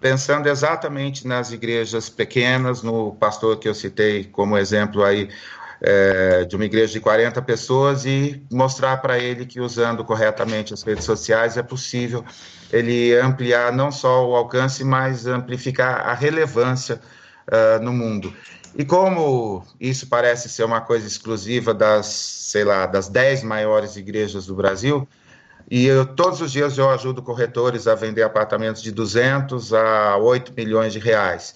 [0.00, 5.28] Pensando exatamente nas igrejas pequenas, no pastor que eu citei como exemplo aí,
[5.80, 10.82] é, de uma igreja de 40 pessoas e mostrar para ele que usando corretamente as
[10.82, 12.24] redes sociais é possível
[12.72, 17.00] ele ampliar não só o alcance, mas amplificar a relevância
[17.48, 18.32] uh, no mundo.
[18.76, 24.46] E como isso parece ser uma coisa exclusiva das, sei lá, das 10 maiores igrejas
[24.46, 25.08] do Brasil,
[25.70, 30.52] e eu, todos os dias eu ajudo corretores a vender apartamentos de 200 a 8
[30.56, 31.54] milhões de reais.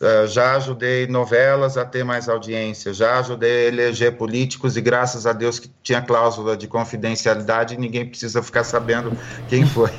[0.00, 5.26] Uh, já ajudei novelas a ter mais audiência, já ajudei a eleger políticos e graças
[5.26, 9.12] a Deus que tinha cláusula de confidencialidade e ninguém precisa ficar sabendo
[9.46, 9.90] quem foi.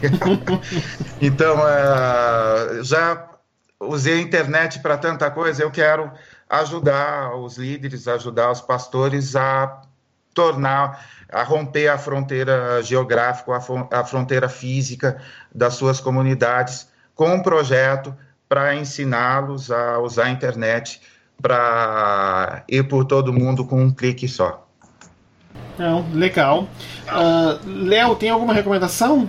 [1.21, 3.29] então, uh, já
[3.79, 6.11] usei a internet para tanta coisa, eu quero
[6.49, 9.83] ajudar os líderes, ajudar os pastores a
[10.33, 13.51] tornar a romper a fronteira geográfica,
[13.91, 15.21] a, fronteira física
[15.53, 18.15] das suas comunidades, com um projeto
[18.51, 20.99] para ensiná-los a usar a internet
[21.41, 24.67] para ir por todo mundo com um clique só.
[25.79, 26.67] Não, legal.
[27.07, 29.25] Uh, Léo, tem alguma recomendação?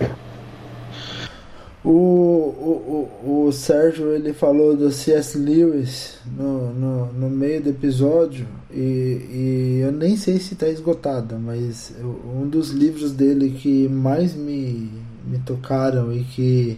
[1.85, 5.37] O, o, o, o Sérgio ele falou do C.S.
[5.37, 11.39] Lewis no, no, no meio do episódio e, e eu nem sei se está esgotado,
[11.39, 11.95] mas
[12.25, 14.91] um dos livros dele que mais me,
[15.25, 16.77] me tocaram e que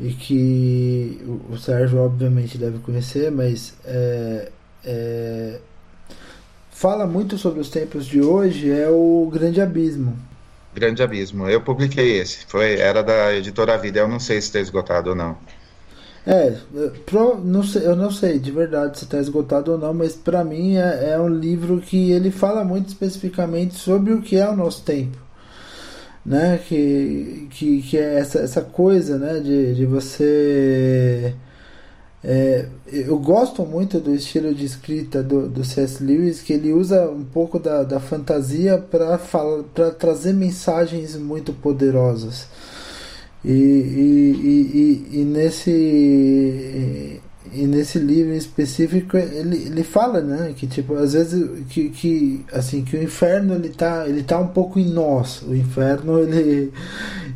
[0.00, 1.20] e que
[1.50, 4.50] o, Sérgio obviamente deve conhecer, mas é,
[4.84, 5.58] é,
[6.70, 10.16] fala muito sobre os tempos de hoje é o Grande Abismo
[10.78, 11.48] Grande Abismo.
[11.48, 12.46] Eu publiquei esse.
[12.46, 14.00] Foi, era da editora Vida.
[14.00, 15.36] Eu não sei se está esgotado ou não.
[16.26, 16.54] É,
[17.06, 20.44] pro, não sei, eu não sei de verdade se está esgotado ou não, mas para
[20.44, 24.54] mim é, é, um livro que ele fala muito especificamente sobre o que é o
[24.54, 25.16] nosso tempo,
[26.28, 26.60] né?
[26.68, 29.40] Que, que, que é essa, essa coisa, né?
[29.40, 31.34] De, de você
[32.22, 36.02] é, eu gosto muito do estilo de escrita do, do C.S.
[36.02, 39.18] Lewis, que ele usa um pouco da, da fantasia para
[39.98, 42.48] trazer mensagens muito poderosas.
[43.44, 47.20] E, e, e, e, nesse
[47.52, 52.44] e nesse livro em específico ele, ele fala né que tipo às vezes que, que
[52.52, 55.42] assim que o inferno ele tá ele tá um pouco em nós.
[55.42, 56.72] O inferno ele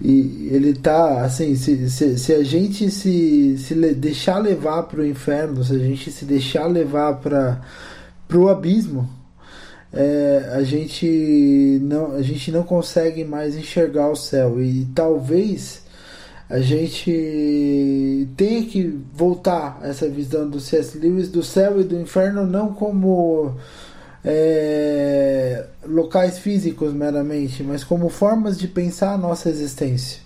[0.00, 5.06] e ele tá assim se, se, se a gente se, se deixar levar para o
[5.06, 7.60] inferno se a gente se deixar levar para
[8.34, 9.08] o abismo
[9.92, 14.60] é, a gente não a gente não consegue mais enxergar o céu.
[14.60, 15.81] E talvez
[16.52, 20.98] a gente tem que voltar a essa visão do C.S.
[20.98, 23.56] Lewis do céu e do inferno não como
[24.22, 30.20] é, locais físicos meramente, mas como formas de pensar a nossa existência.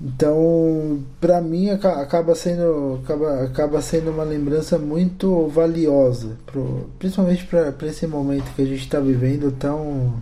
[0.00, 7.88] Então, para mim acaba sendo acaba, acaba sendo uma lembrança muito valiosa, pro, principalmente para
[7.88, 10.14] esse momento que a gente está vivendo tão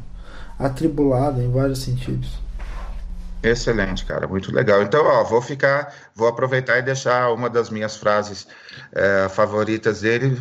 [0.59, 2.46] atribulado em vários sentidos.
[3.43, 4.83] Excelente, cara, muito legal.
[4.83, 8.47] Então, ó, vou ficar, vou aproveitar e deixar uma das minhas frases
[8.93, 10.41] é, favoritas dele: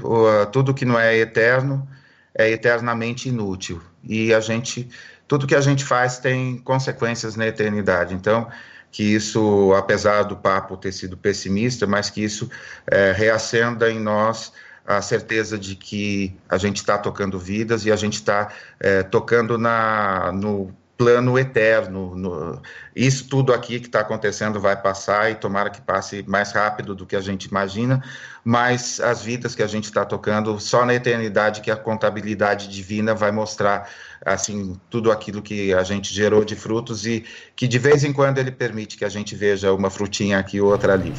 [0.51, 1.87] tudo que não é eterno
[2.33, 3.81] é eternamente inútil.
[4.03, 4.89] E a gente,
[5.27, 8.13] tudo que a gente faz tem consequências na eternidade.
[8.13, 8.49] Então,
[8.91, 12.49] que isso, apesar do papo ter sido pessimista, mas que isso
[12.87, 14.53] é, reacenda em nós
[14.85, 18.49] a certeza de que a gente está tocando vidas e a gente está
[18.79, 22.15] é, tocando na, no plano eterno.
[22.15, 22.61] No,
[22.95, 27.05] isso tudo aqui que está acontecendo vai passar e tomara que passe mais rápido do
[27.05, 28.03] que a gente imagina,
[28.43, 33.13] mas as vidas que a gente está tocando, só na eternidade que a contabilidade divina
[33.13, 33.89] vai mostrar
[34.25, 37.23] assim tudo aquilo que a gente gerou de frutos e
[37.55, 40.93] que de vez em quando ele permite que a gente veja uma frutinha aqui outra
[40.93, 41.13] ali.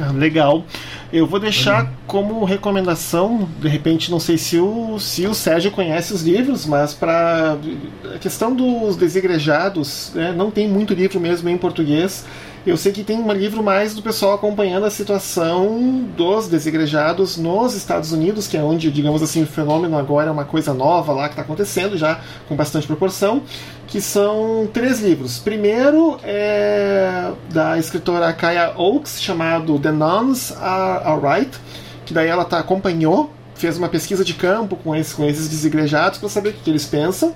[0.00, 0.64] Ah, legal.
[1.12, 6.12] Eu vou deixar como recomendação, de repente, não sei se o, se o Sérgio conhece
[6.12, 7.56] os livros, mas para
[8.12, 12.24] a questão dos desigrejados, né, não tem muito livro mesmo em português.
[12.66, 17.74] Eu sei que tem um livro mais do pessoal acompanhando a situação dos desigrejados nos
[17.74, 21.24] Estados Unidos, que é onde, digamos assim, o fenômeno agora é uma coisa nova lá
[21.24, 23.42] que está acontecendo já com bastante proporção,
[23.86, 25.38] que são três livros.
[25.38, 31.50] Primeiro é da escritora Kaya Oaks, chamado The Nuns Are Alright,
[32.06, 33.30] que daí ela tá, acompanhou
[33.64, 36.84] fez uma pesquisa de campo com esses, com esses desigrejados para saber o que eles
[36.84, 37.34] pensam.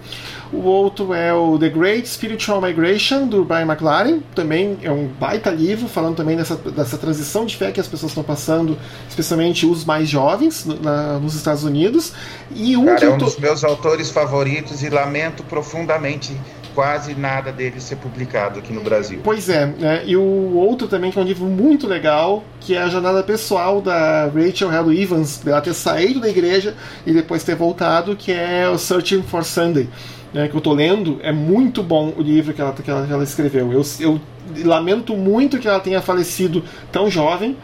[0.53, 4.21] O outro é o The Great Spiritual Migration, do Brian McLaren.
[4.35, 8.11] Também é um baita livro, falando também dessa, dessa transição de fé que as pessoas
[8.11, 8.77] estão passando,
[9.09, 12.13] especialmente os mais jovens na, nos Estados Unidos.
[12.55, 16.39] E um Cara, é um dos meus autores favoritos e lamento profundamente
[16.79, 19.19] quase nada dele ser publicado aqui no Brasil.
[19.25, 20.05] Pois é, né?
[20.07, 23.81] e o outro também que é um livro muito legal, que é a jornada pessoal
[23.81, 28.69] da Rachel Hell Evans, dela ter saído da igreja e depois ter voltado, que é
[28.69, 29.89] o Searching for Sunday.
[30.33, 33.13] Né, que eu tô lendo, é muito bom o livro que ela, que ela, que
[33.13, 33.73] ela escreveu.
[33.73, 34.21] Eu, eu
[34.65, 37.57] lamento muito que ela tenha falecido tão jovem,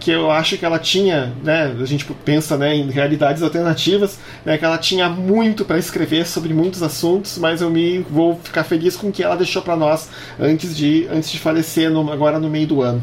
[0.00, 4.56] que eu acho que ela tinha, né, a gente pensa né, em realidades alternativas, né,
[4.56, 8.96] que ela tinha muito para escrever sobre muitos assuntos, mas eu me vou ficar feliz
[8.96, 10.08] com o que ela deixou para nós
[10.38, 13.02] antes de, antes de falecer, no, agora no meio do ano.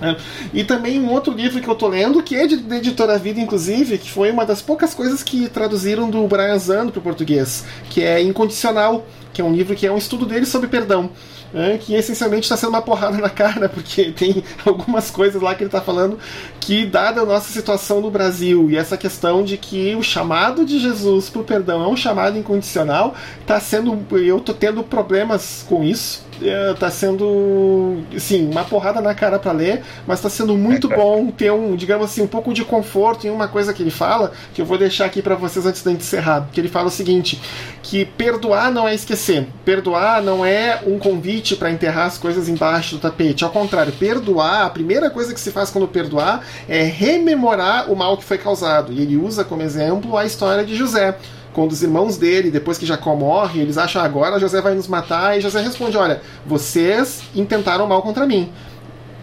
[0.00, 0.16] É.
[0.52, 3.98] E também um outro livro que eu tô lendo, que é de, Editora Vida, inclusive,
[3.98, 8.02] que foi uma das poucas coisas que traduziram do Brian Zando para o português, que
[8.02, 11.10] é Incondicional, que é um livro que é um estudo dele sobre perdão
[11.54, 15.62] é, que essencialmente está sendo uma porrada na cara, porque tem algumas coisas lá que
[15.62, 16.18] ele está falando
[16.60, 20.78] que, dada a nossa situação no Brasil e essa questão de que o chamado de
[20.78, 23.98] Jesus para o perdão é um chamado incondicional, está sendo.
[24.16, 29.82] Eu estou tendo problemas com isso é, sendo sim uma porrada na cara para ler,
[30.06, 33.48] mas está sendo muito bom ter um, digamos assim, um pouco de conforto em uma
[33.48, 36.60] coisa que ele fala, que eu vou deixar aqui para vocês antes de encerrar, que
[36.60, 37.40] ele fala o seguinte,
[37.82, 42.96] que perdoar não é esquecer, perdoar não é um convite para enterrar as coisas embaixo
[42.96, 43.44] do tapete.
[43.44, 48.16] Ao contrário, perdoar, a primeira coisa que se faz quando perdoar é rememorar o mal
[48.16, 48.92] que foi causado.
[48.92, 51.16] E ele usa como exemplo a história de José
[51.52, 55.36] quando os irmãos dele, depois que Jacó morre, eles acham agora José vai nos matar,
[55.36, 58.50] e José responde: Olha, vocês intentaram mal contra mim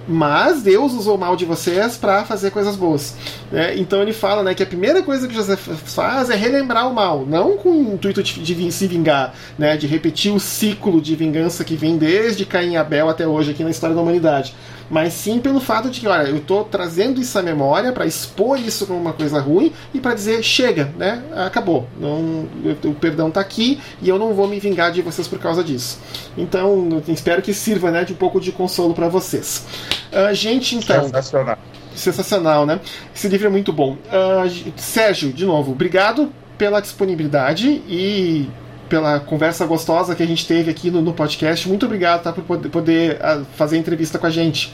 [0.09, 3.15] mas Deus usou o mal de vocês para fazer coisas boas.
[3.53, 6.93] É, então ele fala né, que a primeira coisa que José faz é relembrar o
[6.93, 11.15] mal, não com o intuito de, de, se vingar, né, de repetir o ciclo de
[11.15, 14.55] vingança que vem desde Caim e Abel até hoje aqui na história da humanidade
[14.89, 18.59] mas sim pelo fato de que, olha, eu estou trazendo isso à memória para expor
[18.59, 21.23] isso como uma coisa ruim e para dizer chega, né?
[21.35, 22.47] Acabou, não,
[22.83, 25.99] o perdão está aqui e eu não vou me vingar de vocês por causa disso.
[26.37, 29.65] Então, espero que sirva, né, de um pouco de consolo para vocês.
[30.11, 31.03] Uh, gente, então.
[31.03, 31.57] Sensacional.
[31.95, 32.79] Sensacional, né?
[33.13, 33.93] Esse livro é muito bom.
[33.93, 38.49] Uh, Sérgio, de novo, obrigado pela disponibilidade e
[38.89, 41.67] pela conversa gostosa que a gente teve aqui no, no podcast.
[41.69, 44.73] Muito obrigado tá, por poder, poder uh, fazer a entrevista com a gente.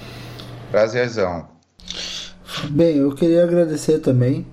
[0.71, 1.47] Prazerzão.
[2.69, 4.45] Bem, eu queria agradecer também.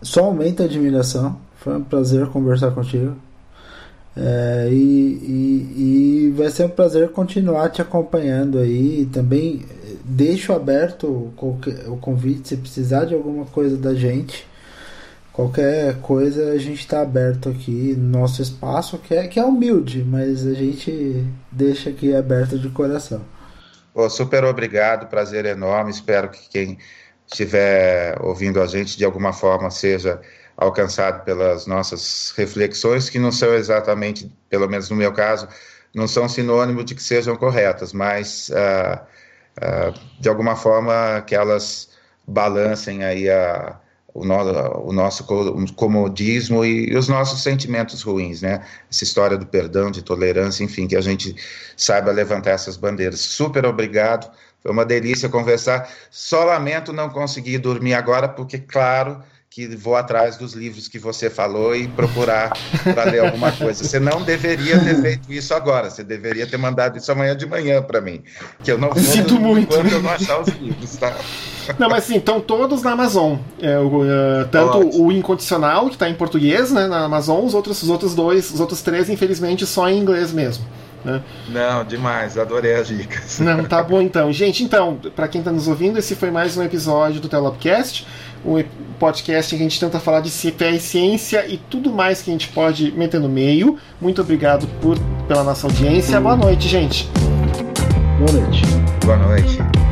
[0.00, 1.38] Só aumenta a admiração.
[1.56, 3.16] Foi um prazer conversar contigo.
[4.16, 9.06] É, e, e, e, vai ser um prazer continuar te acompanhando aí.
[9.12, 9.64] Também
[10.02, 14.46] deixo aberto o convite se precisar de alguma coisa da gente.
[15.36, 20.02] Qualquer coisa a gente está aberto aqui no nosso espaço, que é, que é humilde,
[20.02, 23.22] mas a gente deixa aqui aberto de coração.
[23.92, 25.90] Oh, super obrigado, prazer enorme.
[25.90, 26.78] Espero que quem
[27.26, 30.22] estiver ouvindo a gente de alguma forma seja
[30.56, 35.46] alcançado pelas nossas reflexões, que não são exatamente, pelo menos no meu caso,
[35.94, 39.04] não são sinônimo de que sejam corretas, mas uh,
[39.58, 41.90] uh, de alguma forma que elas
[42.26, 43.78] balancem aí a
[44.16, 45.24] o, no, o nosso
[45.74, 48.64] comodismo e, e, os nossos sentimentos ruins, né?
[48.90, 51.36] Essa história do perdão, de tolerância, enfim, que a gente
[51.76, 53.20] saiba levantar essas bandeiras.
[53.20, 54.30] Super obrigado,
[54.62, 55.88] foi uma delícia conversar.
[56.10, 61.30] Só lamento não conseguir dormir agora, porque, claro, que vou atrás dos livros que você
[61.30, 62.52] falou e procurar
[62.84, 63.84] para ler alguma coisa.
[63.84, 67.82] Você não deveria ter feito isso agora, você deveria ter mandado isso amanhã de manhã
[67.82, 68.22] para mim,
[68.62, 69.68] que eu não vou Sinto muito.
[69.68, 71.16] quando eu não achar os livros, tá?
[71.78, 73.36] Não, mas sim, estão todos na Amazon.
[73.60, 75.06] É, o, uh, tanto Ótimo.
[75.06, 78.60] o Incondicional, que está em português, né, na Amazon, os outros, os outros dois, os
[78.60, 80.64] outros três, infelizmente, só em inglês mesmo.
[81.04, 81.22] Né?
[81.48, 83.38] Não, demais, adorei as dicas.
[83.38, 84.32] Não, tá bom então.
[84.32, 88.06] Gente, então, para quem está nos ouvindo, esse foi mais um episódio do Telopcast
[88.46, 88.62] um
[88.96, 92.32] podcast em que a gente tenta falar de e ciência e tudo mais que a
[92.32, 93.78] gente pode meter no meio.
[94.00, 94.98] Muito obrigado por,
[95.28, 96.20] pela nossa audiência.
[96.20, 97.08] Boa noite, gente.
[98.18, 98.62] Boa noite.
[99.04, 99.85] Boa noite.